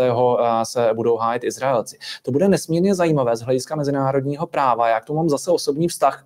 se 0.63 0.89
budou 0.95 1.17
hájit 1.17 1.43
Izraelci. 1.43 1.97
To 2.23 2.31
bude 2.31 2.47
nesmírně 2.47 2.95
zajímavé 2.95 3.35
z 3.35 3.41
hlediska 3.41 3.75
mezinárodního 3.75 4.47
práva. 4.47 4.87
Já 4.87 4.99
k 4.99 5.05
tomu 5.05 5.17
mám 5.17 5.29
zase 5.29 5.51
osobní 5.51 5.87
vztah, 5.87 6.25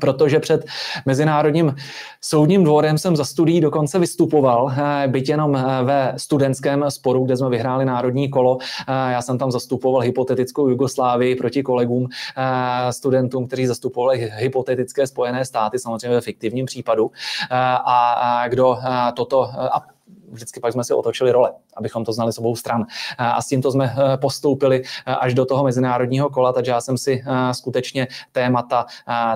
protože 0.00 0.40
před 0.40 0.64
Mezinárodním 1.06 1.74
soudním 2.20 2.64
dvorem 2.64 2.98
jsem 2.98 3.16
za 3.16 3.24
studií 3.24 3.60
dokonce 3.60 3.98
vystupoval, 3.98 4.72
eh, 4.72 5.08
byť 5.08 5.28
jenom 5.28 5.56
eh, 5.56 5.84
ve 5.84 6.14
studentském 6.16 6.84
sporu, 6.88 7.24
kde 7.24 7.36
jsme 7.36 7.48
vyhráli 7.48 7.84
národní 7.84 8.28
kolo. 8.28 8.58
Eh, 8.60 9.12
já 9.12 9.22
jsem 9.22 9.38
tam 9.38 9.50
zastupoval 9.50 10.00
hypotetickou 10.00 10.68
Jugoslávii 10.68 11.36
proti 11.36 11.62
kolegům 11.62 12.08
studentům, 12.90 13.46
kteří 13.46 13.66
zastupovali 13.66 14.30
hypotetické 14.34 15.06
Spojené 15.06 15.44
státy, 15.44 15.78
samozřejmě 15.78 16.08
ve 16.08 16.20
fiktivním 16.20 16.66
případu. 16.66 17.10
A 17.50 18.44
kdo 18.48 18.78
toto, 19.14 19.42
a 19.42 19.95
vždycky 20.36 20.60
pak 20.60 20.72
jsme 20.72 20.84
si 20.84 20.94
otočili 20.94 21.32
role, 21.32 21.52
abychom 21.76 22.04
to 22.04 22.12
znali 22.12 22.32
s 22.32 22.38
obou 22.38 22.56
stran. 22.56 22.86
A 23.18 23.42
s 23.42 23.46
tímto 23.46 23.72
jsme 23.72 23.94
eh, 23.96 24.16
postoupili 24.16 24.82
eh, 24.82 25.14
až 25.14 25.34
do 25.34 25.44
toho 25.44 25.64
mezinárodního 25.64 26.30
kola, 26.30 26.52
takže 26.52 26.70
já 26.70 26.80
jsem 26.80 26.98
si 26.98 27.24
eh, 27.26 27.54
skutečně 27.54 28.08
témata 28.32 28.86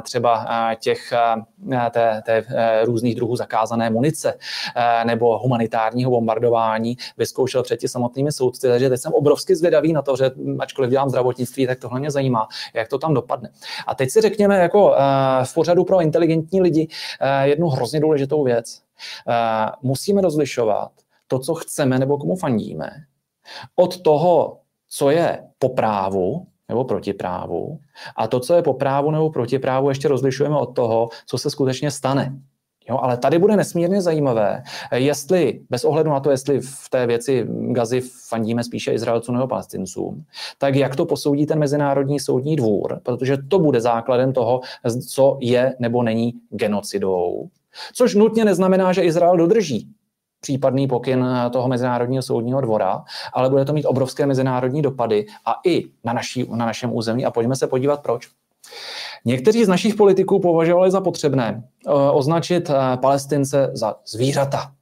třeba 0.03 0.46
těch 0.80 1.12
té, 1.90 2.22
té 2.26 2.44
různých 2.84 3.14
druhů 3.14 3.36
zakázané 3.36 3.90
munice 3.90 4.38
nebo 5.05 5.38
humanitárního 5.38 6.11
bombardování 6.11 6.96
vyzkoušel 7.18 7.62
před 7.62 7.80
samotnými 7.86 8.32
soudci, 8.32 8.68
takže 8.68 8.88
teď 8.88 9.01
jsem 9.01 9.12
obrovsky 9.12 9.57
zvědavý 9.57 9.92
na 9.92 10.03
to, 10.03 10.16
že 10.16 10.30
ačkoliv 10.59 10.90
dělám 10.90 11.09
zdravotnictví, 11.09 11.66
tak 11.66 11.78
tohle 11.78 12.01
mě 12.01 12.11
zajímá, 12.11 12.48
jak 12.74 12.88
to 12.88 12.98
tam 12.98 13.14
dopadne. 13.14 13.51
A 13.86 13.94
teď 13.94 14.11
si 14.11 14.20
řekněme 14.20 14.59
jako 14.59 14.94
v 15.44 15.55
pořadu 15.55 15.84
pro 15.84 16.01
inteligentní 16.01 16.61
lidi 16.61 16.88
jednu 17.44 17.68
hrozně 17.68 18.01
důležitou 18.01 18.44
věc. 18.44 18.89
Eh, 19.28 19.70
musíme 19.82 20.22
rozlišovat 20.22 20.92
to, 21.28 21.38
co 21.38 21.55
chceme 21.55 21.98
nebo 21.98 22.18
komu 22.18 22.36
fandíme, 22.36 22.90
od 23.76 24.03
toho, 24.03 24.59
co 24.88 25.11
je 25.11 25.44
po 25.59 25.68
právu 25.68 26.46
nebo 26.68 26.84
proti 26.84 27.12
právu, 27.12 27.78
a 28.16 28.26
to, 28.26 28.40
co 28.40 28.55
je 28.55 28.62
po 28.62 28.74
právu 28.74 29.11
nebo 29.11 29.30
proti 29.30 29.59
právu, 29.59 29.88
ještě 29.88 30.09
rozlišujeme 30.09 30.57
od 30.57 30.66
toho, 30.74 31.09
co 31.26 31.38
se 31.38 31.51
skutečně 31.51 31.90
stane. 31.90 32.40
Jo, 32.88 32.98
ale 33.03 33.16
tady 33.16 33.38
bude 33.38 33.57
nesmírně 33.57 34.03
zajímavé, 34.03 34.62
jestli, 34.94 35.61
bez 35.70 35.84
ohledu 35.84 36.11
na 36.11 36.20
to, 36.20 36.30
jestli 36.30 36.61
v 36.61 36.88
té 36.90 37.07
věci 37.07 37.46
Gazy 37.48 38.01
fandíme 38.28 38.64
spíše 38.64 38.92
Izraelcům 38.92 39.34
nebo 39.34 39.48
Palestincům, 39.48 40.24
tak 40.59 40.74
jak 40.74 40.96
to 40.96 41.07
posoudí 41.07 41.46
ten 41.46 41.59
Mezinárodní 41.59 42.20
soudní 42.20 42.57
dvůr, 42.57 43.01
protože 43.03 43.36
to 43.48 43.59
bude 43.59 43.80
základem 43.80 44.32
toho, 44.32 44.61
co 45.09 45.38
je 45.40 45.76
nebo 45.78 46.03
není 46.03 46.34
genocidou 46.51 47.48
Což 47.94 48.14
nutně 48.14 48.44
neznamená, 48.44 48.92
že 48.92 49.02
Izrael 49.02 49.36
dodrží 49.36 49.88
případný 50.40 50.88
pokyn 50.88 51.26
toho 51.52 51.68
Mezinárodního 51.68 52.22
soudního 52.22 52.60
dvora, 52.60 53.04
ale 53.32 53.50
bude 53.50 53.64
to 53.64 53.72
mít 53.72 53.84
obrovské 53.84 54.26
mezinárodní 54.26 54.82
dopady 54.82 55.26
a 55.46 55.54
i 55.66 55.84
na, 56.04 56.12
naší, 56.12 56.46
na 56.50 56.66
našem 56.66 56.94
území. 56.94 57.24
A 57.24 57.30
pojďme 57.30 57.56
se 57.56 57.66
podívat, 57.66 58.02
proč. 58.02 58.28
Někteří 59.24 59.64
z 59.64 59.68
našich 59.68 59.94
politiků 59.94 60.40
považovali 60.40 60.90
za 60.90 61.00
potřebné 61.00 61.64
eh, 61.86 61.90
označit 61.92 62.70
eh, 62.70 62.96
Palestince 62.96 63.70
za 63.74 63.96
zvířata. 64.06 64.72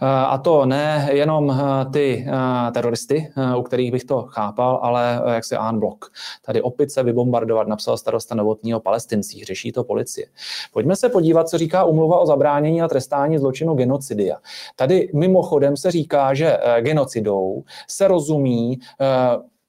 A 0.00 0.38
to 0.38 0.66
ne 0.66 1.08
jenom 1.12 1.50
eh, 1.50 1.90
ty 1.92 2.26
eh, 2.28 2.72
teroristy, 2.72 3.32
eh, 3.36 3.56
u 3.56 3.62
kterých 3.62 3.92
bych 3.92 4.04
to 4.04 4.22
chápal, 4.22 4.78
ale 4.82 5.22
jak 5.34 5.44
se 5.44 5.56
Án 5.56 5.80
Blok. 5.80 6.12
Tady 6.44 6.62
opice 6.62 7.02
vybombardovat, 7.02 7.68
napsal 7.68 7.96
starosta 7.96 8.34
novotního 8.34 8.80
palestincích, 8.80 9.44
řeší 9.44 9.72
to 9.72 9.84
policie. 9.84 10.26
Pojďme 10.72 10.96
se 10.96 11.08
podívat, 11.08 11.48
co 11.48 11.58
říká 11.58 11.84
umluva 11.84 12.18
o 12.18 12.26
zabránění 12.26 12.82
a 12.82 12.88
trestání 12.88 13.38
zločinu 13.38 13.74
genocidia. 13.74 14.36
Tady 14.76 15.10
mimochodem 15.14 15.76
se 15.76 15.90
říká, 15.90 16.34
že 16.34 16.58
genocidou 16.80 17.62
se 17.88 18.08
rozumí 18.08 18.80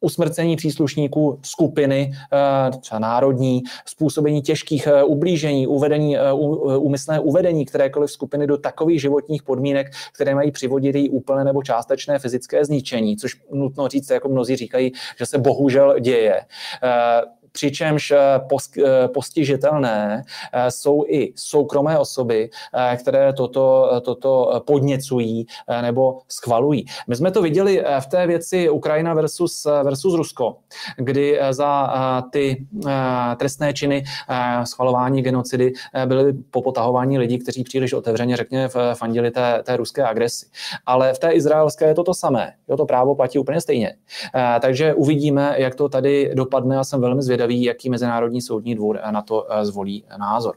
usmrcení 0.01 0.55
příslušníků 0.55 1.39
skupiny 1.41 2.11
eh, 2.13 2.79
třeba 2.79 2.99
národní, 2.99 3.63
způsobení 3.85 4.41
těžkých 4.41 4.87
eh, 4.87 5.03
ublížení, 5.03 5.67
uvedení, 5.67 6.17
eh, 6.17 6.33
úmyslné 6.77 7.19
uvedení 7.19 7.65
kterékoliv 7.65 8.11
skupiny 8.11 8.47
do 8.47 8.57
takových 8.57 9.01
životních 9.01 9.43
podmínek, 9.43 9.91
které 10.13 10.35
mají 10.35 10.51
přivodit 10.51 10.95
její 10.95 11.09
úplné 11.09 11.43
nebo 11.43 11.63
částečné 11.63 12.19
fyzické 12.19 12.65
zničení, 12.65 13.17
což 13.17 13.41
nutno 13.51 13.87
říct, 13.87 14.09
jako 14.09 14.29
mnozí 14.29 14.55
říkají, 14.55 14.91
že 15.17 15.25
se 15.25 15.37
bohužel 15.37 15.99
děje 15.99 16.41
přičemž 17.51 18.11
eh, 18.11 18.17
eh, 18.77 19.07
postižitelné 19.07 20.23
eh, 20.53 20.71
jsou 20.71 21.05
i 21.07 21.33
soukromé 21.35 21.99
osoby, 21.99 22.49
které 22.97 23.33
toto, 23.33 24.01
toto 24.05 24.61
podněcují 24.65 25.45
nebo 25.81 26.19
schvalují. 26.29 26.85
My 27.07 27.15
jsme 27.15 27.31
to 27.31 27.41
viděli 27.41 27.83
v 27.99 28.07
té 28.07 28.27
věci 28.27 28.69
Ukrajina 28.69 29.13
versus, 29.13 29.67
versus 29.83 30.13
Rusko, 30.13 30.57
kdy 30.97 31.39
za 31.51 31.93
ty 32.31 32.65
trestné 33.37 33.73
činy 33.73 34.03
schvalování 34.63 35.21
genocidy 35.21 35.73
byly 36.05 36.33
popotahování 36.33 37.17
lidí, 37.17 37.39
kteří 37.39 37.63
příliš 37.63 37.93
otevřeně, 37.93 38.37
řekněme, 38.37 38.69
fandili 38.93 39.31
té, 39.31 39.63
té 39.63 39.77
ruské 39.77 40.03
agresi. 40.03 40.45
Ale 40.85 41.13
v 41.13 41.19
té 41.19 41.31
izraelské 41.31 41.87
je 41.87 41.95
to 41.95 42.03
to 42.03 42.13
samé. 42.13 42.53
Jo, 42.69 42.77
to 42.77 42.85
právo 42.85 43.15
platí 43.15 43.39
úplně 43.39 43.61
stejně. 43.61 43.95
Takže 44.61 44.93
uvidíme, 44.93 45.55
jak 45.57 45.75
to 45.75 45.89
tady 45.89 46.31
dopadne. 46.35 46.75
Já 46.75 46.83
jsem 46.83 47.01
velmi 47.01 47.21
zvědavý 47.21 47.40
zvědavý, 47.41 47.63
jaký 47.63 47.89
Mezinárodní 47.89 48.41
soudní 48.41 48.75
dvůr 48.75 48.99
na 49.11 49.21
to 49.21 49.47
eh, 49.51 49.65
zvolí 49.65 50.03
názor. 50.17 50.55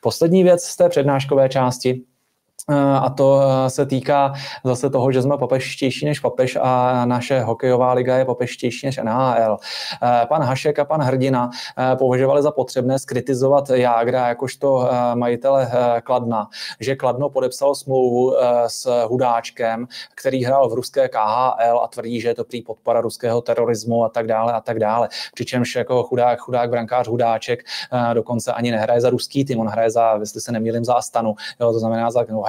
Poslední 0.00 0.42
věc 0.42 0.64
z 0.64 0.76
té 0.76 0.88
přednáškové 0.88 1.48
části 1.48 2.02
a 3.00 3.10
to 3.10 3.40
eh, 3.42 3.70
se 3.70 3.86
týká 3.86 4.32
zase 4.64 4.90
toho, 4.90 5.12
že 5.12 5.22
jsme 5.22 5.38
papeštější 5.38 6.06
než 6.06 6.20
papež 6.20 6.58
a 6.62 7.04
naše 7.04 7.40
hokejová 7.40 7.92
liga 7.92 8.16
je 8.16 8.24
papeštější 8.24 8.86
než 8.86 8.96
NHL. 8.96 9.56
Eh, 10.02 10.26
pan 10.28 10.42
Hašek 10.42 10.78
a 10.78 10.84
pan 10.84 11.00
Hrdina 11.00 11.50
považovali 11.98 12.42
za 12.42 12.50
potřebné 12.50 12.98
skritizovat 12.98 13.70
Jágra 13.70 14.28
jakožto 14.28 14.88
majitele 15.14 15.70
Kladna, 16.04 16.48
že 16.80 16.96
Kladno 16.96 17.30
podepsalo 17.30 17.74
smlouvu 17.74 18.36
s 18.66 19.06
Hudáčkem, 19.06 19.86
který 20.14 20.44
hrál 20.44 20.68
v 20.68 20.74
ruské 20.74 21.08
KHL 21.08 21.80
a 21.82 21.88
tvrdí, 21.88 22.20
že 22.20 22.28
je 22.28 22.34
to 22.34 22.44
prý 22.44 22.62
podpora 22.62 23.00
ruského 23.00 23.40
terorismu 23.40 24.04
a 24.04 24.08
tak 24.08 24.26
dále 24.26 24.52
a 24.52 24.60
tak 24.60 24.78
dále. 24.78 25.08
Přičemž 25.34 25.74
jako 25.74 26.02
chudák, 26.02 26.38
chudák 26.38 26.70
brankář 26.70 27.08
Hudáček 27.08 27.64
dokonce 28.14 28.52
ani 28.52 28.70
nehraje 28.70 29.00
za 29.00 29.10
ruský 29.10 29.44
tým, 29.44 29.60
on 29.60 29.68
hraje 29.68 29.90
za, 29.90 30.16
jestli 30.20 30.40
se 30.40 30.52
nemýlím, 30.52 30.84
za 30.84 30.94
Astanu, 30.94 31.34
jo, 31.60 31.72
to 31.72 31.78
znamená 31.78 32.10
za, 32.10 32.24
no, 32.30 32.42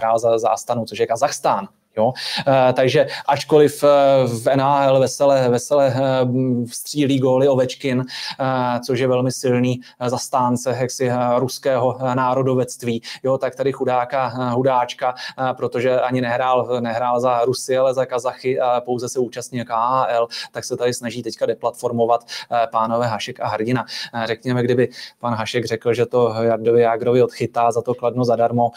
Astanu, 0.49 0.85
což 0.85 0.97
je 0.99 1.07
Kazachstán. 1.07 1.67
Jo? 1.97 2.13
E, 2.47 2.73
takže 2.73 3.07
ačkoliv 3.27 3.83
eh, 3.83 3.87
v 4.27 4.55
NHL 4.55 4.99
vesele, 4.99 5.49
vesele 5.49 5.87
e, 5.87 6.27
střílí 6.67 7.19
góly 7.19 7.47
Ovečkin, 7.47 8.03
což 8.85 8.99
je 8.99 9.07
velmi 9.07 9.31
silný 9.31 9.81
zastánce 10.07 10.77
jaksi, 10.79 11.11
ruského 11.37 11.97
národovectví, 12.13 13.01
jo? 13.23 13.37
tak 13.37 13.55
tady 13.55 13.71
chudáka, 13.71 14.27
hudáčka, 14.27 15.15
protože 15.57 16.01
ani 16.01 16.21
nehrál, 16.21 16.79
nehrál 16.79 17.19
za 17.19 17.45
Rusy, 17.45 17.77
ale 17.77 17.93
za 17.93 18.05
Kazachy, 18.05 18.59
a 18.59 18.81
pouze 18.81 19.09
se 19.09 19.19
účastní 19.19 19.65
KHL, 19.65 20.27
tak 20.51 20.65
se 20.65 20.77
tady 20.77 20.93
snaží 20.93 21.23
teďka 21.23 21.45
deplatformovat 21.45 22.25
pánové 22.71 23.07
Hašek 23.07 23.39
a 23.39 23.47
Hrdina. 23.47 23.85
Řekněme, 24.25 24.63
kdyby 24.63 24.89
pan 25.19 25.33
Hašek 25.33 25.65
řekl, 25.65 25.93
že 25.93 26.05
to 26.05 26.35
Jardovi 26.41 26.81
Jágrovi 26.81 27.23
odchytá 27.23 27.71
za 27.71 27.81
to 27.81 27.93
kladno 27.93 28.25
zadarmo, 28.25 28.71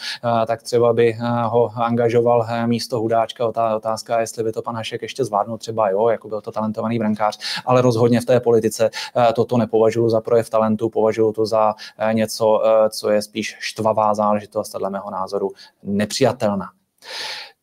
tak 0.47 0.63
třeba 0.63 0.93
by 0.93 1.17
ho 1.45 1.71
angažoval 1.75 2.47
místo 2.65 3.01
Hudáčka. 3.09 3.47
Otázka, 3.75 4.19
jestli 4.19 4.43
by 4.43 4.51
to 4.51 4.61
pan 4.61 4.75
Hašek 4.75 5.01
ještě 5.01 5.25
zvládnul, 5.25 5.57
třeba 5.57 5.89
jo, 5.89 6.07
jako 6.09 6.27
byl 6.27 6.41
to 6.41 6.51
talentovaný 6.51 6.99
brankář, 6.99 7.39
ale 7.65 7.81
rozhodně 7.81 8.21
v 8.21 8.25
té 8.25 8.39
politice 8.39 8.89
toto 9.35 9.57
nepovažuji 9.57 10.09
za 10.09 10.21
projev 10.21 10.49
talentu, 10.49 10.89
považuji 10.89 11.31
to 11.31 11.45
za 11.45 11.75
něco, 12.11 12.61
co 12.89 13.09
je 13.09 13.21
spíš 13.21 13.55
štvavá 13.59 14.13
záležitost, 14.13 14.75
dle 14.79 14.89
mého 14.89 15.11
názoru 15.11 15.51
nepřijatelná. 15.83 16.65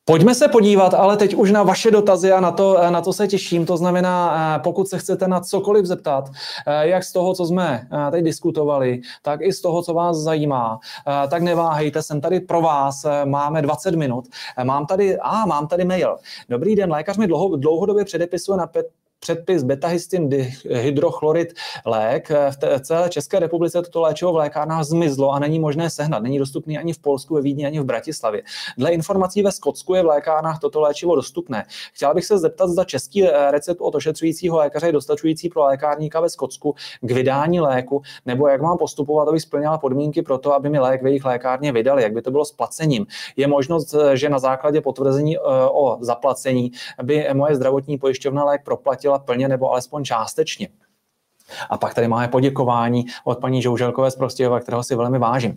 Pojďme 0.08 0.34
se 0.34 0.48
podívat 0.48 0.94
ale 0.94 1.16
teď 1.16 1.34
už 1.34 1.50
na 1.50 1.62
vaše 1.62 1.90
dotazy 1.90 2.32
a 2.32 2.40
na 2.40 2.50
to, 2.50 2.78
na 2.90 3.00
to 3.00 3.12
se 3.12 3.28
těším. 3.28 3.66
To 3.66 3.76
znamená, 3.76 4.36
eh, 4.56 4.60
pokud 4.62 4.88
se 4.88 4.98
chcete 4.98 5.28
na 5.28 5.40
cokoliv 5.40 5.86
zeptat, 5.86 6.30
eh, 6.66 6.88
jak 6.88 7.04
z 7.04 7.12
toho, 7.12 7.34
co 7.34 7.46
jsme 7.46 7.88
eh, 7.92 8.10
teď 8.10 8.24
diskutovali, 8.24 9.00
tak 9.22 9.40
i 9.42 9.52
z 9.52 9.60
toho, 9.60 9.82
co 9.82 9.94
vás 9.94 10.16
zajímá, 10.16 10.78
tak 11.30 11.42
neváhejte, 11.42 12.02
jsem 12.02 12.20
tady 12.20 12.40
pro 12.40 12.60
vás, 12.60 13.06
máme 13.24 13.62
20 13.62 13.94
minut. 13.94 14.24
Mám 14.64 14.86
tady, 14.86 15.18
a 15.18 15.46
mám 15.46 15.66
tady 15.66 15.84
mail. 15.84 16.16
Dobrý 16.48 16.76
den, 16.76 16.90
lékař 16.92 17.16
mi 17.16 17.26
dlouho, 17.26 17.56
dlouhodobě 17.56 18.04
předepisuje 18.04 18.58
na 18.58 18.66
předpis 19.20 19.62
betahystin 19.62 20.30
hydrochlorid 20.70 21.48
lék. 21.86 22.30
V 22.30 22.80
celé 22.80 23.08
České 23.08 23.38
republice 23.38 23.82
toto 23.82 24.00
léčivo 24.00 24.32
v 24.32 24.36
lékárnách 24.36 24.84
zmizlo 24.84 25.30
a 25.30 25.38
není 25.38 25.58
možné 25.58 25.90
sehnat. 25.90 26.22
Není 26.22 26.38
dostupný 26.38 26.78
ani 26.78 26.92
v 26.92 26.98
Polsku, 26.98 27.34
ve 27.34 27.40
Vídni, 27.40 27.66
ani 27.66 27.80
v 27.80 27.84
Bratislavě. 27.84 28.42
Dle 28.78 28.90
informací 28.90 29.42
ve 29.42 29.52
Skotsku 29.52 29.94
je 29.94 30.02
v 30.02 30.06
lékárnách 30.06 30.58
toto 30.58 30.80
léčivo 30.80 31.16
dostupné. 31.16 31.64
Chtěla 31.92 32.14
bych 32.14 32.24
se 32.24 32.38
zeptat, 32.38 32.68
zda 32.68 32.84
český 32.84 33.24
eh, 33.24 33.50
recept 33.50 33.80
od 33.80 33.94
ošetřujícího 33.94 34.56
lékaře 34.56 34.86
je 34.86 34.92
dostačující 34.92 35.48
pro 35.48 35.64
lékárníka 35.64 36.20
ve 36.20 36.28
Skotsku 36.28 36.74
k 37.00 37.10
vydání 37.10 37.60
léku, 37.60 38.02
nebo 38.26 38.48
jak 38.48 38.60
mám 38.60 38.78
postupovat, 38.78 39.28
aby 39.28 39.40
splněla 39.40 39.78
podmínky 39.78 40.22
pro 40.22 40.38
to, 40.38 40.54
aby 40.54 40.70
mi 40.70 40.78
lék 40.78 41.02
v 41.02 41.06
jejich 41.06 41.24
lékárně 41.24 41.72
vydali, 41.72 42.02
jak 42.02 42.12
by 42.12 42.22
to 42.22 42.30
bylo 42.30 42.44
s 42.44 42.52
placením. 42.52 43.06
Je 43.36 43.46
možnost, 43.46 43.94
eh, 43.94 44.16
že 44.16 44.28
na 44.28 44.38
základě 44.38 44.80
potvrzení 44.80 45.36
eh, 45.36 45.40
o 45.70 45.98
zaplacení 46.00 46.72
by 47.02 47.26
moje 47.32 47.56
zdravotní 47.56 47.98
pojišťovna 47.98 48.44
lék 48.44 48.64
proplatila 48.64 49.05
udělat 49.06 49.24
plně 49.24 49.48
nebo 49.48 49.70
alespoň 49.70 50.04
částečně. 50.04 50.68
A 51.70 51.78
pak 51.78 51.94
tady 51.94 52.08
máme 52.08 52.28
poděkování 52.28 53.06
od 53.24 53.38
paní 53.38 53.62
Žouželkové 53.62 54.10
z 54.10 54.16
Prostějova, 54.16 54.60
kterého 54.60 54.82
si 54.82 54.94
velmi 54.94 55.18
vážím. 55.18 55.54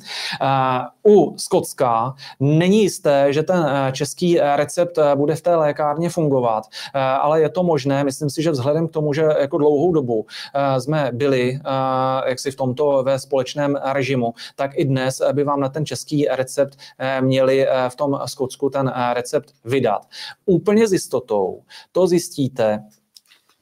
U 1.08 1.38
Skotska 1.38 2.14
není 2.40 2.82
jisté, 2.82 3.34
že 3.34 3.44
ten 3.44 3.68
eh, 3.70 3.92
český 3.92 4.40
eh, 4.40 4.56
recept 4.56 4.98
eh, 4.98 5.16
bude 5.16 5.36
v 5.36 5.42
té 5.42 5.56
lékárně 5.56 6.10
fungovat, 6.10 6.64
ale 6.94 7.42
je 7.42 7.50
to 7.50 7.64
možné. 7.64 8.04
Myslím 8.04 8.30
si, 8.30 8.44
že 8.44 8.52
vzhledem 8.52 8.88
k 8.88 8.92
tomu, 8.92 9.14
že 9.14 9.24
jako 9.40 9.58
dlouhou 9.58 9.92
dobu 9.92 10.26
jsme 10.80 11.10
byli 11.14 11.60
jaksi 12.26 12.52
v 12.52 12.56
tomto 12.56 13.04
ve 13.04 13.20
společném 13.20 13.80
režimu, 13.84 14.34
tak 14.56 14.72
i 14.74 14.86
dnes 14.86 15.22
by 15.34 15.44
vám 15.44 15.60
na 15.60 15.70
ten 15.70 15.86
český 15.86 16.28
recept 16.30 16.78
měli 17.22 17.68
v 17.90 17.96
tom 17.96 18.20
Skotsku 18.26 18.70
ten 18.70 18.94
recept 19.14 19.54
vydat. 19.66 20.08
Úplně 20.46 20.88
s 20.88 20.94
jistotou 20.94 21.62
to 21.92 22.08
zjistíte 22.08 22.84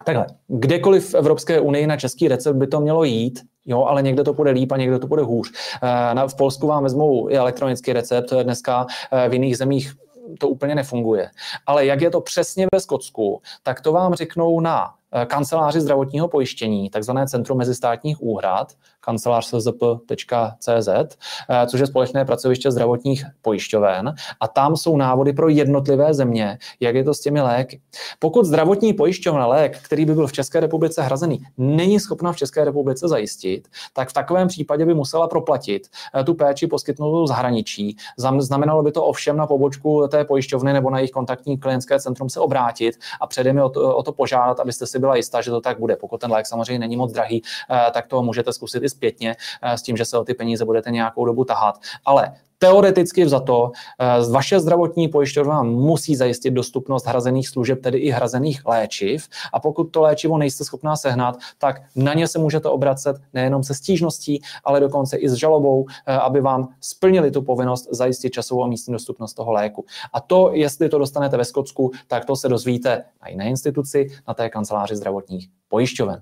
Takhle, 0.08 0.26
kdekoliv 0.47 1.10
v 1.12 1.16
Evropské 1.16 1.60
unii 1.60 1.88
na 1.88 1.97
český 1.97 2.28
recept 2.28 2.55
by 2.55 2.68
to 2.68 2.80
mělo 2.80 3.03
jít, 3.03 3.41
jo, 3.66 3.84
ale 3.84 4.01
někde 4.01 4.24
to 4.24 4.34
bude 4.34 4.51
líp 4.51 4.72
a 4.72 4.78
někde 4.78 4.99
to 4.99 5.08
bude 5.08 5.24
hůř. 5.24 5.51
Eh, 5.84 6.28
v 6.28 6.36
Polsku 6.36 6.68
vám 6.68 6.84
vezmou 6.84 7.30
i 7.30 7.38
elektronický 7.38 7.93
recept, 7.93 8.34
dneska 8.43 8.86
eh, 9.12 9.30
v 9.30 9.34
jiných 9.34 9.58
zemích 9.58 9.93
to 10.39 10.49
úplně 10.49 10.76
nefunguje. 10.76 11.30
Ale 11.66 11.86
jak 11.86 12.01
je 12.01 12.10
to 12.10 12.22
přesně 12.22 12.68
ve 12.74 12.80
Skotsku, 12.80 13.41
tak 13.64 13.82
to 13.82 13.91
vám 13.91 14.14
řeknou 14.14 14.60
na 14.60 14.93
eh, 15.12 15.26
kanceláři 15.26 15.82
zdravotního 15.82 16.28
pojištění, 16.28 16.89
takzvané 16.89 17.28
Centrum 17.28 17.58
mezistátních 17.58 18.22
úhrad, 18.22 18.74
kancelář 19.08 19.45
czp.cz, 19.45 20.88
eh, 20.88 21.68
což 21.68 21.80
je 21.80 21.88
společné 21.88 22.26
pracoviště 22.26 22.72
zdravotních 22.72 23.26
pojišťoven 23.41 24.14
a 24.39 24.47
tam 24.47 24.76
jsou 24.76 24.97
návody 24.97 25.34
pro 25.34 25.49
jednotlivé 25.49 26.14
země, 26.14 26.58
jak 26.80 26.95
je 26.95 27.03
to 27.03 27.14
s 27.14 27.20
těmi 27.20 27.41
léky. 27.41 27.82
Pokud 28.20 28.45
zdravotní 28.45 28.93
pojišťovna 28.93 29.47
lék, 29.47 29.80
který 29.82 30.05
by 30.05 30.14
byl 30.14 30.28
v 30.28 30.32
České 30.32 30.60
republice 30.60 31.01
hrazený, 31.01 31.39
není 31.58 31.99
schopna 31.99 32.34
v 32.34 32.36
České 32.36 32.66
republice 32.66 33.08
zajistit, 33.08 33.68
tak 33.93 34.10
v 34.10 34.14
takovém 34.14 34.47
případě 34.47 34.86
by 34.86 34.93
musela 34.93 35.28
proplatit 35.28 35.88
eh, 35.88 36.24
tu 36.24 36.34
péči 36.34 36.68
poskytnutou 36.68 37.24
v 37.24 37.28
zahraničí. 37.28 37.95
Znamenalo 38.39 38.84
by 38.84 38.91
to 38.91 39.05
ovšem 39.05 39.38
na 39.38 39.47
pobočku 39.47 40.08
té 40.08 40.26
pojišťovny 40.26 40.74
nebo 40.74 40.89
na 40.89 40.99
jejich 40.99 41.12
kontaktní 41.12 41.58
klientské 41.58 41.99
centrum 41.99 42.30
se 42.30 42.39
obrátit 42.39 42.95
a 43.22 43.28
předem 43.28 43.58
je 43.58 43.64
o 43.64 43.70
to, 43.70 43.97
o 43.97 44.03
to 44.03 44.12
požádat, 44.12 44.60
abyste 44.60 44.88
si 44.88 44.99
byla 44.99 45.16
jistá, 45.16 45.41
že 45.41 45.51
to 45.51 45.62
tak 45.62 45.80
bude. 45.80 45.95
Pokud 45.95 46.22
ten 46.22 46.32
lék 46.32 46.45
samozřejmě 46.45 46.80
není 46.80 46.97
moc 46.97 47.12
drahý, 47.14 47.41
eh, 47.70 47.91
tak 47.91 48.08
to 48.08 48.22
můžete 48.22 48.53
zkusit 48.53 48.84
i 48.84 48.89
zpětně 48.98 49.36
eh, 49.62 49.78
s 49.78 49.82
tím, 49.82 49.98
že 49.98 50.06
se 50.06 50.18
o 50.18 50.24
ty 50.24 50.34
peníze 50.34 50.66
budete 50.66 50.91
nějakou 50.91 51.26
dobu 51.26 51.45
tahat. 51.45 51.80
Ale 52.06 52.34
Teoreticky 52.60 53.30
za 53.30 53.39
to 53.39 53.72
eh, 54.00 54.32
vaše 54.32 54.60
zdravotní 54.60 55.08
pojišťovna 55.08 55.64
musí 55.64 56.16
zajistit 56.16 56.52
dostupnost 56.52 57.06
hrazených 57.06 57.50
služeb, 57.50 57.82
tedy 57.82 57.98
i 57.98 58.10
hrazených 58.10 58.66
léčiv. 58.66 59.28
A 59.54 59.60
pokud 59.60 59.84
to 59.84 60.02
léčivo 60.02 60.38
nejste 60.38 60.64
schopná 60.64 60.95
sehnat, 60.95 61.38
tak 61.58 61.82
na 61.95 62.14
ně 62.14 62.28
se 62.28 62.39
můžete 62.39 62.70
obracet 62.70 63.18
nejenom 63.34 63.64
se 63.64 63.74
stížností, 63.74 64.41
ale 64.64 64.80
dokonce 64.80 65.18
i 65.18 65.30
s 65.30 65.34
žalobou, 65.34 65.86
eh, 66.06 66.14
aby 66.14 66.41
vám 66.41 66.68
splnili 66.82 67.32
tu 67.32 67.41
povinnost 67.41 67.88
zajistit 67.91 68.30
časovou 68.30 68.64
a 68.64 68.68
místní 68.68 68.91
dostupnost 68.91 69.34
toho 69.34 69.52
léku. 69.52 69.86
A 70.14 70.22
to, 70.22 70.52
jestli 70.54 70.89
to 70.89 70.98
dostanete 70.98 71.38
ve 71.38 71.45
Skotsku, 71.45 71.91
tak 72.08 72.26
to 72.26 72.36
se 72.36 72.50
dozvíte 72.50 73.04
na 73.22 73.30
jiné 73.30 73.50
instituci, 73.50 74.08
na 74.28 74.34
té 74.34 74.50
kanceláři 74.50 74.95
zdravotních 74.95 75.50
pojišťoven. 75.70 76.22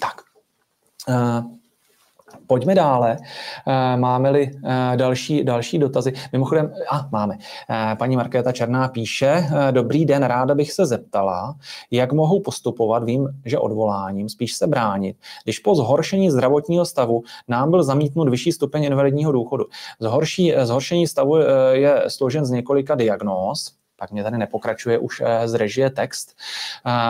Tak. 0.00 0.20
Pojďme 2.46 2.74
dále. 2.74 3.16
Eh, 3.66 3.96
máme-li 3.96 4.50
eh, 4.64 4.96
další, 4.96 5.44
další 5.44 5.78
dotazy? 5.78 6.12
Mimochodem, 6.32 6.72
a 6.90 7.08
máme. 7.12 7.38
Eh, 7.70 7.96
paní 7.98 8.16
Markéta 8.16 8.52
Černá 8.52 8.88
píše, 8.88 9.48
dobrý 9.70 10.04
den, 10.04 10.22
ráda 10.22 10.54
bych 10.54 10.72
se 10.72 10.86
zeptala, 10.86 11.54
jak 11.90 12.12
mohou 12.12 12.40
postupovat, 12.40 13.04
vím, 13.04 13.28
že 13.44 13.58
odvoláním, 13.58 14.28
spíš 14.28 14.54
se 14.54 14.66
bránit, 14.66 15.16
když 15.44 15.58
po 15.58 15.74
zhoršení 15.74 16.30
zdravotního 16.30 16.84
stavu 16.84 17.22
nám 17.48 17.70
byl 17.70 17.82
zamítnut 17.82 18.28
vyšší 18.28 18.52
stupeň 18.52 18.84
invalidního 18.84 19.32
důchodu. 19.32 19.64
Zhorší, 20.00 20.54
zhoršení 20.62 21.06
stavu 21.06 21.36
je 21.72 22.04
složen 22.08 22.44
z 22.44 22.50
několika 22.50 22.94
diagnóz, 22.94 23.75
pak 23.96 24.10
mě 24.12 24.22
tady 24.22 24.38
nepokračuje 24.38 24.98
už 24.98 25.22
z 25.44 25.54
režie 25.54 25.90
text, 25.90 26.36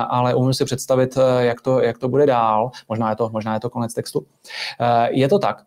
ale 0.09 0.35
umím 0.35 0.55
si 0.55 0.65
představit, 0.65 1.19
jak 1.39 1.61
to, 1.61 1.81
jak 1.81 1.99
to 1.99 2.09
bude 2.09 2.27
dál. 2.27 2.71
Možná 2.89 3.11
je 3.11 3.17
to, 3.17 3.31
možná 3.33 3.55
je 3.55 3.61
to 3.61 3.71
konec 3.71 3.95
textu. 3.95 4.27
Je 5.09 5.29
to 5.29 5.39
tak, 5.39 5.63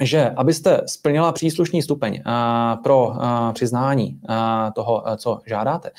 že 0.00 0.30
abyste 0.36 0.80
splnila 0.86 1.32
příslušný 1.32 1.82
stupeň 1.82 2.22
pro 2.82 3.12
přiznání 3.52 4.20
toho, 4.74 5.04
co 5.16 5.40
žádáte, 5.46 5.90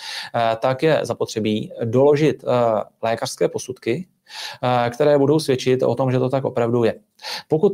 tak 0.59 0.83
je 0.83 0.99
zapotřebí 1.03 1.71
doložit 1.83 2.43
lékařské 3.01 3.47
posudky, 3.47 4.07
které 4.89 5.17
budou 5.17 5.39
svědčit 5.39 5.83
o 5.83 5.95
tom, 5.95 6.11
že 6.11 6.19
to 6.19 6.29
tak 6.29 6.45
opravdu 6.45 6.83
je. 6.83 6.95
Pokud 7.47 7.73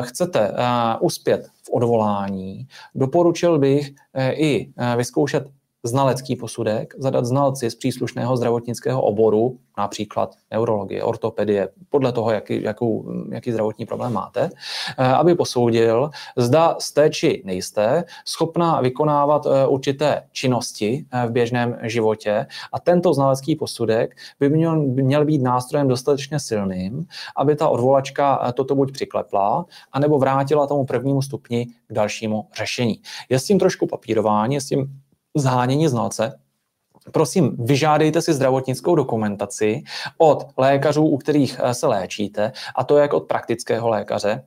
chcete 0.00 0.52
uspět 1.00 1.46
v 1.62 1.70
odvolání, 1.72 2.68
doporučil 2.94 3.58
bych 3.58 3.90
i 4.30 4.72
vyzkoušet 4.96 5.48
znalecký 5.84 6.36
posudek, 6.36 6.94
zadat 6.98 7.24
znalci 7.24 7.70
z 7.70 7.74
příslušného 7.74 8.36
zdravotnického 8.36 9.02
oboru, 9.02 9.58
například 9.78 10.34
neurologie, 10.50 11.02
ortopedie, 11.02 11.68
podle 11.90 12.12
toho, 12.12 12.30
jaký, 12.30 12.62
jakou, 12.62 13.12
jaký 13.32 13.52
zdravotní 13.52 13.86
problém 13.86 14.12
máte, 14.12 14.50
eh, 14.98 15.06
aby 15.06 15.34
posoudil, 15.34 16.10
zda 16.36 16.76
jste 16.78 17.10
či 17.10 17.42
nejste 17.44 18.04
schopná 18.24 18.80
vykonávat 18.80 19.46
eh, 19.46 19.66
určité 19.66 20.22
činnosti 20.32 21.06
eh, 21.12 21.26
v 21.26 21.30
běžném 21.30 21.78
životě 21.82 22.46
a 22.72 22.80
tento 22.80 23.14
znalecký 23.14 23.56
posudek 23.56 24.16
by 24.40 24.48
měl, 24.48 24.82
měl 24.82 25.24
být 25.24 25.42
nástrojem 25.42 25.88
dostatečně 25.88 26.40
silným, 26.40 27.06
aby 27.36 27.56
ta 27.56 27.68
odvolačka 27.68 28.52
toto 28.52 28.74
buď 28.74 28.92
přiklepla, 28.92 29.64
anebo 29.92 30.18
vrátila 30.18 30.66
tomu 30.66 30.84
prvnímu 30.84 31.22
stupni 31.22 31.66
k 31.86 31.92
dalšímu 31.92 32.48
řešení. 32.56 33.00
Je 33.28 33.38
s 33.38 33.44
tím 33.44 33.58
trošku 33.58 33.86
papírování, 33.86 34.54
je 34.54 34.60
s 34.60 34.66
tím 34.66 35.01
zhánění 35.36 35.88
znalce, 35.88 36.40
prosím, 37.12 37.56
vyžádejte 37.58 38.22
si 38.22 38.32
zdravotnickou 38.32 38.94
dokumentaci 38.94 39.82
od 40.18 40.46
lékařů, 40.56 41.06
u 41.06 41.16
kterých 41.16 41.60
eh, 41.62 41.74
se 41.74 41.86
léčíte, 41.86 42.52
a 42.76 42.84
to 42.84 42.98
jak 42.98 43.12
od 43.12 43.20
praktického 43.20 43.88
lékaře, 43.88 44.44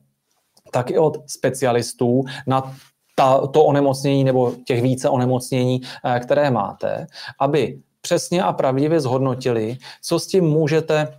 tak 0.70 0.90
i 0.90 0.98
od 0.98 1.30
specialistů 1.30 2.24
na 2.46 2.76
ta, 3.14 3.46
to 3.46 3.64
onemocnění 3.64 4.24
nebo 4.24 4.52
těch 4.64 4.82
více 4.82 5.08
onemocnění, 5.08 5.80
eh, 6.04 6.20
které 6.20 6.50
máte, 6.50 7.06
aby 7.40 7.78
přesně 8.00 8.42
a 8.42 8.52
pravdivě 8.52 9.00
zhodnotili, 9.00 9.76
co 10.02 10.18
s 10.18 10.26
tím 10.26 10.44
můžete 10.44 11.18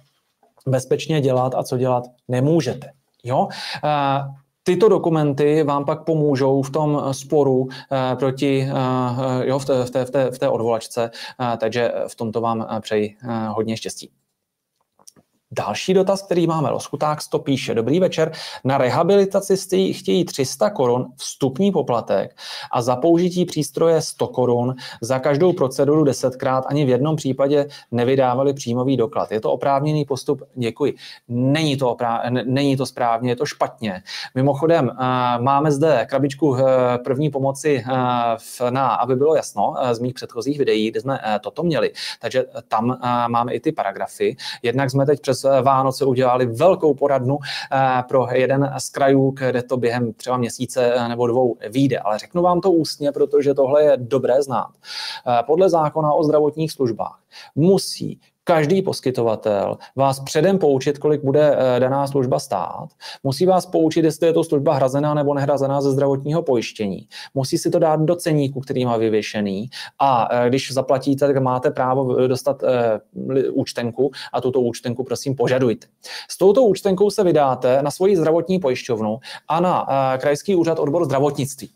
bezpečně 0.67 1.21
dělat 1.21 1.55
a 1.55 1.63
co 1.63 1.77
dělat 1.77 2.03
nemůžete. 2.27 2.91
Jo? 3.23 3.47
Eh, 4.67 4.71
Tyto 4.71 4.89
dokumenty 4.89 5.63
vám 5.63 5.85
pak 5.85 6.03
pomůžou 6.03 6.61
v 6.61 6.69
tom 6.69 7.01
sporu 7.11 7.67
eh, 7.91 8.15
proti, 8.15 8.69
eh, 8.69 9.47
jo, 9.47 9.59
v, 9.59 9.65
té, 9.65 9.85
v, 9.85 9.91
té, 9.91 10.31
v, 10.31 10.39
té, 10.39 10.49
odvolačce, 10.49 11.11
eh, 11.41 11.57
takže 11.57 11.91
v 12.07 12.15
tomto 12.15 12.41
vám 12.41 12.67
přeji 12.81 13.17
hodně 13.49 13.77
štěstí. 13.77 14.09
Další 15.51 15.93
dotaz, 15.93 16.21
který 16.21 16.47
máme, 16.47 16.69
Loschuták 16.69 17.19
to 17.29 17.39
píše. 17.39 17.75
Dobrý 17.75 17.99
večer. 17.99 18.31
Na 18.63 18.77
rehabilitaci 18.77 19.93
chtějí 19.93 20.25
300 20.25 20.69
korun 20.69 21.05
vstupní 21.15 21.71
poplatek 21.71 22.35
a 22.71 22.81
za 22.81 22.95
použití 22.95 23.45
přístroje 23.45 24.01
100 24.01 24.27
korun. 24.27 24.75
Za 25.01 25.19
každou 25.19 25.53
proceduru 25.53 26.03
desetkrát 26.03 26.65
ani 26.67 26.85
v 26.85 26.89
jednom 26.89 27.15
případě 27.15 27.67
nevydávali 27.91 28.53
příjmový 28.53 28.97
doklad. 28.97 29.31
Je 29.31 29.41
to 29.41 29.51
oprávněný 29.51 30.05
postup? 30.05 30.43
Děkuji. 30.55 30.93
Není 31.27 31.77
to, 31.77 31.93
oprá- 31.93 32.43
není 32.45 32.77
to 32.77 32.85
správně, 32.85 33.31
je 33.31 33.35
to 33.35 33.45
špatně. 33.45 34.03
Mimochodem, 34.35 34.87
uh, 34.87 35.43
máme 35.43 35.71
zde 35.71 36.05
krabičku 36.09 36.49
uh, 36.49 36.59
první 37.03 37.29
pomoci, 37.29 37.83
uh, 37.87 38.69
na, 38.69 38.87
aby 38.87 39.15
bylo 39.15 39.35
jasno, 39.35 39.75
z 39.91 39.99
mých 39.99 40.13
předchozích 40.13 40.57
videí, 40.57 40.91
kde 40.91 41.01
jsme 41.01 41.19
toto 41.41 41.63
měli. 41.63 41.91
Takže 42.19 42.45
tam 42.67 42.99
máme 43.27 43.53
i 43.53 43.59
ty 43.59 43.71
paragrafy. 43.71 44.35
Jednak 44.63 44.91
jsme 44.91 45.05
teď 45.05 45.21
přes 45.21 45.36
přes 45.37 45.45
eh, 45.45 45.61
Vánoce 45.61 46.05
udělali 46.05 46.45
velkou 46.45 46.93
poradnu 46.93 47.37
eh, 47.71 48.03
pro 48.07 48.27
jeden 48.31 48.73
z 48.77 48.89
krajů, 48.89 49.31
kde 49.31 49.63
to 49.63 49.77
během 49.77 50.13
třeba 50.13 50.37
měsíce 50.37 50.93
eh, 50.95 51.07
nebo 51.07 51.27
dvou 51.27 51.57
vyjde. 51.69 51.99
Ale 51.99 52.19
řeknu 52.19 52.41
vám 52.41 52.61
to 52.61 52.71
ústně, 52.71 53.11
protože 53.11 53.53
tohle 53.53 53.83
je 53.83 53.97
dobré 53.97 54.41
znát. 54.41 54.69
Podle 55.45 55.69
zákona 55.69 56.13
o 56.13 56.23
zdravotních 56.23 56.71
službách 56.71 57.19
musí 57.55 58.19
každý 58.47 58.81
poskytovatel 58.81 59.77
vás 59.95 60.19
předem 60.19 60.57
poučit, 60.57 60.97
kolik 60.97 61.23
bude 61.23 61.57
eh, 61.57 61.79
daná 61.79 62.07
služba 62.07 62.39
stát. 62.39 62.87
Musí 63.23 63.45
vás 63.45 63.65
poučit, 63.65 64.05
jestli 64.05 64.27
je 64.27 64.33
to 64.33 64.43
služba 64.43 64.73
hrazená 64.73 65.13
nebo 65.13 65.33
nehrazená 65.33 65.81
ze 65.81 65.91
zdravotního 65.91 66.43
pojištění. 66.43 67.07
Musí 67.33 67.57
si 67.57 67.69
to 67.69 67.79
dát 67.79 67.99
do 67.99 68.15
ceníku, 68.15 68.59
který 68.59 68.85
má 68.85 68.97
vyvěšený. 68.97 69.69
A 69.99 70.27
eh, 70.31 70.49
když 70.49 70.71
zaplatíte, 70.73 71.27
tak 71.27 71.37
máte 71.37 71.71
právo 71.71 72.27
dostat 72.27 72.63
eh, 72.63 72.99
účtenku 73.51 74.11
a 74.33 74.41
tuto 74.41 74.61
účtenku 74.61 75.03
prosím 75.03 75.35
požadujte. 75.35 75.87
S 76.29 76.37
touto 76.37 76.63
účtenkou 76.63 77.09
se 77.09 77.23
vydáte 77.23 77.81
na 77.81 77.91
svoji 77.91 78.17
zdravotní 78.17 78.59
pojišťovnu 78.59 79.19
a 79.47 79.59
na 79.59 79.87
krajský 80.17 80.55
úřad 80.55 80.79
odbor 80.79 81.05
zdravotnictví. 81.05 81.69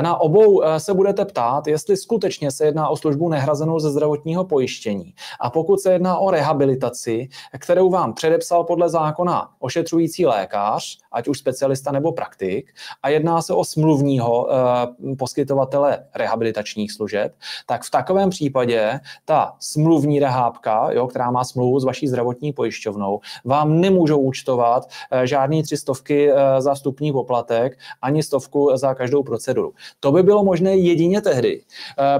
Na 0.00 0.20
obou 0.20 0.62
se 0.78 0.94
budete 0.94 1.24
ptát, 1.24 1.66
jestli 1.66 1.96
skutečně 1.96 2.50
se 2.50 2.64
jedná 2.64 2.88
o 2.88 2.96
službu 2.96 3.28
nehrazenou 3.28 3.78
ze 3.78 3.90
zdravotního 3.90 4.44
pojištění. 4.44 5.14
A 5.40 5.50
pokud 5.50 5.80
se 5.80 5.92
jedná 5.92 6.18
o 6.18 6.30
rehabilitaci, 6.30 7.28
kterou 7.58 7.90
vám 7.90 8.14
předepsal 8.14 8.64
podle 8.64 8.88
zákona 8.88 9.50
ošetřující 9.58 10.26
lékař, 10.26 10.98
ať 11.12 11.28
už 11.28 11.38
specialista 11.38 11.92
nebo 11.92 12.12
praktik, 12.12 12.72
a 13.02 13.08
jedná 13.08 13.42
se 13.42 13.54
o 13.54 13.64
smluvního 13.64 14.48
eh, 14.50 15.14
poskytovatele 15.16 16.04
rehabilitačních 16.14 16.92
služeb, 16.92 17.34
tak 17.66 17.82
v 17.82 17.90
takovém 17.90 18.30
případě 18.30 19.00
ta 19.24 19.56
smluvní 19.60 20.20
rehábka, 20.20 20.92
jo, 20.92 21.06
která 21.06 21.30
má 21.30 21.44
smlouvu 21.44 21.80
s 21.80 21.84
vaší 21.84 22.08
zdravotní 22.08 22.52
pojišťovnou, 22.52 23.20
vám 23.44 23.80
nemůžou 23.80 24.18
účtovat 24.18 24.88
eh, 25.10 25.26
žádný 25.26 25.62
tři 25.62 25.76
stovky 25.76 26.32
eh, 26.32 26.60
za 26.60 26.74
vstupní 26.74 27.12
poplatek, 27.12 27.78
ani 28.02 28.22
stovku 28.22 28.70
za 28.74 28.94
každou 28.94 29.22
proceduru. 29.28 29.72
To 30.00 30.12
by 30.12 30.22
bylo 30.22 30.44
možné 30.44 30.76
jedině 30.76 31.20
tehdy, 31.20 31.62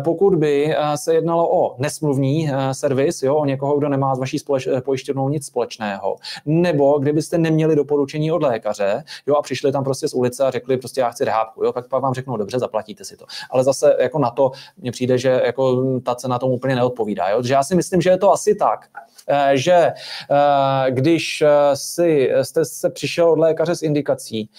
pokud 0.04 0.34
by 0.34 0.74
se 0.94 1.14
jednalo 1.14 1.62
o 1.62 1.74
nesmluvní 1.78 2.50
servis, 2.72 3.22
jo, 3.22 3.36
o 3.36 3.44
někoho, 3.44 3.78
kdo 3.78 3.88
nemá 3.88 4.14
s 4.14 4.18
vaší 4.18 4.38
společ, 4.38 4.68
pojišťovnou 4.84 5.28
nic 5.28 5.46
společného, 5.46 6.16
nebo 6.46 6.98
kdybyste 6.98 7.38
neměli 7.38 7.76
doporučení 7.76 8.32
od 8.32 8.42
lékaře, 8.42 9.04
jo, 9.26 9.34
a 9.34 9.42
přišli 9.42 9.72
tam 9.72 9.84
prostě 9.84 10.09
z 10.09 10.14
ulice 10.14 10.44
a 10.44 10.50
řekli 10.50 10.76
prostě 10.76 11.00
já 11.00 11.11
chci 11.11 11.24
rehábku, 11.24 11.64
jo, 11.64 11.72
tak 11.72 11.88
pak 11.88 12.02
vám 12.02 12.14
řeknou 12.14 12.36
dobře, 12.36 12.59
zaplatíte 12.59 13.04
si 13.04 13.16
to. 13.16 13.24
Ale 13.50 13.64
zase 13.64 13.96
jako 14.00 14.18
na 14.18 14.30
to 14.30 14.50
mně 14.76 14.92
přijde, 14.92 15.18
že 15.18 15.40
jako 15.44 15.84
ta 16.00 16.14
cena 16.14 16.38
tomu 16.38 16.54
úplně 16.54 16.76
neodpovídá. 16.76 17.28
Jo? 17.28 17.36
Takže 17.36 17.54
já 17.54 17.62
si 17.62 17.74
myslím, 17.74 18.00
že 18.00 18.11
je 18.11 18.18
to 18.18 18.32
asi 18.32 18.54
tak, 18.54 18.86
eh, 19.28 19.56
že 19.56 19.72
eh, 19.72 20.90
když 20.90 21.42
eh, 21.42 21.48
si, 21.74 22.30
jste 22.42 22.64
se 22.64 22.90
přišel 22.90 23.30
od 23.30 23.38
lékaře 23.38 23.76
s 23.76 23.82
indikací, 23.82 24.50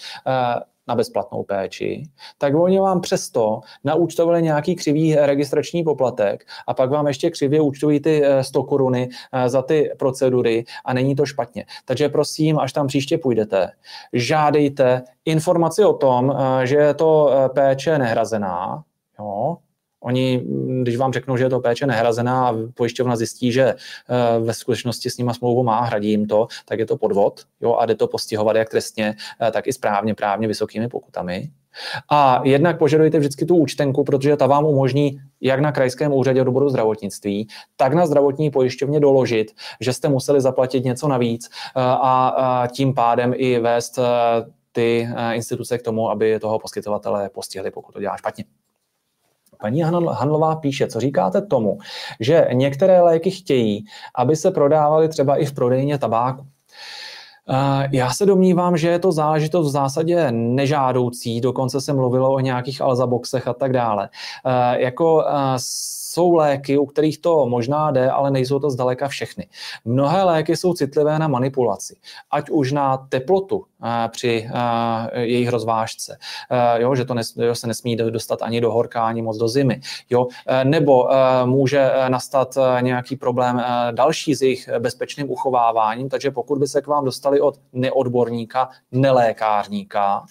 na 0.90 0.96
bezplatnou 0.96 1.42
péči, 1.42 2.02
tak 2.38 2.54
oni 2.54 2.78
vám 2.78 3.00
přesto 3.00 3.60
naúčtovali 3.84 4.42
nějaký 4.42 4.74
křivý 4.74 5.14
registrační 5.14 5.84
poplatek 5.84 6.44
a 6.66 6.74
pak 6.74 6.90
vám 6.90 7.06
ještě 7.06 7.30
křivě 7.30 7.60
účtují 7.60 8.00
ty 8.00 8.22
100 8.40 8.60
eh, 8.60 8.66
koruny 8.68 9.08
eh, 9.32 9.48
za 9.48 9.62
ty 9.62 9.90
procedury 9.98 10.64
a 10.84 10.94
není 10.94 11.14
to 11.14 11.26
špatně. 11.26 11.64
Takže 11.84 12.08
prosím, 12.08 12.58
až 12.58 12.72
tam 12.72 12.86
příště 12.86 13.18
půjdete, 13.18 13.70
žádejte 14.12 15.02
informaci 15.24 15.84
o 15.84 15.92
tom, 15.92 16.34
eh, 16.34 16.66
že 16.66 16.76
je 16.76 16.94
to 16.94 17.30
péče 17.54 17.98
nehrazená, 17.98 18.82
jo, 19.18 19.56
Oni, 20.02 20.44
když 20.82 20.96
vám 20.96 21.12
řeknou, 21.12 21.36
že 21.36 21.44
je 21.44 21.50
to 21.50 21.60
péče 21.60 21.86
nehrazená 21.86 22.48
a 22.48 22.54
pojišťovna 22.74 23.16
zjistí, 23.16 23.52
že 23.52 23.62
eh, 23.64 23.76
ve 24.40 24.54
skutečnosti 24.54 25.10
s 25.10 25.18
nima 25.18 25.34
smlouvu 25.34 25.62
má, 25.62 25.80
hradí 25.80 26.10
jim 26.10 26.26
to, 26.26 26.46
tak 26.64 26.78
je 26.78 26.86
to 26.86 26.96
podvod 26.96 27.40
jo, 27.60 27.74
a 27.74 27.86
jde 27.86 27.94
to 27.94 28.06
postihovat 28.06 28.56
jak 28.56 28.68
trestně, 28.68 29.14
eh, 29.40 29.50
tak 29.50 29.66
i 29.66 29.72
správně 29.72 30.14
právně 30.14 30.48
vysokými 30.48 30.88
pokutami. 30.88 31.50
A 32.10 32.42
jednak 32.44 32.78
požadujte 32.78 33.18
vždycky 33.18 33.46
tu 33.46 33.56
účtenku, 33.56 34.04
protože 34.04 34.36
ta 34.36 34.46
vám 34.46 34.64
umožní 34.64 35.20
jak 35.40 35.60
na 35.60 35.72
krajském 35.72 36.12
úřadě 36.12 36.40
odboru 36.40 36.68
zdravotnictví, 36.68 37.48
tak 37.76 37.92
na 37.92 38.06
zdravotní 38.06 38.50
pojišťovně 38.50 39.00
doložit, 39.00 39.52
že 39.80 39.92
jste 39.92 40.08
museli 40.08 40.40
zaplatit 40.40 40.84
něco 40.84 41.08
navíc 41.08 41.48
eh, 41.48 41.80
a 41.82 42.68
tím 42.72 42.94
pádem 42.94 43.34
i 43.36 43.58
vést 43.58 43.98
ty 44.72 45.08
instituce 45.32 45.78
k 45.78 45.82
tomu, 45.82 46.10
aby 46.10 46.38
toho 46.38 46.58
poskytovatele 46.58 47.28
postihli, 47.28 47.70
pokud 47.70 47.92
to 47.92 48.00
dělá 48.00 48.16
špatně. 48.16 48.44
Paní 49.60 49.82
Hanlová 49.82 50.56
píše, 50.56 50.86
co 50.86 51.00
říkáte 51.00 51.42
tomu, 51.42 51.78
že 52.20 52.48
některé 52.52 53.00
léky 53.00 53.30
chtějí, 53.30 53.84
aby 54.14 54.36
se 54.36 54.50
prodávaly 54.50 55.08
třeba 55.08 55.36
i 55.36 55.44
v 55.44 55.54
prodejně 55.54 55.98
tabáku. 55.98 56.46
Eh, 57.50 57.88
já 57.92 58.10
se 58.12 58.26
domnívám, 58.26 58.76
že 58.76 58.88
je 58.88 58.98
to 58.98 59.12
záležitost 59.12 59.66
v 59.66 59.70
zásadě 59.70 60.32
nežádoucí, 60.32 61.40
dokonce 61.40 61.80
se 61.80 61.92
mluvilo 61.92 62.32
o 62.32 62.40
nějakých 62.40 62.80
alzaboxech 62.80 63.48
a 63.48 63.54
tak 63.54 63.72
dále. 63.72 64.08
Eh, 64.46 64.80
jako 64.82 65.24
eh, 65.28 65.32
jsou 66.10 66.34
léky, 66.34 66.78
u 66.78 66.86
kterých 66.86 67.18
to 67.18 67.46
možná 67.46 67.90
jde, 67.90 68.10
ale 68.10 68.30
nejsou 68.30 68.58
to 68.58 68.70
zdaleka 68.70 69.08
všechny. 69.08 69.46
Mnohé 69.84 70.22
léky 70.22 70.56
jsou 70.56 70.74
citlivé 70.74 71.18
na 71.18 71.28
manipulaci, 71.28 71.96
ať 72.30 72.50
už 72.50 72.72
na 72.72 72.96
teplotu 72.96 73.64
eh, 73.84 74.08
při 74.08 74.50
eh, 74.50 75.20
jejich 75.20 75.48
rozvážce, 75.48 76.18
eh, 76.50 76.82
jo, 76.82 76.94
že 76.94 77.04
to 77.04 77.14
nes, 77.14 77.36
jo, 77.36 77.54
se 77.54 77.66
nesmí 77.66 77.96
dostat 77.96 78.42
ani 78.42 78.60
do 78.60 78.72
horka, 78.72 79.06
ani 79.06 79.22
moc 79.22 79.38
do 79.38 79.48
zimy, 79.48 79.80
jo, 80.10 80.26
nebo 80.64 81.08
může 81.44 81.90
nastat 82.08 82.58
nějaký 82.80 83.16
problém 83.16 83.62
další 83.90 84.34
s 84.34 84.42
jejich 84.42 84.68
bezpečným 84.78 85.30
uchováváním, 85.30 86.08
takže 86.08 86.30
pokud 86.30 86.58
by 86.58 86.66
se 86.66 86.82
k 86.82 86.86
vám 86.86 87.04
dostali 87.04 87.40
od 87.40 87.58
neodborníka, 87.72 88.68
nelékárníka, 88.92 90.24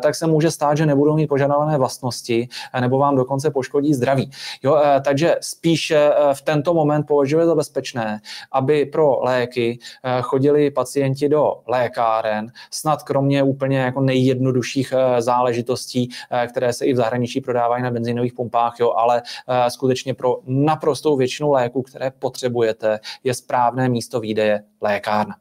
tak 0.00 0.14
se 0.14 0.26
může 0.26 0.50
stát, 0.50 0.76
že 0.76 0.86
nebudou 0.86 1.16
mít 1.16 1.26
požadované 1.26 1.78
vlastnosti 1.78 2.48
nebo 2.80 2.98
vám 2.98 3.16
dokonce 3.16 3.50
poškodí 3.50 3.94
zdraví. 3.94 4.30
Jo, 4.62 4.78
takže 5.10 5.36
spíše 5.40 5.96
eh, 5.96 6.34
v 6.34 6.42
tento 6.42 6.74
moment 6.74 7.02
považuje 7.02 7.46
za 7.46 7.54
bezpečné, 7.54 8.20
aby 8.52 8.86
pro 8.86 9.20
léky 9.20 9.78
eh, 9.78 10.22
chodili 10.22 10.70
pacienti 10.70 11.28
do 11.28 11.66
lékáren, 11.66 12.52
snad 12.70 13.02
kromě 13.02 13.42
úplně 13.42 13.78
jako 13.78 14.00
nejjednodušších 14.00 14.92
eh, 14.92 15.22
záležitostí, 15.22 16.08
které 16.48 16.72
se 16.72 16.86
i 16.86 16.92
v 16.92 16.96
zahraničí 16.96 17.40
prodávají 17.40 17.82
na 17.82 17.90
benzínových 17.90 18.32
pumpách, 18.34 18.74
jo, 18.80 18.92
ale 18.92 19.22
skutečně 19.68 20.14
pro 20.14 20.38
naprostou 20.46 21.16
většinu 21.16 21.50
léků, 21.50 21.82
které 21.82 22.10
potřebujete, 22.10 23.00
je 23.24 23.34
správné 23.34 23.88
místo 23.88 24.20
výdeje 24.20 24.62
lékárna. 24.80 25.34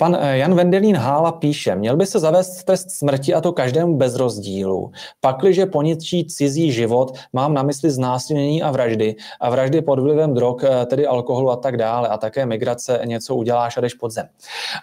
Pan 0.00 0.16
eh, 0.20 0.38
Jan 0.38 0.54
Vendelín 0.54 0.96
Hála 0.96 1.32
píše, 1.32 1.76
měl 1.76 1.96
by 1.96 2.06
se 2.06 2.18
zavést 2.18 2.64
trest 2.64 2.90
smrti 2.90 3.34
a 3.34 3.40
to 3.40 3.52
každému 3.52 3.96
bez 3.96 4.14
rozdílu. 4.14 4.92
Pakliže 5.20 5.66
poničí 5.66 6.26
cizí 6.26 6.72
život, 6.72 7.18
mám 7.32 7.54
na 7.54 7.62
mysli 7.62 7.90
znásilnění 7.90 8.62
a 8.62 8.70
vraždy 8.70 9.16
a 9.40 9.50
vraždy 9.50 9.82
pod 9.82 9.98
vlivem 9.98 10.34
drog, 10.34 10.56
eh, 10.64 10.86
tedy 10.86 11.06
alkoholu 11.06 11.50
a 11.50 11.56
tak 11.56 11.76
dále 11.76 12.08
a 12.08 12.16
také 12.16 12.46
migrace 12.46 13.00
něco 13.04 13.34
uděláš 13.34 13.76
a 13.76 13.80
jdeš 13.80 13.94
pod 13.94 14.10
zem. 14.10 14.28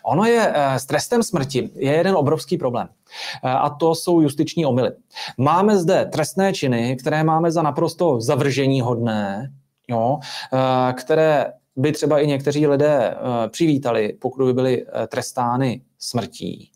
Ono 0.04 0.26
je 0.26 0.52
eh, 0.54 0.80
s 0.80 0.86
trestem 0.86 1.24
smrti 1.24 1.70
je 1.76 1.94
jeden 1.94 2.16
obrovský 2.16 2.58
problém. 2.58 2.88
A 3.44 3.70
to 3.70 3.96
jsou 3.96 4.22
justiční 4.22 4.66
omily. 4.66 4.92
Máme 5.38 5.78
zde 5.78 6.06
trestné 6.06 6.54
činy, 6.54 6.96
které 6.96 7.24
máme 7.24 7.52
za 7.52 7.62
naprosto 7.62 8.22
zavržení 8.22 8.82
hodné, 8.82 9.52
jo, 9.90 10.20
které 10.94 11.46
by 11.78 11.92
třeba 11.92 12.20
i 12.20 12.28
někteří 12.28 12.68
lidé 12.68 13.16
eh, 13.16 13.50
přivítali, 13.50 14.14
pokud 14.22 14.46
by 14.46 14.54
byly 14.54 14.86
eh, 14.86 15.08
trestány 15.08 15.82
smrtí. 16.00 16.72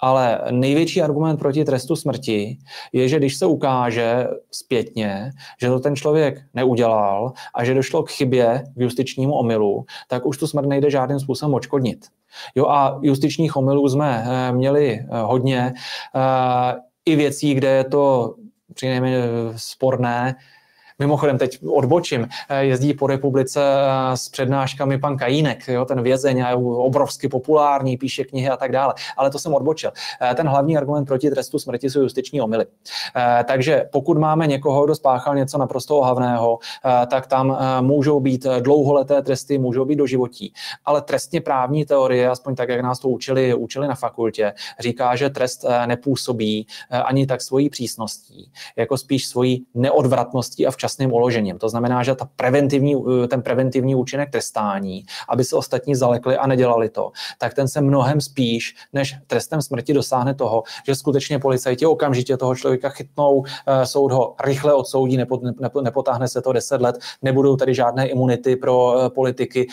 Ale 0.00 0.40
největší 0.50 1.02
argument 1.02 1.36
proti 1.36 1.64
trestu 1.64 1.96
smrti 1.96 2.58
je, 2.92 3.08
že 3.08 3.18
když 3.18 3.36
se 3.36 3.46
ukáže 3.46 4.26
zpětně, 4.50 5.30
že 5.60 5.68
to 5.68 5.80
ten 5.80 5.96
člověk 5.96 6.42
neudělal 6.54 7.32
a 7.54 7.64
že 7.64 7.74
došlo 7.74 8.02
k 8.02 8.10
chybě 8.10 8.64
v 8.76 8.82
justičnímu 8.82 9.34
omylu, 9.34 9.84
tak 10.08 10.26
už 10.26 10.38
tu 10.38 10.46
smrt 10.46 10.66
nejde 10.66 10.90
žádným 10.90 11.20
způsobem 11.20 11.54
očkodnit. 11.54 12.06
Jo 12.54 12.66
a 12.66 12.98
justičních 13.02 13.56
omylů 13.56 13.88
jsme 13.88 14.24
eh, 14.26 14.52
měli 14.52 15.06
hodně. 15.10 15.74
I 17.04 17.16
věcí, 17.16 17.54
kde 17.54 17.68
je 17.68 17.84
to 17.84 18.34
přinejmenším 18.74 19.22
sporné, 19.56 20.34
Mimochodem, 20.98 21.38
teď 21.38 21.58
odbočím, 21.66 22.28
eh, 22.48 22.64
jezdí 22.64 22.94
po 22.94 23.06
republice 23.06 23.60
eh, 23.62 24.16
s 24.16 24.28
přednáškami 24.28 24.98
pan 24.98 25.16
Kajínek, 25.16 25.68
jo, 25.68 25.84
ten 25.84 26.02
vězeň 26.02 26.38
je 26.38 26.54
obrovsky 26.54 27.28
populární, 27.28 27.96
píše 27.96 28.24
knihy 28.24 28.48
a 28.48 28.56
tak 28.56 28.72
dále. 28.72 28.94
Ale 29.16 29.30
to 29.30 29.38
jsem 29.38 29.54
odbočil. 29.54 29.92
Eh, 30.20 30.34
ten 30.34 30.48
hlavní 30.48 30.76
argument 30.76 31.04
proti 31.04 31.30
trestu 31.30 31.58
smrti 31.58 31.90
jsou 31.90 32.00
justiční 32.00 32.40
omily. 32.40 32.66
Takže 33.44 33.88
pokud 33.92 34.18
máme 34.18 34.46
někoho, 34.46 34.84
kdo 34.84 34.94
spáchal 34.94 35.34
něco 35.34 35.58
naprosto 35.58 35.98
ohavného, 35.98 36.58
tak 37.10 37.26
tam 37.26 37.58
můžou 37.80 38.20
být 38.20 38.46
dlouholeté 38.60 39.22
tresty, 39.22 39.58
můžou 39.58 39.84
být 39.84 39.96
doživotí. 39.96 40.52
Ale 40.84 41.02
trestně 41.02 41.40
právní 41.40 41.84
teorie, 41.84 42.28
aspoň 42.28 42.54
tak, 42.54 42.68
jak 42.68 42.80
nás 42.80 42.98
to 42.98 43.08
učili, 43.08 43.54
učili 43.54 43.88
na 43.88 43.94
fakultě, 43.94 44.52
říká, 44.80 45.16
že 45.16 45.30
trest 45.30 45.64
nepůsobí 45.86 46.66
ani 46.90 47.26
tak 47.26 47.42
svojí 47.42 47.70
přísností, 47.70 48.50
jako 48.76 48.98
spíš 48.98 49.26
svojí 49.26 49.66
neodvratností 49.74 50.66
a 50.66 50.70
včas 50.70 50.91
včasným 50.92 51.12
uložením. 51.12 51.58
To 51.58 51.68
znamená, 51.68 52.02
že 52.02 52.14
ta 52.14 52.28
preventivní, 52.36 52.96
eh, 53.24 53.28
ten 53.28 53.42
preventivní 53.42 53.94
účinek 53.94 54.30
trestání, 54.30 55.04
aby 55.28 55.44
se 55.44 55.56
ostatní 55.56 55.94
zalekli 55.94 56.36
a 56.36 56.46
nedělali 56.46 56.88
to, 56.88 57.12
tak 57.38 57.54
ten 57.54 57.68
se 57.68 57.80
mnohem 57.80 58.20
spíš 58.20 58.74
než 58.92 59.16
trestem 59.26 59.62
smrti 59.62 59.92
dosáhne 59.92 60.34
toho, 60.34 60.62
že 60.86 60.94
skutečně 60.94 61.38
policajti 61.38 61.86
okamžitě 61.86 62.36
toho 62.36 62.54
člověka 62.54 62.88
chytnou, 62.88 63.44
eh, 63.44 63.86
soud 63.86 64.12
ho 64.12 64.34
rychle 64.44 64.74
odsoudí, 64.74 65.16
nepotáhne 65.82 66.28
se 66.28 66.42
to 66.42 66.52
10 66.52 66.80
let, 66.80 66.98
nebudou 67.22 67.56
tady 67.56 67.74
žádné 67.74 68.08
imunity 68.08 68.56
pro 68.56 69.00
eh, 69.00 69.10
politiky 69.10 69.68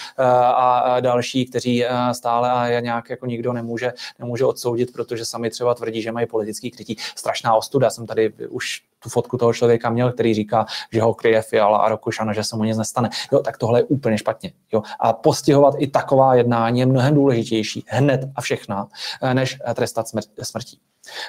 a 0.56 1.00
další, 1.00 1.46
kteří 1.46 1.86
stále 2.12 2.52
a 2.52 2.80
nějak 2.80 3.10
jako 3.10 3.26
nikdo 3.26 3.54
nemůže, 3.54 3.94
nemůže 4.20 4.46
odsoudit, 4.46 4.94
protože 4.94 5.26
sami 5.26 5.50
třeba 5.50 5.74
tvrdí, 5.74 6.02
že 6.02 6.12
mají 6.12 6.28
politický 6.28 6.72
krytí. 6.72 6.96
Strašná 7.16 7.56
ostuda, 7.56 7.90
jsem 7.90 8.06
tady 8.06 8.34
už 8.50 8.82
tu 9.00 9.10
fotku 9.10 9.38
toho 9.38 9.54
člověka 9.54 9.90
měl, 9.90 10.12
který 10.12 10.34
říká, 10.34 10.66
že 10.94 11.02
ho 11.02 11.14
kryje 11.14 11.42
Fiala 11.42 11.78
a 11.78 11.90
Rokušana, 11.90 12.34
že 12.34 12.44
se 12.44 12.56
mu 12.56 12.64
nic 12.64 12.78
nestane. 12.78 13.10
Jo, 13.32 13.40
tak 13.40 13.58
tohle 13.58 13.80
je 13.80 13.84
úplně 13.84 14.18
špatně. 14.18 14.52
Jo. 14.74 14.84
A 15.00 15.14
postihovat 15.14 15.74
i 15.78 15.88
taková 15.88 16.36
jednání 16.36 16.80
je 16.80 16.86
mnohem 16.86 17.16
důležitější 17.16 17.86
hned 17.88 18.22
a 18.36 18.42
všechna, 18.42 18.88
eh, 19.22 19.34
než 19.34 19.58
trestat 19.74 20.06
smrtí. 20.44 20.80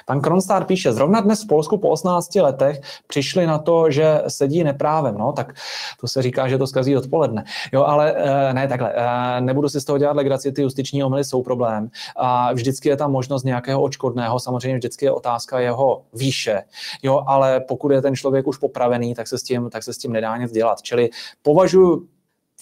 Pan 0.05 0.21
Kronstar 0.21 0.63
píše, 0.63 0.93
zrovna 0.93 1.21
dnes 1.21 1.43
v 1.43 1.47
Polsku 1.47 1.77
po 1.77 1.89
18 1.89 2.35
letech 2.35 2.81
přišli 3.07 3.47
na 3.47 3.57
to, 3.57 3.91
že 3.91 4.21
sedí 4.27 4.63
neprávem, 4.63 5.17
no, 5.17 5.31
tak 5.33 5.53
to 6.01 6.07
se 6.07 6.21
říká, 6.21 6.47
že 6.47 6.57
to 6.57 6.67
zkazí 6.67 6.97
odpoledne. 6.97 7.43
Jo, 7.73 7.83
ale 7.83 8.13
eh, 8.15 8.53
ne 8.53 8.67
takhle, 8.67 8.93
eh, 8.95 9.41
nebudu 9.41 9.69
si 9.69 9.81
z 9.81 9.85
toho 9.85 9.97
dělat 9.97 10.15
legraci, 10.15 10.51
ty 10.51 10.61
justiční 10.61 11.03
omily 11.03 11.23
jsou 11.23 11.43
problém 11.43 11.89
a 12.15 12.53
vždycky 12.53 12.89
je 12.89 12.97
tam 12.97 13.11
možnost 13.11 13.43
nějakého 13.43 13.81
očkodného, 13.81 14.39
samozřejmě 14.39 14.77
vždycky 14.77 15.05
je 15.05 15.11
otázka 15.11 15.59
jeho 15.59 16.01
výše, 16.13 16.63
jo, 17.03 17.23
ale 17.27 17.59
pokud 17.59 17.91
je 17.91 18.01
ten 18.01 18.15
člověk 18.15 18.47
už 18.47 18.57
popravený, 18.57 19.15
tak 19.15 19.27
se 19.27 19.37
s 19.37 19.43
tím, 19.43 19.69
tak 19.69 19.83
se 19.83 19.93
s 19.93 19.97
tím 19.97 20.11
nedá 20.13 20.37
nic 20.37 20.51
dělat. 20.51 20.81
Čili 20.81 21.09
považuji 21.41 22.07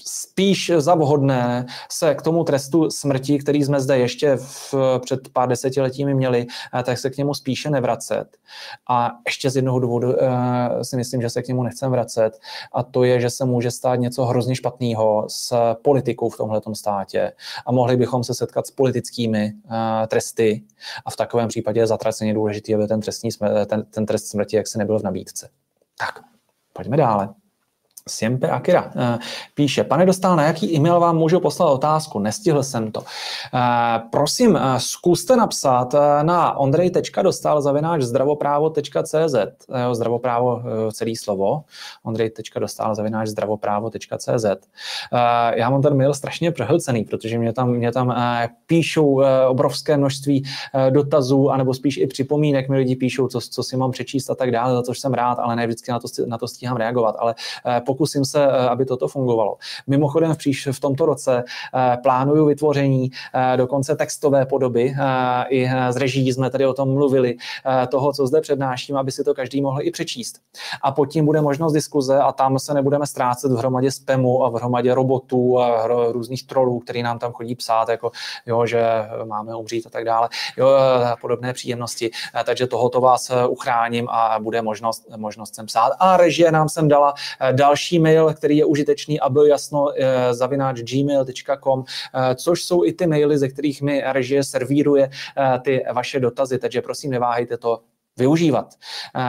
spíš 0.06 0.72
za 0.78 0.96
vhodné 0.96 1.66
se 1.92 2.16
k 2.16 2.22
tomu 2.22 2.44
trestu 2.44 2.90
smrti, 2.90 3.40
který 3.40 3.64
jsme 3.64 3.82
zde 3.82 3.98
ještě 3.98 4.36
v, 4.36 4.74
před 5.00 5.30
pár 5.34 5.50
desetiletími 5.50 6.14
měli, 6.14 6.46
eh, 6.80 6.84
tak 6.84 6.98
se 6.98 7.10
k 7.10 7.18
němu 7.18 7.34
spíše 7.34 7.70
nevracet. 7.70 8.38
A 8.90 9.12
ještě 9.28 9.50
z 9.50 9.56
jednoho 9.56 9.80
důvodu 9.80 10.08
uh, 10.08 10.16
si 10.82 10.98
myslím, 10.98 11.22
že 11.22 11.30
se 11.30 11.42
k 11.42 11.48
němu 11.48 11.64
nechcem 11.64 11.92
vracet, 11.92 12.40
a 12.74 12.84
to 12.84 13.04
je, 13.04 13.22
že 13.22 13.30
se 13.30 13.46
může 13.46 13.72
stát 13.72 13.96
něco 13.96 14.26
hrozně 14.26 14.56
špatného 14.56 15.26
s 15.30 15.74
politikou 15.74 16.30
v 16.30 16.38
tomhle 16.38 16.62
státě 16.74 17.32
a 17.66 17.72
mohli 17.72 17.98
bychom 17.98 18.24
se 18.24 18.34
setkat 18.34 18.68
s 18.68 18.72
politickými 18.72 19.54
uh, 19.66 19.72
tresty 20.08 20.64
a 21.06 21.12
v 21.12 21.16
takovém 21.16 21.48
případě 21.48 21.80
je 21.80 21.88
zatraceně 21.88 22.34
důležitý, 22.34 22.76
aby 22.76 22.88
ten, 22.88 23.02
trestní, 23.02 23.30
ten, 23.66 23.86
ten 23.90 24.06
trest 24.06 24.28
smrti 24.28 24.56
jak 24.56 24.68
se 24.68 24.78
nebyl 24.78 25.00
v 25.00 25.04
nabídce. 25.04 25.50
Tak, 25.98 26.20
pojďme 26.74 26.98
dále. 26.98 27.30
Siempre 28.10 28.50
Akira 28.50 28.92
eh, 28.96 29.20
píše, 29.54 29.84
pane 29.84 30.06
Dostal, 30.06 30.36
na 30.36 30.44
jaký 30.44 30.76
e-mail 30.76 31.00
vám 31.00 31.18
můžu 31.18 31.40
poslat 31.40 31.72
otázku? 31.72 32.20
Nestihl 32.20 32.64
jsem 32.64 32.92
to. 32.92 33.04
Eh, 33.54 34.02
prosím, 34.10 34.56
eh, 34.56 34.62
zkuste 34.78 35.36
napsat 35.36 35.96
na 36.22 36.58
ondrej.dostal 36.58 37.62
zavináč 37.62 38.02
zdravoprávo.cz 38.02 39.36
zdravoprávo 39.92 40.62
celý 40.92 41.16
slovo 41.16 41.64
ondrej.dostal 42.04 42.96
zavináč 42.96 43.28
zdravoprávo.cz 43.28 44.46
Já 45.54 45.70
mám 45.70 45.82
ten 45.82 45.98
mail 45.98 46.14
strašně 46.14 46.52
přehlcený, 46.52 47.04
protože 47.04 47.38
mě 47.38 47.54
tam, 47.54 47.70
mě 47.70 47.92
tam 47.92 48.16
píšou 48.68 49.22
obrovské 49.48 49.98
množství 49.98 50.44
dotazů, 50.90 51.50
anebo 51.50 51.74
spíš 51.74 51.98
i 51.98 52.08
připomínek 52.08 52.70
mi 52.70 52.78
lidi 52.78 52.96
píšou, 52.96 53.28
co, 53.28 53.42
co 53.42 53.64
si 53.64 53.78
mám 53.78 53.92
přečíst 53.92 54.30
a 54.30 54.36
tak 54.36 54.52
dále, 54.52 54.74
za 54.76 54.84
což 54.84 55.00
jsem 55.00 55.14
rád, 55.14 55.40
ale 55.40 55.56
ne 55.56 55.68
vždycky 55.68 55.92
na 55.92 56.00
to, 56.00 56.08
na 56.26 56.38
to 56.38 56.48
stíhám 56.48 56.78
reagovat. 56.78 57.16
Ale 57.20 57.36
pokud 57.86 57.99
pokusím 58.00 58.26
se, 58.26 58.46
eh, 58.46 58.70
aby 58.70 58.86
toto 58.86 59.08
fungovalo. 59.08 59.58
Mimochodem 59.88 60.34
v, 60.34 60.38
příš, 60.38 60.68
v 60.72 60.80
tomto 60.80 61.06
roce 61.06 61.44
eh, 61.44 61.98
plánuju 62.04 62.46
vytvoření 62.46 63.12
eh, 63.34 63.58
dokonce 63.58 63.96
textové 63.96 64.46
podoby. 64.46 64.96
I 65.50 65.70
z 65.90 65.96
reží 65.96 66.34
jsme 66.34 66.50
tady 66.50 66.66
o 66.66 66.74
tom 66.74 66.94
mluvili, 66.94 67.36
toho, 67.90 68.14
co 68.14 68.28
zde 68.28 68.42
přednáším, 68.42 68.98
aby 68.98 69.12
si 69.12 69.24
to 69.24 69.34
každý 69.34 69.62
mohl 69.62 69.82
i 69.82 69.92
přečíst. 69.92 70.40
A 70.82 70.92
pod 70.92 71.06
tím 71.06 71.26
bude 71.26 71.42
možnost 71.42 71.74
diskuze 71.74 72.20
a 72.20 72.32
tam 72.32 72.60
se 72.60 72.74
nebudeme 72.74 73.08
ztrácet 73.08 73.52
v 73.52 73.56
hromadě 73.56 73.92
spamu 73.92 74.46
a 74.46 74.50
v 74.50 74.54
hromadě 74.54 74.94
robotů 74.94 75.60
a 75.60 75.88
různých 76.12 76.48
trolů, 76.48 76.80
který 76.80 77.04
nám 77.04 77.20
tam 77.20 77.32
chodí 77.32 77.56
psát, 77.56 77.90
jako 77.90 78.12
jo, 78.46 78.66
že 78.66 78.84
máme 79.26 79.56
umřít 79.56 79.88
a 79.88 79.90
tak 79.90 80.06
dále. 80.06 80.30
Jo, 80.58 80.70
podobné 81.22 81.54
příjemnosti. 81.54 82.12
Takže 82.46 82.68
tohoto 82.68 83.02
vás 83.02 83.32
uchráním 83.50 84.10
a 84.10 84.40
bude 84.40 84.62
možnost, 84.62 85.08
možnost 85.18 85.56
sem 85.56 85.66
psát. 85.66 85.92
A 86.00 86.18
režie 86.18 86.52
nám 86.52 86.70
sem 86.70 86.88
dala 86.88 87.14
další 87.52 87.79
další 87.80 88.00
mail, 88.00 88.34
který 88.34 88.58
je 88.58 88.66
užitečný 88.66 89.20
a 89.20 89.30
byl 89.30 89.46
jasno 89.46 89.88
eh, 89.96 90.34
zavináč 90.34 90.82
gmail.com, 90.82 91.84
eh, 91.84 92.36
což 92.36 92.64
jsou 92.64 92.86
i 92.86 92.94
ty 92.94 93.08
maily, 93.08 93.38
ze 93.38 93.48
kterých 93.48 93.82
mi 93.82 94.04
režie 94.06 94.44
servíruje 94.44 95.10
eh, 95.10 95.60
ty 95.64 95.84
vaše 95.94 96.20
dotazy, 96.20 96.60
takže 96.60 96.82
prosím 96.82 97.12
neváhejte 97.12 97.58
to 97.58 97.80
využívat, 98.20 98.74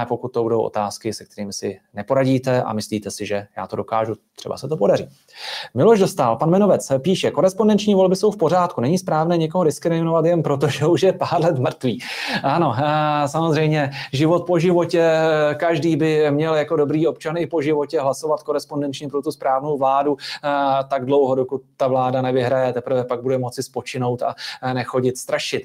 pokud 0.08 0.28
to 0.28 0.42
budou 0.42 0.60
otázky, 0.60 1.12
se 1.12 1.24
kterými 1.24 1.52
si 1.52 1.80
neporadíte 1.94 2.62
a 2.62 2.72
myslíte 2.72 3.10
si, 3.10 3.26
že 3.26 3.46
já 3.56 3.66
to 3.66 3.76
dokážu, 3.76 4.14
třeba 4.34 4.56
se 4.56 4.68
to 4.68 4.76
podaří. 4.76 5.08
Miloš 5.74 5.98
dostal, 5.98 6.36
pan 6.36 6.50
Menovec 6.50 6.92
píše, 6.98 7.30
korespondenční 7.30 7.94
volby 7.94 8.16
jsou 8.16 8.30
v 8.30 8.36
pořádku, 8.36 8.80
není 8.80 8.98
správné 8.98 9.36
někoho 9.36 9.64
diskriminovat 9.64 10.24
jen 10.24 10.42
proto, 10.42 10.68
že 10.68 10.86
už 10.86 11.02
je 11.02 11.12
pár 11.12 11.40
let 11.40 11.58
mrtvý. 11.58 11.98
Ano, 12.42 12.74
samozřejmě 13.26 13.90
život 14.12 14.46
po 14.46 14.58
životě, 14.58 15.10
každý 15.56 15.96
by 15.96 16.30
měl 16.30 16.54
jako 16.54 16.76
dobrý 16.76 17.06
občan 17.06 17.36
i 17.36 17.46
po 17.46 17.62
životě 17.62 18.00
hlasovat 18.00 18.42
korespondenčně 18.42 19.08
pro 19.08 19.22
tu 19.22 19.32
správnou 19.32 19.78
vládu 19.78 20.16
tak 20.88 21.04
dlouho, 21.04 21.34
dokud 21.34 21.62
ta 21.76 21.88
vláda 21.88 22.22
nevyhraje, 22.22 22.72
teprve 22.72 23.04
pak 23.04 23.22
bude 23.22 23.38
moci 23.38 23.62
spočinout 23.62 24.22
a 24.22 24.34
nechodit 24.72 25.18
strašit. 25.18 25.62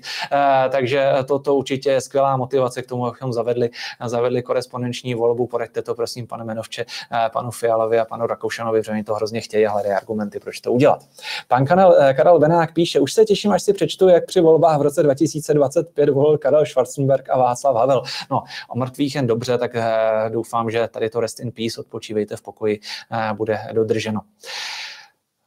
Takže 0.72 1.14
toto 1.28 1.56
určitě 1.56 1.90
je 1.90 2.02
skvělá 2.02 2.38
motivace 2.38 2.82
k 2.82 2.88
tomu, 2.88 3.06
abychom 3.16 3.34
zavedli, 3.34 3.70
zavedli 4.06 4.42
korespondenční 4.42 5.16
volbu. 5.16 5.48
Poraďte 5.48 5.82
to, 5.82 5.96
prosím, 5.96 6.28
pane 6.28 6.44
Menovče, 6.44 6.86
panu 7.34 7.52
Fialovi 7.52 8.00
a 8.00 8.06
panu 8.06 8.28
Rakoušanovi, 8.28 8.80
protože 8.80 8.92
oni 8.92 9.04
to 9.04 9.16
hrozně 9.16 9.42
chtějí 9.42 9.68
a 9.68 9.72
hledají 9.72 9.96
argumenty, 9.96 10.40
proč 10.40 10.60
to 10.60 10.72
udělat. 10.72 11.04
Pan 11.48 11.66
Karel, 11.66 11.96
eh, 12.00 12.14
Karel 12.14 12.40
Benák 12.40 12.74
píše, 12.74 13.00
už 13.00 13.14
se 13.14 13.26
těším, 13.26 13.52
až 13.52 13.64
si 13.64 13.74
přečtu, 13.74 14.08
jak 14.08 14.26
při 14.26 14.42
volbách 14.42 14.80
v 14.80 14.82
roce 14.82 15.04
2025 15.04 16.10
volil 16.10 16.38
Karel 16.38 16.66
Schwarzenberg 16.66 17.30
a 17.30 17.38
Václav 17.38 17.76
Havel. 17.76 18.04
No, 18.32 18.44
o 18.70 18.78
mrtvých 18.78 19.16
jen 19.16 19.28
dobře, 19.28 19.58
tak 19.58 19.76
eh, 19.76 20.30
doufám, 20.30 20.72
že 20.72 20.88
tady 20.88 21.10
to 21.10 21.20
rest 21.20 21.40
in 21.40 21.52
peace, 21.52 21.82
odpočívejte 21.82 22.36
v 22.36 22.42
pokoji, 22.42 22.80
eh, 23.12 23.34
bude 23.34 23.60
dodrženo. 23.74 24.22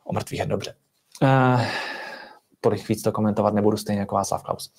O 0.04 0.12
mrtvých 0.12 0.40
jen 0.40 0.48
dobře 0.48 0.74
tolik 2.61 2.88
víc 2.88 3.02
to 3.02 3.12
komentovat 3.12 3.54
nebudu, 3.54 3.76
stejně 3.76 4.00
jako 4.00 4.14
Václav 4.14 4.42
Klaus. 4.42 4.70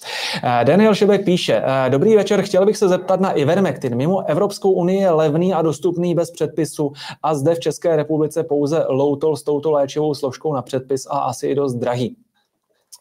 Eh, 0.44 0.66
Daniel 0.66 0.96
Šebek 0.96 1.26
píše, 1.26 1.64
eh, 1.66 1.90
dobrý 1.90 2.16
večer, 2.16 2.42
chtěl 2.42 2.66
bych 2.66 2.78
se 2.78 2.90
zeptat 2.90 3.20
na 3.20 3.32
Ivermectin. 3.32 3.96
Mimo 3.96 4.30
Evropskou 4.30 4.72
unii 4.72 5.02
je 5.02 5.12
levný 5.12 5.54
a 5.54 5.62
dostupný 5.62 6.16
bez 6.16 6.32
předpisu 6.32 6.92
a 7.24 7.36
zde 7.36 7.56
v 7.56 7.60
České 7.60 7.96
republice 7.96 8.44
pouze 8.44 8.86
Loutol 8.90 9.36
s 9.36 9.44
touto 9.44 9.72
léčivou 9.72 10.14
složkou 10.14 10.54
na 10.54 10.62
předpis 10.62 11.08
a 11.10 11.20
asi 11.20 11.48
i 11.48 11.56
dost 11.56 11.74
drahý. 11.74 12.16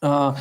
Uh, 0.04 0.36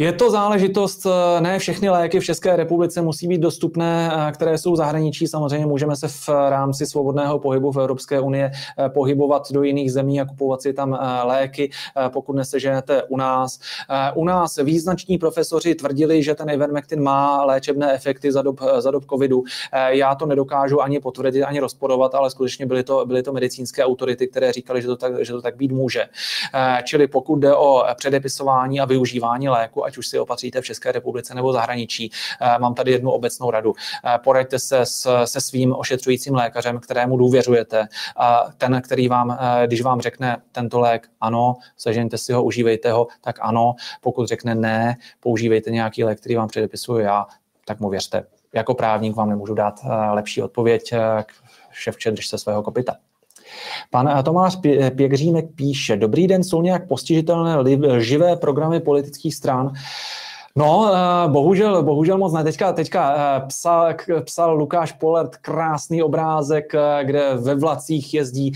je 0.00 0.12
to 0.12 0.30
záležitost, 0.30 1.06
eh, 1.06 1.40
ne 1.40 1.58
všechny 1.58 1.88
léky 1.90 2.20
v 2.20 2.24
České 2.24 2.56
republice 2.56 3.02
musí 3.02 3.28
být 3.28 3.40
dostupné, 3.40 4.10
eh, 4.12 4.32
které 4.32 4.58
jsou 4.58 4.72
v 4.72 4.76
zahraničí. 4.76 5.26
Samozřejmě 5.26 5.66
můžeme 5.66 5.96
se 5.96 6.08
v 6.08 6.28
rámci 6.28 6.86
svobodného 6.86 7.38
pohybu 7.38 7.72
v 7.72 7.80
Evropské 7.80 8.20
unie 8.20 8.50
eh, 8.78 8.88
pohybovat 8.88 9.52
do 9.52 9.62
jiných 9.62 9.92
zemí 9.92 10.20
a 10.20 10.24
kupovat 10.24 10.62
si 10.62 10.72
tam 10.72 10.98
léky, 11.24 11.70
pokud 12.08 12.36
neseženete 12.36 13.02
u 13.02 13.16
nás. 13.16 13.58
U 14.14 14.24
nás 14.24 14.56
význační 14.56 15.18
profesoři 15.18 15.74
tvrdili, 15.74 16.22
že 16.22 16.34
ten 16.34 16.50
Ivermectin 16.50 17.02
má 17.02 17.44
léčebné 17.44 17.92
efekty 17.92 18.32
za 18.32 18.42
dob, 18.42 18.60
za 18.78 18.90
dob 18.90 19.04
covidu. 19.04 19.42
Já 19.88 20.14
to 20.14 20.26
nedokážu 20.26 20.82
ani 20.82 21.00
potvrdit, 21.00 21.42
ani 21.42 21.60
rozporovat, 21.60 22.14
ale 22.14 22.30
skutečně 22.30 22.66
byly 22.66 22.82
to, 22.82 23.06
byly 23.06 23.22
to 23.22 23.32
medicínské 23.32 23.84
autority, 23.84 24.28
které 24.28 24.52
říkali, 24.52 24.82
že 24.82 24.86
to 24.86 24.96
tak, 24.96 25.24
že 25.24 25.32
to 25.32 25.42
tak 25.42 25.56
být 25.56 25.72
může. 25.72 26.04
Čili 26.84 27.06
pokud 27.06 27.36
jde 27.36 27.54
o 27.54 27.84
předepisování 27.96 28.80
a 28.80 28.84
využívání 28.84 29.48
léku, 29.48 29.87
ať 29.88 29.98
už 29.98 30.06
si 30.08 30.18
opatříte 30.18 30.60
v 30.60 30.64
České 30.64 30.92
republice 30.92 31.34
nebo 31.34 31.52
zahraničí. 31.52 32.10
Mám 32.58 32.74
tady 32.74 32.90
jednu 32.92 33.10
obecnou 33.10 33.50
radu. 33.50 33.72
Poraďte 34.24 34.58
se 34.58 34.80
s, 34.80 35.24
se 35.24 35.40
svým 35.40 35.74
ošetřujícím 35.76 36.34
lékařem, 36.34 36.78
kterému 36.80 37.16
důvěřujete. 37.16 37.88
A 38.16 38.44
ten, 38.58 38.82
který 38.84 39.08
vám, 39.08 39.38
když 39.66 39.82
vám 39.82 40.00
řekne 40.00 40.36
tento 40.52 40.80
lék, 40.80 41.08
ano, 41.20 41.56
sežeňte 41.76 42.18
si 42.18 42.32
ho, 42.32 42.42
užívejte 42.42 42.92
ho, 42.92 43.06
tak 43.20 43.38
ano. 43.40 43.74
Pokud 44.00 44.28
řekne 44.28 44.54
ne, 44.54 44.96
používejte 45.20 45.70
nějaký 45.70 46.04
lék, 46.04 46.20
který 46.20 46.34
vám 46.34 46.48
předepisuju 46.48 46.98
já, 46.98 47.26
tak 47.64 47.80
mu 47.80 47.88
věřte. 47.88 48.24
Jako 48.52 48.74
právník 48.74 49.16
vám 49.16 49.28
nemůžu 49.28 49.54
dát 49.54 49.80
lepší 50.12 50.42
odpověď, 50.42 50.94
ševče, 51.70 52.10
když 52.10 52.28
se 52.28 52.38
svého 52.38 52.62
kopita. 52.62 52.96
Pan 53.90 54.22
Tomáš 54.24 54.56
Pěkřímek 54.96 55.44
píše, 55.54 55.96
dobrý 55.96 56.26
den, 56.26 56.44
jsou 56.44 56.62
nějak 56.62 56.88
postižitelné 56.88 57.56
živé 57.98 58.36
programy 58.36 58.80
politických 58.80 59.34
stran, 59.34 59.72
No, 60.56 60.90
eh, 60.94 61.28
bohužel, 61.28 61.82
bohužel 61.82 62.18
moc 62.18 62.32
ne. 62.32 62.44
Teďka, 62.44 62.72
teďka 62.72 63.14
eh, 63.16 63.46
psal, 63.46 63.94
psal 64.24 64.56
Lukáš 64.56 64.92
Polert 64.92 65.36
krásný 65.36 66.02
obrázek, 66.02 66.74
eh, 66.74 67.04
kde 67.04 67.34
ve 67.34 67.54
vlacích 67.54 68.14
jezdí 68.14 68.52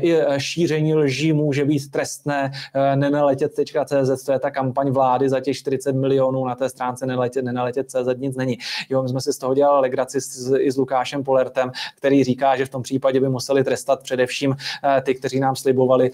i 0.00 0.16
šíření 0.38 0.94
lží 0.94 1.32
může 1.32 1.64
být 1.64 1.90
trestné. 1.90 2.52
Nenaletět.cz, 2.94 4.24
to 4.24 4.32
je 4.32 4.38
ta 4.38 4.50
kampaň 4.50 4.90
vlády 4.90 5.28
za 5.28 5.40
těch 5.40 5.56
40 5.56 5.92
milionů 5.92 6.44
na 6.44 6.54
té 6.54 6.68
stránce 6.68 7.06
nenaletět, 7.06 7.44
nenaletět.cz 7.44 8.08
nic 8.16 8.36
není. 8.36 8.58
Jo, 8.90 9.02
my 9.02 9.08
jsme 9.08 9.20
si 9.20 9.32
z 9.32 9.38
toho 9.38 9.54
dělali 9.54 9.80
legraci 9.80 10.20
s, 10.20 10.56
i 10.58 10.72
s 10.72 10.76
Lukášem 10.76 11.24
Polertem, 11.24 11.70
který 11.96 12.24
říká, 12.24 12.56
že 12.56 12.66
v 12.66 12.68
tom 12.68 12.82
případě 12.82 13.20
by 13.20 13.28
museli 13.28 13.64
trestat 13.64 14.02
především 14.02 14.56
ty, 15.02 15.14
kteří 15.14 15.40
nám 15.40 15.56
slibovali, 15.56 16.10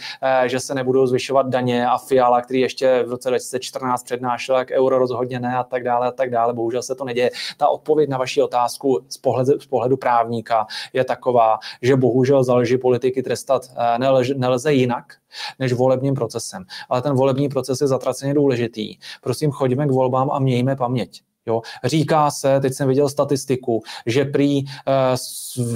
že 0.47 0.61
se 0.61 0.75
nebudou 0.75 1.07
zvyšovat 1.07 1.49
daně 1.49 1.87
a 1.87 1.99
Fiala, 1.99 2.43
který 2.43 2.61
ještě 2.61 3.05
v 3.07 3.11
roce 3.11 3.29
2014 3.29 4.03
přednášel, 4.03 4.57
jak 4.57 4.71
euro 4.71 4.99
rozhodně 4.99 5.22
rozhodně 5.23 5.41
ne 5.41 5.57
a 5.57 5.65
tak 5.65 5.85
dále 5.85 6.09
a 6.09 6.11
tak 6.11 6.31
dále. 6.31 6.55
Bohužel 6.55 6.83
se 6.83 6.95
to 6.95 7.05
neděje. 7.05 7.31
Ta 7.57 7.69
odpověď 7.69 8.09
na 8.09 8.19
vaši 8.19 8.43
otázku 8.43 9.01
z 9.09 9.19
pohledu, 9.19 9.61
z 9.61 9.67
pohledu 9.67 9.97
právníka 9.97 10.67
je 10.93 11.05
taková, 11.05 11.59
že 11.83 11.97
bohužel 11.97 12.45
za 12.45 12.55
lži 12.55 12.79
politiky 12.79 13.23
trestat 13.23 13.71
eh, 13.71 13.99
nelze, 13.99 14.35
nelze 14.35 14.73
jinak, 14.73 15.05
než 15.59 15.73
volebním 15.73 16.15
procesem. 16.15 16.65
Ale 16.89 17.03
ten 17.03 17.15
volební 17.15 17.49
proces 17.49 17.81
je 17.81 17.87
zatraceně 17.87 18.35
důležitý. 18.35 18.99
Prosím, 19.21 19.51
choďme 19.51 19.87
k 19.87 19.91
volbám 19.91 20.31
a 20.31 20.39
mějme 20.39 20.77
paměť. 20.77 21.23
Jo. 21.47 21.63
Říká 21.85 22.31
se, 22.31 22.61
teď 22.61 22.73
jsem 22.73 22.89
viděl 22.89 23.09
statistiku, 23.09 23.83
že 24.07 24.25
prý 24.25 24.59
e, 24.59 24.65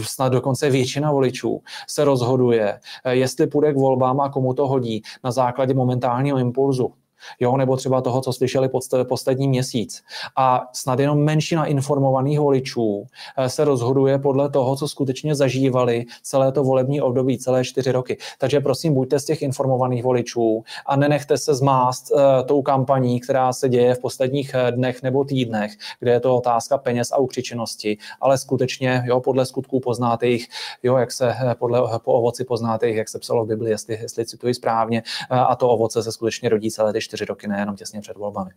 snad 0.02 0.32
dokonce 0.32 0.70
většina 0.70 1.12
voličů 1.12 1.62
se 1.88 2.04
rozhoduje, 2.04 2.80
e, 3.04 3.16
jestli 3.16 3.46
půjde 3.46 3.72
k 3.72 3.76
volbám 3.76 4.20
a 4.20 4.28
komu 4.28 4.54
to 4.54 4.66
hodí 4.68 5.02
na 5.24 5.30
základě 5.30 5.74
momentálního 5.74 6.38
impulzu 6.38 6.94
jo, 7.40 7.56
nebo 7.56 7.76
třeba 7.76 8.00
toho, 8.00 8.20
co 8.20 8.32
slyšeli 8.32 8.68
poslední 9.08 9.48
měsíc. 9.48 10.02
A 10.36 10.62
snad 10.72 10.98
jenom 10.98 11.18
menšina 11.18 11.64
informovaných 11.64 12.40
voličů 12.40 13.06
eh, 13.36 13.48
se 13.48 13.64
rozhoduje 13.64 14.18
podle 14.18 14.50
toho, 14.50 14.76
co 14.76 14.88
skutečně 14.88 15.34
zažívali 15.34 16.04
celé 16.22 16.52
to 16.52 16.64
volební 16.64 17.00
období, 17.00 17.38
celé 17.38 17.64
čtyři 17.64 17.92
roky. 17.92 18.18
Takže 18.38 18.60
prosím, 18.60 18.94
buďte 18.94 19.20
z 19.20 19.24
těch 19.24 19.42
informovaných 19.42 20.04
voličů 20.04 20.64
a 20.86 20.96
nenechte 20.96 21.38
se 21.38 21.54
zmást 21.54 22.10
uh, 22.10 22.20
tou 22.46 22.62
kampaní, 22.62 23.20
která 23.20 23.52
se 23.52 23.68
děje 23.68 23.94
v 23.94 23.98
posledních 23.98 24.54
eh, 24.54 24.72
dnech 24.72 25.02
nebo 25.02 25.24
týdnech, 25.24 25.72
kde 26.00 26.10
je 26.10 26.20
to 26.20 26.36
otázka 26.36 26.78
peněz 26.78 27.12
a 27.12 27.16
ukřičenosti, 27.16 27.98
ale 28.20 28.38
skutečně, 28.38 29.02
jo, 29.06 29.20
podle 29.20 29.46
skutků 29.46 29.80
poznáte 29.80 30.26
jich, 30.26 30.46
jo, 30.82 30.96
jak 30.96 31.12
se 31.12 31.34
podle 31.58 31.98
po 31.98 32.12
ovoci 32.12 32.44
poznáte 32.44 32.88
jich, 32.88 32.96
jak 32.96 33.08
se 33.08 33.18
psalo 33.18 33.44
v 33.44 33.48
Bibli, 33.48 33.70
jestli, 33.70 33.98
jestli 34.02 34.26
cituji 34.26 34.54
správně, 34.54 35.02
a 35.30 35.56
to 35.56 35.68
ovoce 35.68 36.02
se 36.02 36.12
skutečně 36.12 36.48
rodí 36.48 36.70
celé 36.70 36.92
ty 36.92 37.00
čtyři 37.06 37.24
roky, 37.24 37.48
nejenom 37.48 37.76
těsně 37.76 38.00
před 38.00 38.16
volbami. 38.16 38.50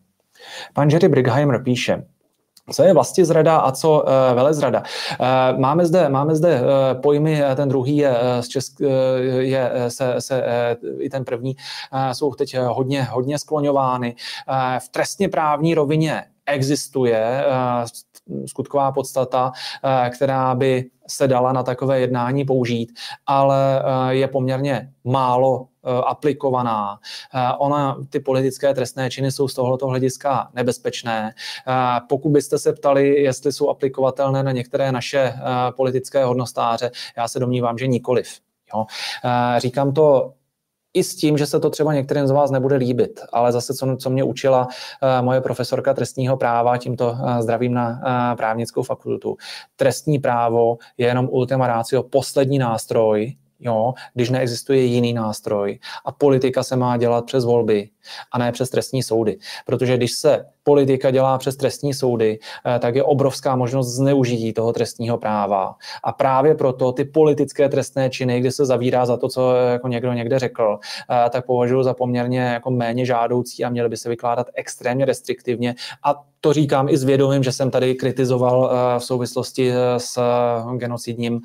Pan 0.74 0.89
Jerry 0.89 1.08
Brigheimer 1.08 1.64
píše, 1.64 2.06
co 2.72 2.84
je 2.84 2.93
vlastně 2.93 3.26
zrada 3.26 3.58
a 3.58 3.72
co 3.72 4.04
uh, 4.04 4.10
velezrada? 4.36 4.84
Uh, 5.20 5.60
máme 5.60 5.86
zde, 5.86 6.10
máme 6.10 6.36
zde 6.36 6.62
uh, 6.62 7.02
pojmy, 7.02 7.41
ten 7.56 7.70
druhý 7.70 7.97
je, 7.97 8.16
z 8.39 8.47
Česk, 8.47 8.80
uh, 8.82 8.88
je 9.39 9.72
se, 9.88 10.16
se 10.22 10.43
uh, 10.84 11.02
i 11.02 11.10
ten 11.10 11.26
první 11.26 11.56
uh, 11.56 12.12
jsou 12.12 12.34
teď 12.34 12.58
hodně, 12.58 13.04
hodně 13.04 13.39
skloňovány. 13.39 14.16
Uh, 14.50 14.80
v 14.80 14.89
trestně 14.89 15.30
právní 15.30 15.76
rovině 15.76 16.24
existuje 16.45 17.45
skutková 18.45 18.91
podstata, 18.91 19.51
uh, 19.51 20.09
která 20.09 20.55
by 20.55 20.86
se 21.07 21.27
dala 21.27 21.53
na 21.53 21.63
takové 21.63 21.99
jednání 21.99 22.45
použít, 22.45 22.91
ale 23.25 23.84
uh, 23.84 24.09
je 24.09 24.27
poměrně 24.27 24.89
málo 25.03 25.67
Eh, 25.86 26.01
aplikovaná. 26.05 26.99
Eh, 27.36 27.53
ona, 27.57 27.97
ty 28.09 28.19
politické 28.19 28.73
trestné 28.73 29.09
činy 29.09 29.32
jsou 29.32 29.47
z 29.47 29.53
tohoto 29.53 29.88
hlediska 29.88 30.49
nebezpečné. 30.53 31.34
Eh, 31.67 31.73
pokud 32.09 32.30
byste 32.30 32.59
se 32.59 32.73
ptali, 32.73 33.21
jestli 33.21 33.51
jsou 33.51 33.69
aplikovatelné 33.69 34.43
na 34.43 34.51
některé 34.51 34.91
naše 34.91 35.34
politické 35.75 36.23
hodnostáře, 36.23 36.91
já 37.17 37.27
se 37.27 37.39
domnívám, 37.39 37.77
že 37.77 37.88
nikoliv. 37.88 38.39
Jo. 38.73 38.86
Říkám 39.57 39.93
to 39.93 40.34
i 40.94 41.04
s 41.04 41.16
tím, 41.16 41.38
že 41.38 41.46
se 41.46 41.60
to 41.60 41.70
třeba 41.70 41.94
některým 41.94 42.28
z 42.28 42.32
vás 42.32 42.52
nebude 42.52 42.76
líbit, 42.76 43.20
ale 43.34 43.52
zase, 43.52 43.74
co, 43.74 43.96
co 44.00 44.10
mě 44.10 44.24
učila 44.24 44.68
uh, 44.68 45.26
moje 45.26 45.42
profesorka 45.42 45.94
trestního 45.94 46.38
práva, 46.38 46.78
tímto 46.78 47.12
uh, 47.12 47.40
zdravím 47.40 47.74
na 47.74 47.90
uh, 47.90 48.38
právnickou 48.38 48.84
fakultu. 48.84 49.38
Trestní 49.76 50.20
právo 50.20 50.78
je 50.98 51.08
jenom 51.08 51.28
ultima 51.32 51.68
ratio, 51.68 52.04
poslední 52.04 52.60
nástroj, 52.60 53.36
jo, 53.60 53.94
když 54.14 54.30
neexistuje 54.30 54.80
jiný 54.80 55.14
nástroj. 55.14 55.80
A 56.06 56.12
politika 56.12 56.64
se 56.64 56.76
má 56.76 56.98
dělat 56.98 57.26
přes 57.26 57.46
volby 57.46 57.90
a 58.32 58.38
ne 58.38 58.51
přes 58.51 58.70
trestní 58.70 59.03
soudy. 59.03 59.38
Protože 59.66 59.97
když 59.97 60.12
se 60.12 60.45
politika 60.70 61.12
dělá 61.12 61.38
přes 61.38 61.55
trestní 61.55 61.93
soudy, 61.93 62.39
eh, 62.39 62.80
tak 62.80 62.95
je 62.95 63.03
obrovská 63.03 63.55
možnost 63.55 63.88
zneužití 63.88 64.53
toho 64.53 64.74
trestního 64.74 65.18
práva. 65.18 65.76
A 66.03 66.12
právě 66.14 66.55
proto 66.55 66.91
ty 66.91 67.05
politické 67.05 67.70
trestné 67.70 68.10
činy, 68.10 68.39
kdy 68.39 68.51
se 68.51 68.66
zavírá 68.66 69.05
za 69.05 69.18
to, 69.18 69.30
co 69.30 69.55
jako 69.55 69.88
někdo 69.88 70.14
někde 70.14 70.39
řekl, 70.39 70.80
eh, 70.80 71.30
tak 71.30 71.45
považuji 71.45 71.84
za 71.84 71.93
poměrně 71.93 72.39
jako 72.39 72.72
méně 72.72 73.05
žádoucí 73.05 73.66
a 73.66 73.70
měly 73.70 73.89
by 73.89 73.97
se 73.97 74.10
vykládat 74.10 74.47
extrémně 74.53 75.05
restriktivně. 75.05 75.76
A 76.05 76.22
to 76.41 76.53
říkám 76.53 76.89
i 76.89 76.97
s 76.97 77.03
vědomím, 77.03 77.43
že 77.43 77.51
jsem 77.51 77.72
tady 77.72 77.95
kritizoval 77.95 78.70
eh, 78.70 78.99
v 78.99 79.03
souvislosti 79.03 79.74
s 79.97 80.22
genocidním 80.78 81.41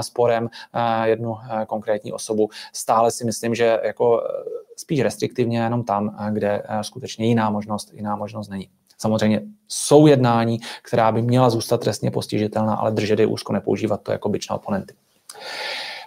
sporem 0.00 0.48
jednu 1.04 1.36
konkrétní 1.66 2.12
osobu. 2.12 2.48
Stále 2.72 3.10
si 3.10 3.24
myslím, 3.24 3.54
že 3.54 3.80
jako 3.84 4.22
spíš 4.82 5.00
restriktivně 5.00 5.58
jenom 5.58 5.84
tam, 5.84 6.16
kde 6.30 6.62
skutečně 6.82 7.26
jiná 7.26 7.50
možnost, 7.50 7.92
jiná 7.92 8.16
možnost 8.16 8.48
není. 8.48 8.68
Samozřejmě 8.98 9.42
jsou 9.68 10.06
jednání, 10.06 10.58
která 10.82 11.12
by 11.12 11.22
měla 11.22 11.50
zůstat 11.50 11.80
trestně 11.80 12.10
postižitelná, 12.10 12.74
ale 12.74 12.92
držet 12.92 13.18
je 13.18 13.26
úzko, 13.26 13.52
nepoužívat 13.52 14.02
to 14.02 14.12
jako 14.12 14.28
byč 14.28 14.48
na 14.48 14.56
oponenty. 14.56 14.94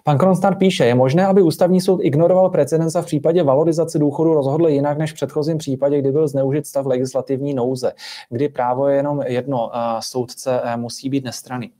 Pan 0.04 0.18
Kronstar 0.18 0.56
píše, 0.56 0.86
je 0.86 0.96
možné, 0.96 1.26
aby 1.26 1.42
ústavní 1.42 1.82
soud 1.82 2.00
ignoroval 2.04 2.50
precedens 2.50 2.96
a 2.96 3.02
v 3.02 3.06
případě 3.06 3.44
valorizace 3.44 4.00
důchodu 4.00 4.34
rozhodl 4.34 4.68
jinak 4.68 4.98
než 4.98 5.12
v 5.12 5.16
předchozím 5.16 5.58
případě, 5.58 6.00
kdy 6.00 6.12
byl 6.12 6.28
zneužit 6.28 6.68
stav 6.68 6.86
legislativní 6.86 7.54
nouze, 7.54 7.92
kdy 8.30 8.50
právo 8.50 8.88
je 8.88 8.96
jenom 8.96 9.22
jedno, 9.22 9.72
soudce 10.00 10.62
eh, 10.64 10.78
musí 10.78 11.10
být 11.10 11.24
nestraný. 11.24 11.72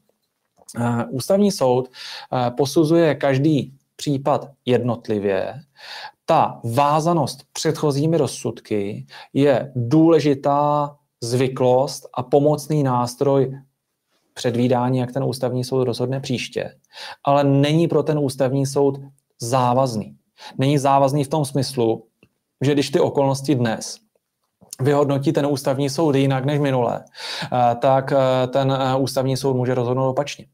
Eh, 0.80 1.06
ústavní 1.10 1.52
soud 1.52 1.90
eh, 1.90 2.52
posuzuje 2.52 3.16
každý 3.16 3.74
případ 3.96 4.48
jednotlivě 4.66 5.54
ta 6.26 6.60
vázanost 6.64 7.44
předchozími 7.54 8.18
rozsudky 8.18 9.06
je 9.34 9.72
důležitá 9.76 10.96
zvyklost 11.24 12.10
a 12.14 12.24
pomocný 12.24 12.84
nástroj 12.84 13.60
předvídání, 14.34 14.98
jak 14.98 15.12
ten 15.12 15.24
ústavní 15.24 15.64
soud 15.64 15.84
rozhodne 15.84 16.20
příště, 16.20 16.76
ale 17.24 17.44
není 17.44 17.88
pro 17.88 18.04
ten 18.04 18.20
ústavní 18.20 18.66
soud 18.66 19.00
závazný. 19.42 20.16
Není 20.58 20.78
závazný 20.78 21.24
v 21.24 21.28
tom 21.28 21.46
smyslu, 21.46 22.06
že 22.62 22.74
když 22.74 22.90
ty 22.90 23.00
okolnosti 23.00 23.56
dnes 23.56 23.98
vyhodnotí 24.82 25.34
ten 25.34 25.46
ústavní 25.46 25.90
soud 25.90 26.16
jinak 26.16 26.46
než 26.46 26.60
minule, 26.60 27.04
eh, 27.54 27.76
tak 27.76 28.12
eh, 28.12 28.48
ten 28.48 28.72
eh, 28.72 28.96
ústavní 28.96 29.38
soud 29.38 29.54
může 29.54 29.76
rozhodnout 29.76 30.10
opačně. 30.10 30.46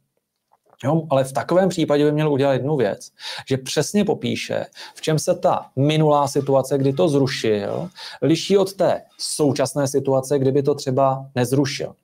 Jo, 0.84 1.04
ale 1.10 1.24
v 1.24 1.34
takovém 1.34 1.70
případě 1.70 2.06
by 2.06 2.12
měl 2.12 2.34
udělat 2.34 2.54
jednu 2.54 2.78
věc, 2.78 3.12
že 3.48 3.58
přesně 3.58 4.06
popíše, 4.06 4.66
v 4.96 5.02
čem 5.02 5.20
se 5.20 5.36
ta 5.36 5.66
minulá 5.76 6.28
situace, 6.28 6.78
kdy 6.78 6.94
to 6.94 7.10
zrušil, 7.10 7.90
liší 8.22 8.58
od 8.58 8.74
té 8.74 9.02
současné 9.18 9.88
situace, 9.88 10.40
kdyby 10.40 10.64
to 10.64 10.76
třeba 10.76 11.26
nezrušil. 11.36 11.96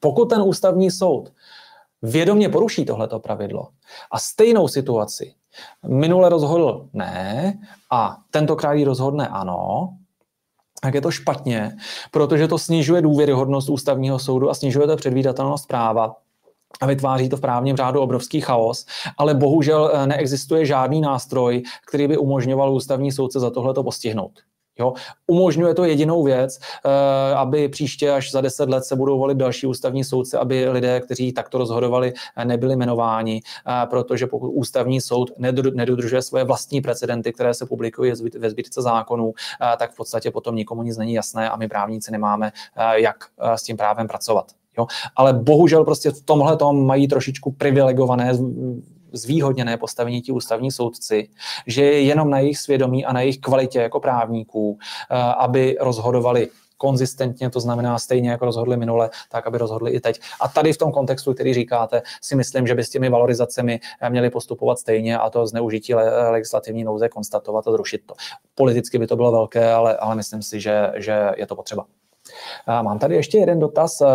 Pokud 0.00 0.24
ten 0.24 0.42
ústavní 0.42 0.90
soud 0.90 1.32
vědomě 2.02 2.48
poruší 2.48 2.84
tohleto 2.84 3.18
pravidlo 3.18 3.68
a 4.10 4.18
stejnou 4.18 4.68
situaci 4.68 5.34
minule 5.88 6.28
rozhodl 6.28 6.88
ne 6.92 7.58
a 7.90 8.16
tentokrát 8.30 8.72
ji 8.72 8.84
rozhodne 8.84 9.28
ano, 9.28 9.88
tak 10.82 10.94
je 10.94 11.00
to 11.00 11.10
špatně, 11.10 11.76
protože 12.10 12.48
to 12.48 12.58
snižuje 12.58 13.02
důvěryhodnost 13.02 13.68
ústavního 13.68 14.18
soudu 14.18 14.50
a 14.50 14.54
snižuje 14.54 14.86
to 14.86 14.96
předvídatelnost 14.96 15.68
práva 15.68 16.16
a 16.80 16.86
vytváří 16.86 17.28
to 17.28 17.36
v 17.36 17.40
právním 17.40 17.76
řádu 17.76 18.00
obrovský 18.00 18.40
chaos, 18.40 18.86
ale 19.18 19.34
bohužel 19.34 19.90
eh, 19.94 20.06
neexistuje 20.06 20.66
žádný 20.66 21.00
nástroj, 21.00 21.62
který 21.86 22.08
by 22.08 22.18
umožňoval 22.18 22.74
ústavní 22.74 23.12
soudce 23.12 23.40
za 23.40 23.50
tohle 23.50 23.74
postihnout. 23.74 24.32
Jo? 24.78 24.92
Umožňuje 25.26 25.74
to 25.74 25.84
jedinou 25.84 26.22
věc, 26.22 26.58
eh, 26.84 27.34
aby 27.34 27.68
příště 27.68 28.10
až 28.10 28.30
za 28.30 28.40
deset 28.40 28.68
let 28.68 28.84
se 28.84 28.96
budou 28.96 29.18
volit 29.18 29.38
další 29.38 29.66
ústavní 29.66 30.04
soudce, 30.04 30.38
aby 30.38 30.68
lidé, 30.68 31.00
kteří 31.00 31.32
takto 31.32 31.58
rozhodovali, 31.58 32.12
nebyli 32.44 32.74
jmenováni, 32.74 33.42
eh, 33.42 33.86
protože 33.86 34.26
pokud 34.26 34.48
ústavní 34.48 35.00
soud 35.00 35.32
nedodržuje 35.74 36.22
svoje 36.22 36.44
vlastní 36.44 36.80
precedenty, 36.80 37.32
které 37.32 37.54
se 37.54 37.66
publikují 37.66 38.12
ve 38.38 38.50
zbytce 38.50 38.82
zákonů, 38.82 39.32
eh, 39.62 39.76
tak 39.76 39.92
v 39.92 39.96
podstatě 39.96 40.30
potom 40.30 40.56
nikomu 40.56 40.82
nic 40.82 40.96
není 40.96 41.14
jasné 41.14 41.50
a 41.50 41.56
my 41.56 41.68
právníci 41.68 42.12
nemáme, 42.12 42.52
jak 42.94 43.16
s 43.54 43.62
tím 43.62 43.76
právem 43.76 44.08
pracovat. 44.08 44.46
Jo? 44.78 44.86
Ale 45.16 45.32
bohužel 45.32 45.84
prostě 45.84 46.10
v 46.10 46.22
tomhle 46.22 46.56
tom 46.56 46.86
mají 46.86 47.08
trošičku 47.08 47.52
privilegované 47.52 48.32
zvýhodněné 49.14 49.76
postavení 49.76 50.22
ti 50.22 50.32
ústavní 50.32 50.70
soudci, 50.70 51.28
že 51.66 51.84
je 51.84 52.00
jenom 52.02 52.30
na 52.30 52.38
jejich 52.38 52.58
svědomí 52.58 53.04
a 53.04 53.12
na 53.12 53.20
jejich 53.20 53.38
kvalitě 53.38 53.78
jako 53.78 54.00
právníků, 54.00 54.78
eh, 55.10 55.16
aby 55.16 55.76
rozhodovali 55.80 56.48
konzistentně, 56.76 57.50
to 57.50 57.60
znamená 57.60 57.98
stejně 57.98 58.30
jako 58.30 58.44
rozhodli 58.44 58.76
minule, 58.76 59.10
tak 59.30 59.46
aby 59.46 59.58
rozhodli 59.58 59.90
i 59.90 60.00
teď. 60.00 60.20
A 60.40 60.48
tady 60.48 60.72
v 60.72 60.78
tom 60.78 60.92
kontextu, 60.92 61.34
který 61.34 61.54
říkáte, 61.54 62.02
si 62.22 62.36
myslím, 62.36 62.66
že 62.66 62.74
by 62.74 62.84
s 62.84 62.90
těmi 62.90 63.08
valorizacemi 63.08 63.80
eh, 64.00 64.10
měli 64.10 64.30
postupovat 64.30 64.78
stejně 64.78 65.18
a 65.18 65.30
to 65.30 65.46
zneužití 65.46 65.94
legislativní 66.30 66.84
nouze 66.84 67.08
konstatovat 67.08 67.68
a 67.68 67.72
zrušit 67.72 68.02
to. 68.06 68.14
Politicky 68.54 68.98
by 68.98 69.06
to 69.06 69.16
bylo 69.16 69.32
velké, 69.32 69.72
ale, 69.72 69.96
ale 69.96 70.14
myslím 70.14 70.42
si, 70.42 70.60
že, 70.60 70.92
že 70.96 71.30
je 71.36 71.46
to 71.46 71.56
potřeba. 71.56 71.84
Mám 72.82 72.98
tady 72.98 73.14
ještě 73.14 73.38
jeden 73.38 73.58
dotaz. 73.58 74.00
Eh, 74.00 74.06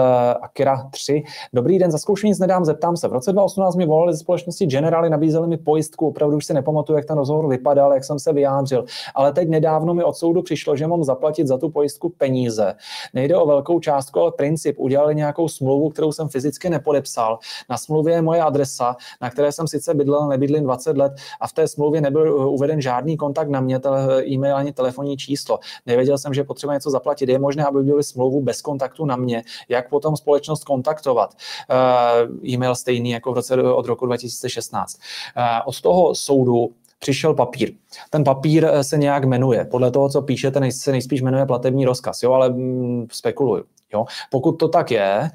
Akira 0.41 0.89
3. 0.91 1.23
Dobrý 1.53 1.79
den, 1.79 1.91
za 1.91 1.97
zkoušení 1.97 2.29
nic 2.29 2.39
nedám, 2.39 2.65
zeptám 2.65 2.97
se. 2.97 3.07
V 3.07 3.13
roce 3.13 3.33
2018 3.33 3.75
mi 3.75 3.85
volali 3.85 4.13
ze 4.13 4.19
společnosti 4.19 4.65
Generali, 4.65 5.09
nabízeli 5.09 5.47
mi 5.47 5.57
pojistku, 5.57 6.07
opravdu 6.07 6.37
už 6.37 6.45
si 6.45 6.53
nepamatuju, 6.53 6.97
jak 6.97 7.05
ten 7.05 7.17
rozhovor 7.17 7.47
vypadal, 7.47 7.93
jak 7.93 8.03
jsem 8.03 8.19
se 8.19 8.33
vyjádřil. 8.33 8.85
Ale 9.15 9.33
teď 9.33 9.49
nedávno 9.49 9.93
mi 9.93 10.03
od 10.03 10.15
soudu 10.15 10.41
přišlo, 10.41 10.75
že 10.75 10.87
mám 10.87 11.03
zaplatit 11.03 11.47
za 11.47 11.57
tu 11.57 11.69
pojistku 11.69 12.09
peníze. 12.09 12.73
Nejde 13.13 13.35
o 13.37 13.47
velkou 13.47 13.79
částku, 13.79 14.19
ale 14.19 14.31
princip. 14.31 14.79
Udělali 14.79 15.15
nějakou 15.15 15.47
smlouvu, 15.47 15.89
kterou 15.89 16.11
jsem 16.11 16.29
fyzicky 16.29 16.69
nepodepsal. 16.69 17.39
Na 17.69 17.77
smlouvě 17.77 18.15
je 18.15 18.21
moje 18.21 18.41
adresa, 18.41 18.95
na 19.21 19.29
které 19.29 19.51
jsem 19.51 19.67
sice 19.67 19.93
bydlel, 19.93 20.27
nebydlím 20.27 20.63
20 20.63 20.97
let 20.97 21.13
a 21.41 21.47
v 21.47 21.53
té 21.53 21.67
smlouvě 21.67 22.01
nebyl 22.01 22.49
uveden 22.49 22.81
žádný 22.81 23.17
kontakt 23.17 23.49
na 23.49 23.61
mě, 23.61 23.79
e-mail 24.25 24.55
ani 24.55 24.73
telefonní 24.73 25.17
číslo. 25.17 25.59
Nevěděl 25.85 26.17
jsem, 26.17 26.33
že 26.33 26.43
potřeba 26.43 26.73
něco 26.73 26.89
zaplatit. 26.89 27.29
Je 27.29 27.39
možné, 27.39 27.65
aby 27.65 27.83
byly 27.99 28.03
smlouvu 28.03 28.41
bez 28.41 28.61
kontaktu 28.61 29.05
na 29.05 29.15
mě, 29.15 29.43
jak 29.69 29.89
potom 29.89 30.17
společnost 30.17 30.63
kontaktovat. 30.63 31.35
Uh, 31.69 32.49
e-mail 32.49 32.75
stejný 32.75 33.09
jako 33.09 33.31
v 33.31 33.35
roce 33.35 33.63
od 33.63 33.85
roku 33.85 34.05
2016. 34.05 34.95
Uh, 34.95 35.43
eh, 35.43 35.61
od 35.65 35.81
toho 35.81 36.15
soudu 36.15 36.69
přišel 36.99 37.33
papír. 37.33 37.71
Ten 38.09 38.23
papír 38.23 38.65
eh, 38.65 38.83
se 38.83 38.97
nějak 38.97 39.23
jmenuje. 39.23 39.65
Podle 39.65 39.91
toho, 39.91 40.09
co 40.09 40.21
píšete, 40.21 40.71
se 40.71 40.91
nejspíš 40.91 41.21
jmenuje 41.21 41.45
platební 41.45 41.85
rozkaz, 41.85 42.23
jo, 42.23 42.33
ale 42.33 42.49
mm, 42.49 43.07
spekuluju. 43.11 43.63
Jo. 43.93 44.05
Pokud 44.31 44.51
to 44.51 44.67
tak 44.67 44.91
je, 44.91 45.31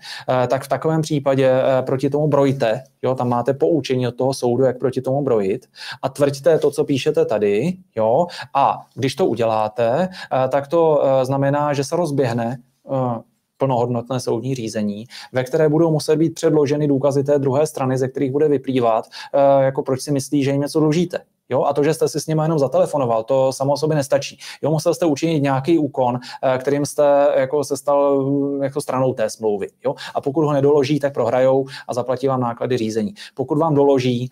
tak 0.49 0.65
v 0.65 0.69
takovém 0.69 1.03
případě 1.03 1.51
proti 1.87 2.11
tomu 2.11 2.29
brojte, 2.29 2.85
jo, 3.03 3.15
tam 3.15 3.29
máte 3.29 3.55
poučení 3.55 4.09
od 4.09 4.17
toho 4.17 4.35
soudu, 4.35 4.65
jak 4.65 4.79
proti 4.79 5.03
tomu 5.03 5.23
brojit 5.23 5.67
a 6.03 6.09
tvrďte 6.09 6.59
to, 6.59 6.71
co 6.71 6.85
píšete 6.85 7.25
tady, 7.25 7.77
jo, 7.97 8.27
a 8.55 8.87
když 8.95 9.15
to 9.15 9.27
uděláte, 9.27 10.09
tak 10.49 10.69
to 10.69 11.03
znamená, 11.23 11.73
že 11.73 11.85
se 11.85 11.97
rozběhne 11.97 12.59
Eh, 12.93 13.21
plnohodnotné 13.57 14.21
soudní 14.21 14.55
řízení, 14.55 15.05
ve 15.33 15.45
které 15.45 15.69
budou 15.69 15.91
muset 15.91 16.17
být 16.17 16.35
předloženy 16.35 16.89
důkazy 16.89 17.25
té 17.25 17.39
druhé 17.39 17.67
strany, 17.67 17.99
ze 17.99 18.09
kterých 18.09 18.33
bude 18.33 18.49
vyplývat, 18.49 19.05
eh, 19.35 19.65
jako 19.65 19.83
proč 19.83 20.01
si 20.01 20.13
myslí, 20.13 20.45
že 20.45 20.51
jim 20.51 20.61
něco 20.61 20.81
dlužíte. 20.81 21.19
Jo, 21.49 21.65
a 21.65 21.73
to, 21.73 21.85
že 21.85 21.95
jste 21.95 22.09
si 22.09 22.21
s 22.21 22.27
nimi 22.27 22.43
jenom 22.43 22.59
zatelefonoval, 22.59 23.25
to 23.25 23.53
samo 23.53 23.73
o 23.73 23.77
sobě 23.77 23.97
nestačí. 23.97 24.39
Jo, 24.63 24.71
musel 24.71 24.95
jste 24.95 25.07
učinit 25.07 25.41
nějaký 25.41 25.79
úkon, 25.79 26.19
eh, 26.43 26.59
kterým 26.59 26.87
jste 26.87 27.29
jako 27.37 27.65
se 27.65 27.77
stal 27.77 28.31
jako 28.63 28.81
stranou 28.81 29.15
té 29.15 29.31
smlouvy. 29.31 29.69
Jo? 29.85 29.95
A 30.15 30.21
pokud 30.21 30.45
ho 30.45 30.53
nedoloží, 30.53 31.01
tak 31.01 31.15
prohrajou 31.15 31.67
a 31.89 31.95
zaplatí 31.95 32.27
vám 32.27 32.41
náklady 32.41 32.77
řízení. 32.77 33.15
Pokud 33.35 33.59
vám 33.59 33.75
doloží, 33.75 34.31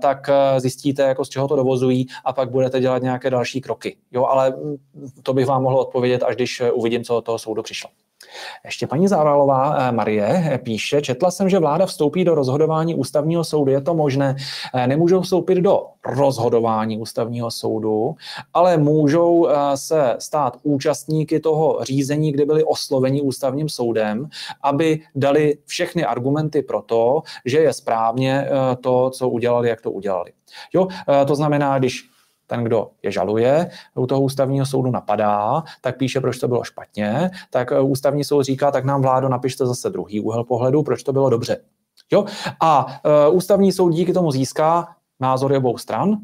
tak 0.00 0.30
zjistíte, 0.58 1.02
jako 1.02 1.24
z 1.24 1.28
čeho 1.28 1.48
to 1.48 1.56
dovozují 1.56 2.06
a 2.24 2.32
pak 2.32 2.50
budete 2.50 2.80
dělat 2.80 3.02
nějaké 3.02 3.30
další 3.30 3.60
kroky. 3.60 3.96
Jo, 4.12 4.24
ale 4.24 4.50
hm, 4.50 4.76
to 5.22 5.34
bych 5.34 5.46
vám 5.46 5.62
mohl 5.62 5.78
odpovědět, 5.78 6.22
až 6.22 6.36
když 6.36 6.62
uvidím, 6.72 7.04
co 7.04 7.16
od 7.16 7.24
toho 7.24 7.38
soudu 7.38 7.62
přišlo. 7.62 7.90
Ještě 8.64 8.86
paní 8.86 9.08
Záralová 9.08 9.76
eh, 9.78 9.92
Marie 9.92 10.50
eh, 10.52 10.58
píše, 10.58 11.02
četla 11.02 11.30
jsem, 11.30 11.48
že 11.48 11.58
vláda 11.58 11.86
vstoupí 11.86 12.24
do 12.24 12.34
rozhodování 12.34 12.94
ústavního 12.94 13.44
soudu. 13.44 13.72
Je 13.72 13.80
to 13.80 13.94
možné? 13.94 14.36
Eh, 14.74 14.86
nemůžou 14.86 15.20
vstoupit 15.20 15.54
do 15.54 15.86
rozhodování 16.06 16.98
ústavního 16.98 17.50
soudu, 17.50 18.14
ale 18.54 18.76
můžou 18.76 19.48
se 19.74 20.16
stát 20.18 20.56
účastníky 20.62 21.40
toho 21.40 21.78
řízení, 21.82 22.32
kde 22.32 22.46
byli 22.46 22.64
osloveni 22.64 23.20
ústavním 23.20 23.68
soudem, 23.68 24.28
aby 24.62 25.00
dali 25.14 25.56
všechny 25.66 26.04
argumenty 26.04 26.62
pro 26.62 26.82
to, 26.82 27.22
že 27.44 27.58
je 27.58 27.72
správně 27.72 28.48
to, 28.80 29.10
co 29.10 29.28
udělali, 29.28 29.68
jak 29.68 29.80
to 29.80 29.90
udělali. 29.90 30.32
Jo, 30.74 30.88
to 31.26 31.34
znamená, 31.34 31.78
když 31.78 32.13
ten, 32.46 32.64
kdo 32.64 32.90
je 33.02 33.12
žaluje, 33.12 33.70
u 33.94 34.06
toho 34.06 34.20
ústavního 34.20 34.66
soudu 34.66 34.90
napadá, 34.90 35.62
tak 35.80 35.98
píše, 35.98 36.20
proč 36.20 36.38
to 36.38 36.48
bylo 36.48 36.64
špatně, 36.64 37.30
tak 37.50 37.72
eh, 37.72 37.80
ústavní 37.80 38.24
soud 38.24 38.42
říká, 38.42 38.70
tak 38.70 38.84
nám 38.84 39.02
vládo 39.02 39.28
napište 39.28 39.66
zase 39.66 39.90
druhý 39.90 40.20
úhel 40.20 40.44
pohledu, 40.44 40.82
proč 40.82 41.02
to 41.02 41.12
bylo 41.12 41.30
dobře. 41.30 41.56
Jo? 42.12 42.24
A 42.60 42.86
uh, 43.28 43.36
ústavní 43.36 43.72
soud 43.72 43.90
díky 43.90 44.12
tomu 44.12 44.32
získá 44.32 44.88
názory 45.20 45.56
obou 45.56 45.78
stran 45.78 46.18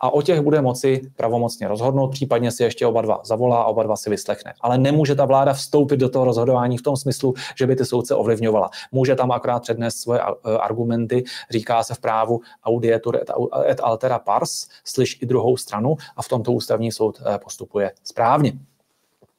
a 0.00 0.10
o 0.10 0.22
těch 0.22 0.40
bude 0.40 0.60
moci 0.60 1.00
pravomocně 1.16 1.68
rozhodnout, 1.68 2.08
případně 2.08 2.50
si 2.50 2.62
ještě 2.62 2.86
oba 2.86 3.02
dva 3.02 3.20
zavolá 3.24 3.62
a 3.62 3.64
oba 3.64 3.82
dva 3.82 3.96
si 3.96 4.10
vyslechne. 4.10 4.54
Ale 4.60 4.78
nemůže 4.78 5.14
ta 5.14 5.24
vláda 5.24 5.52
vstoupit 5.52 5.96
do 5.96 6.08
toho 6.08 6.24
rozhodování 6.24 6.78
v 6.78 6.82
tom 6.82 6.96
smyslu, 6.96 7.34
že 7.58 7.66
by 7.66 7.76
ty 7.76 7.84
soudce 7.84 8.14
ovlivňovala. 8.14 8.70
Může 8.92 9.14
tam 9.14 9.32
akorát 9.32 9.62
přednést 9.62 9.96
svoje 9.96 10.20
argumenty, 10.60 11.24
říká 11.50 11.82
se 11.82 11.94
v 11.94 11.98
právu 11.98 12.40
audietur 12.64 13.20
et 13.66 13.80
altera 13.82 14.18
pars, 14.18 14.68
slyš 14.84 15.18
i 15.22 15.26
druhou 15.26 15.56
stranu 15.56 15.96
a 16.16 16.22
v 16.22 16.28
tomto 16.28 16.52
ústavní 16.52 16.92
soud 16.92 17.22
eh, 17.26 17.38
postupuje 17.38 17.92
správně. 18.04 18.52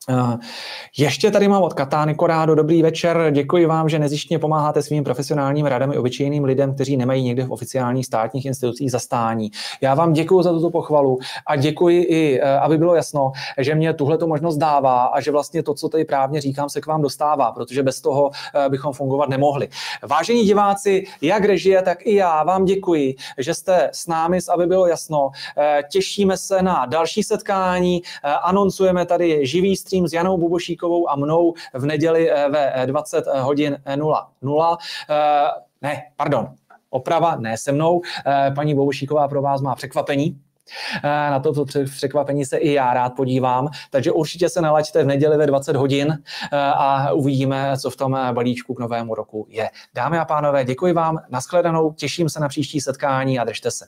Eh, 0.10 0.38
ještě 0.98 1.32
tady 1.32 1.48
mám 1.48 1.64
od 1.64 1.74
Katány 1.74 2.16
Korádo. 2.16 2.56
Dobrý 2.56 2.84
večer. 2.84 3.32
Děkuji 3.32 3.66
vám, 3.66 3.90
že 3.90 4.00
nezištně 4.00 4.40
pomáháte 4.40 4.82
svým 4.82 5.04
profesionálním 5.04 5.66
radami 5.66 5.98
obyčejným 5.98 6.44
lidem, 6.44 6.76
kteří 6.76 6.98
nemají 6.98 7.24
někde 7.24 7.46
v 7.46 7.52
oficiálních 7.52 8.06
státních 8.06 8.46
institucích 8.46 8.92
zastání. 8.92 9.52
Já 9.82 9.96
vám 9.96 10.14
děkuji 10.14 10.42
za 10.42 10.52
tuto 10.52 10.70
pochvalu 10.70 11.18
a 11.48 11.56
děkuji 11.56 12.04
i, 12.04 12.40
eh, 12.42 12.60
aby 12.60 12.78
bylo 12.78 12.96
jasno, 12.96 13.32
že 13.58 13.76
mě 13.76 13.94
tuhle 13.94 14.18
možnost 14.26 14.58
dává 14.58 15.06
a 15.06 15.22
že 15.22 15.32
vlastně 15.32 15.64
to, 15.64 15.74
co 15.74 15.90
tady 15.90 16.06
právně 16.06 16.42
říkám, 16.42 16.70
se 16.70 16.82
k 16.82 16.86
vám 16.86 17.02
dostává, 17.02 17.52
protože 17.52 17.84
bez 17.84 18.02
toho 18.02 18.32
eh, 18.56 18.70
bychom 18.70 18.94
fungovat 18.94 19.30
nemohli. 19.30 19.70
Vážení 20.08 20.44
diváci, 20.44 21.04
jak 21.22 21.46
režie, 21.46 21.82
tak 21.82 22.06
i 22.06 22.16
já 22.16 22.44
vám 22.44 22.66
děkuji, 22.66 23.16
že 23.38 23.54
jste 23.54 23.90
s 23.94 24.08
námi, 24.08 24.40
aby 24.54 24.66
bylo 24.66 24.88
jasno. 24.88 25.30
Těšíme 25.92 26.38
se 26.38 26.62
na 26.62 26.86
další 26.86 27.24
setkání, 27.24 28.02
anoncujeme 28.44 29.06
tady 29.06 29.46
živý 29.46 29.76
stříl 29.76 29.95
s 30.04 30.14
Janou 30.14 30.38
Bubošíkovou 30.38 31.10
a 31.10 31.16
mnou 31.16 31.54
v 31.74 31.86
neděli 31.86 32.32
eh, 32.32 32.50
ve 32.50 32.86
20 32.86 33.26
eh, 33.28 33.40
hodin 33.42 33.78
00. 33.96 34.78
Eh, 35.10 35.16
ne, 35.82 36.04
pardon, 36.16 36.48
oprava, 36.90 37.36
ne 37.36 37.58
se 37.58 37.72
mnou. 37.72 38.02
Paní 38.56 38.76
Bobošíková 38.76 39.28
pro 39.28 39.42
vás 39.42 39.62
má 39.62 39.76
překvapení. 39.76 40.42
Na 41.04 41.40
to 41.40 41.66
překvapení 41.86 42.46
se 42.46 42.58
i 42.58 42.74
já 42.74 42.94
rád 42.94 43.10
podívám, 43.10 43.70
takže 43.90 44.12
určitě 44.12 44.50
se 44.50 44.62
nalaďte 44.62 45.04
v 45.04 45.08
neděli 45.08 45.38
ve 45.38 45.48
20 45.48 45.76
hodin 45.76 46.24
a 46.52 47.12
uvidíme, 47.14 47.78
co 47.78 47.90
v 47.90 47.96
tom 47.96 48.18
balíčku 48.32 48.74
k 48.74 48.80
novému 48.80 49.16
roku 49.16 49.48
je. 49.50 49.70
Dámy 49.94 50.18
a 50.18 50.26
pánové, 50.26 50.66
děkuji 50.66 50.94
vám, 50.94 51.18
nashledanou, 51.30 51.94
těším 51.94 52.30
se 52.30 52.40
na 52.40 52.48
příští 52.48 52.82
setkání 52.82 53.40
a 53.40 53.44
držte 53.44 53.72
se. 53.72 53.86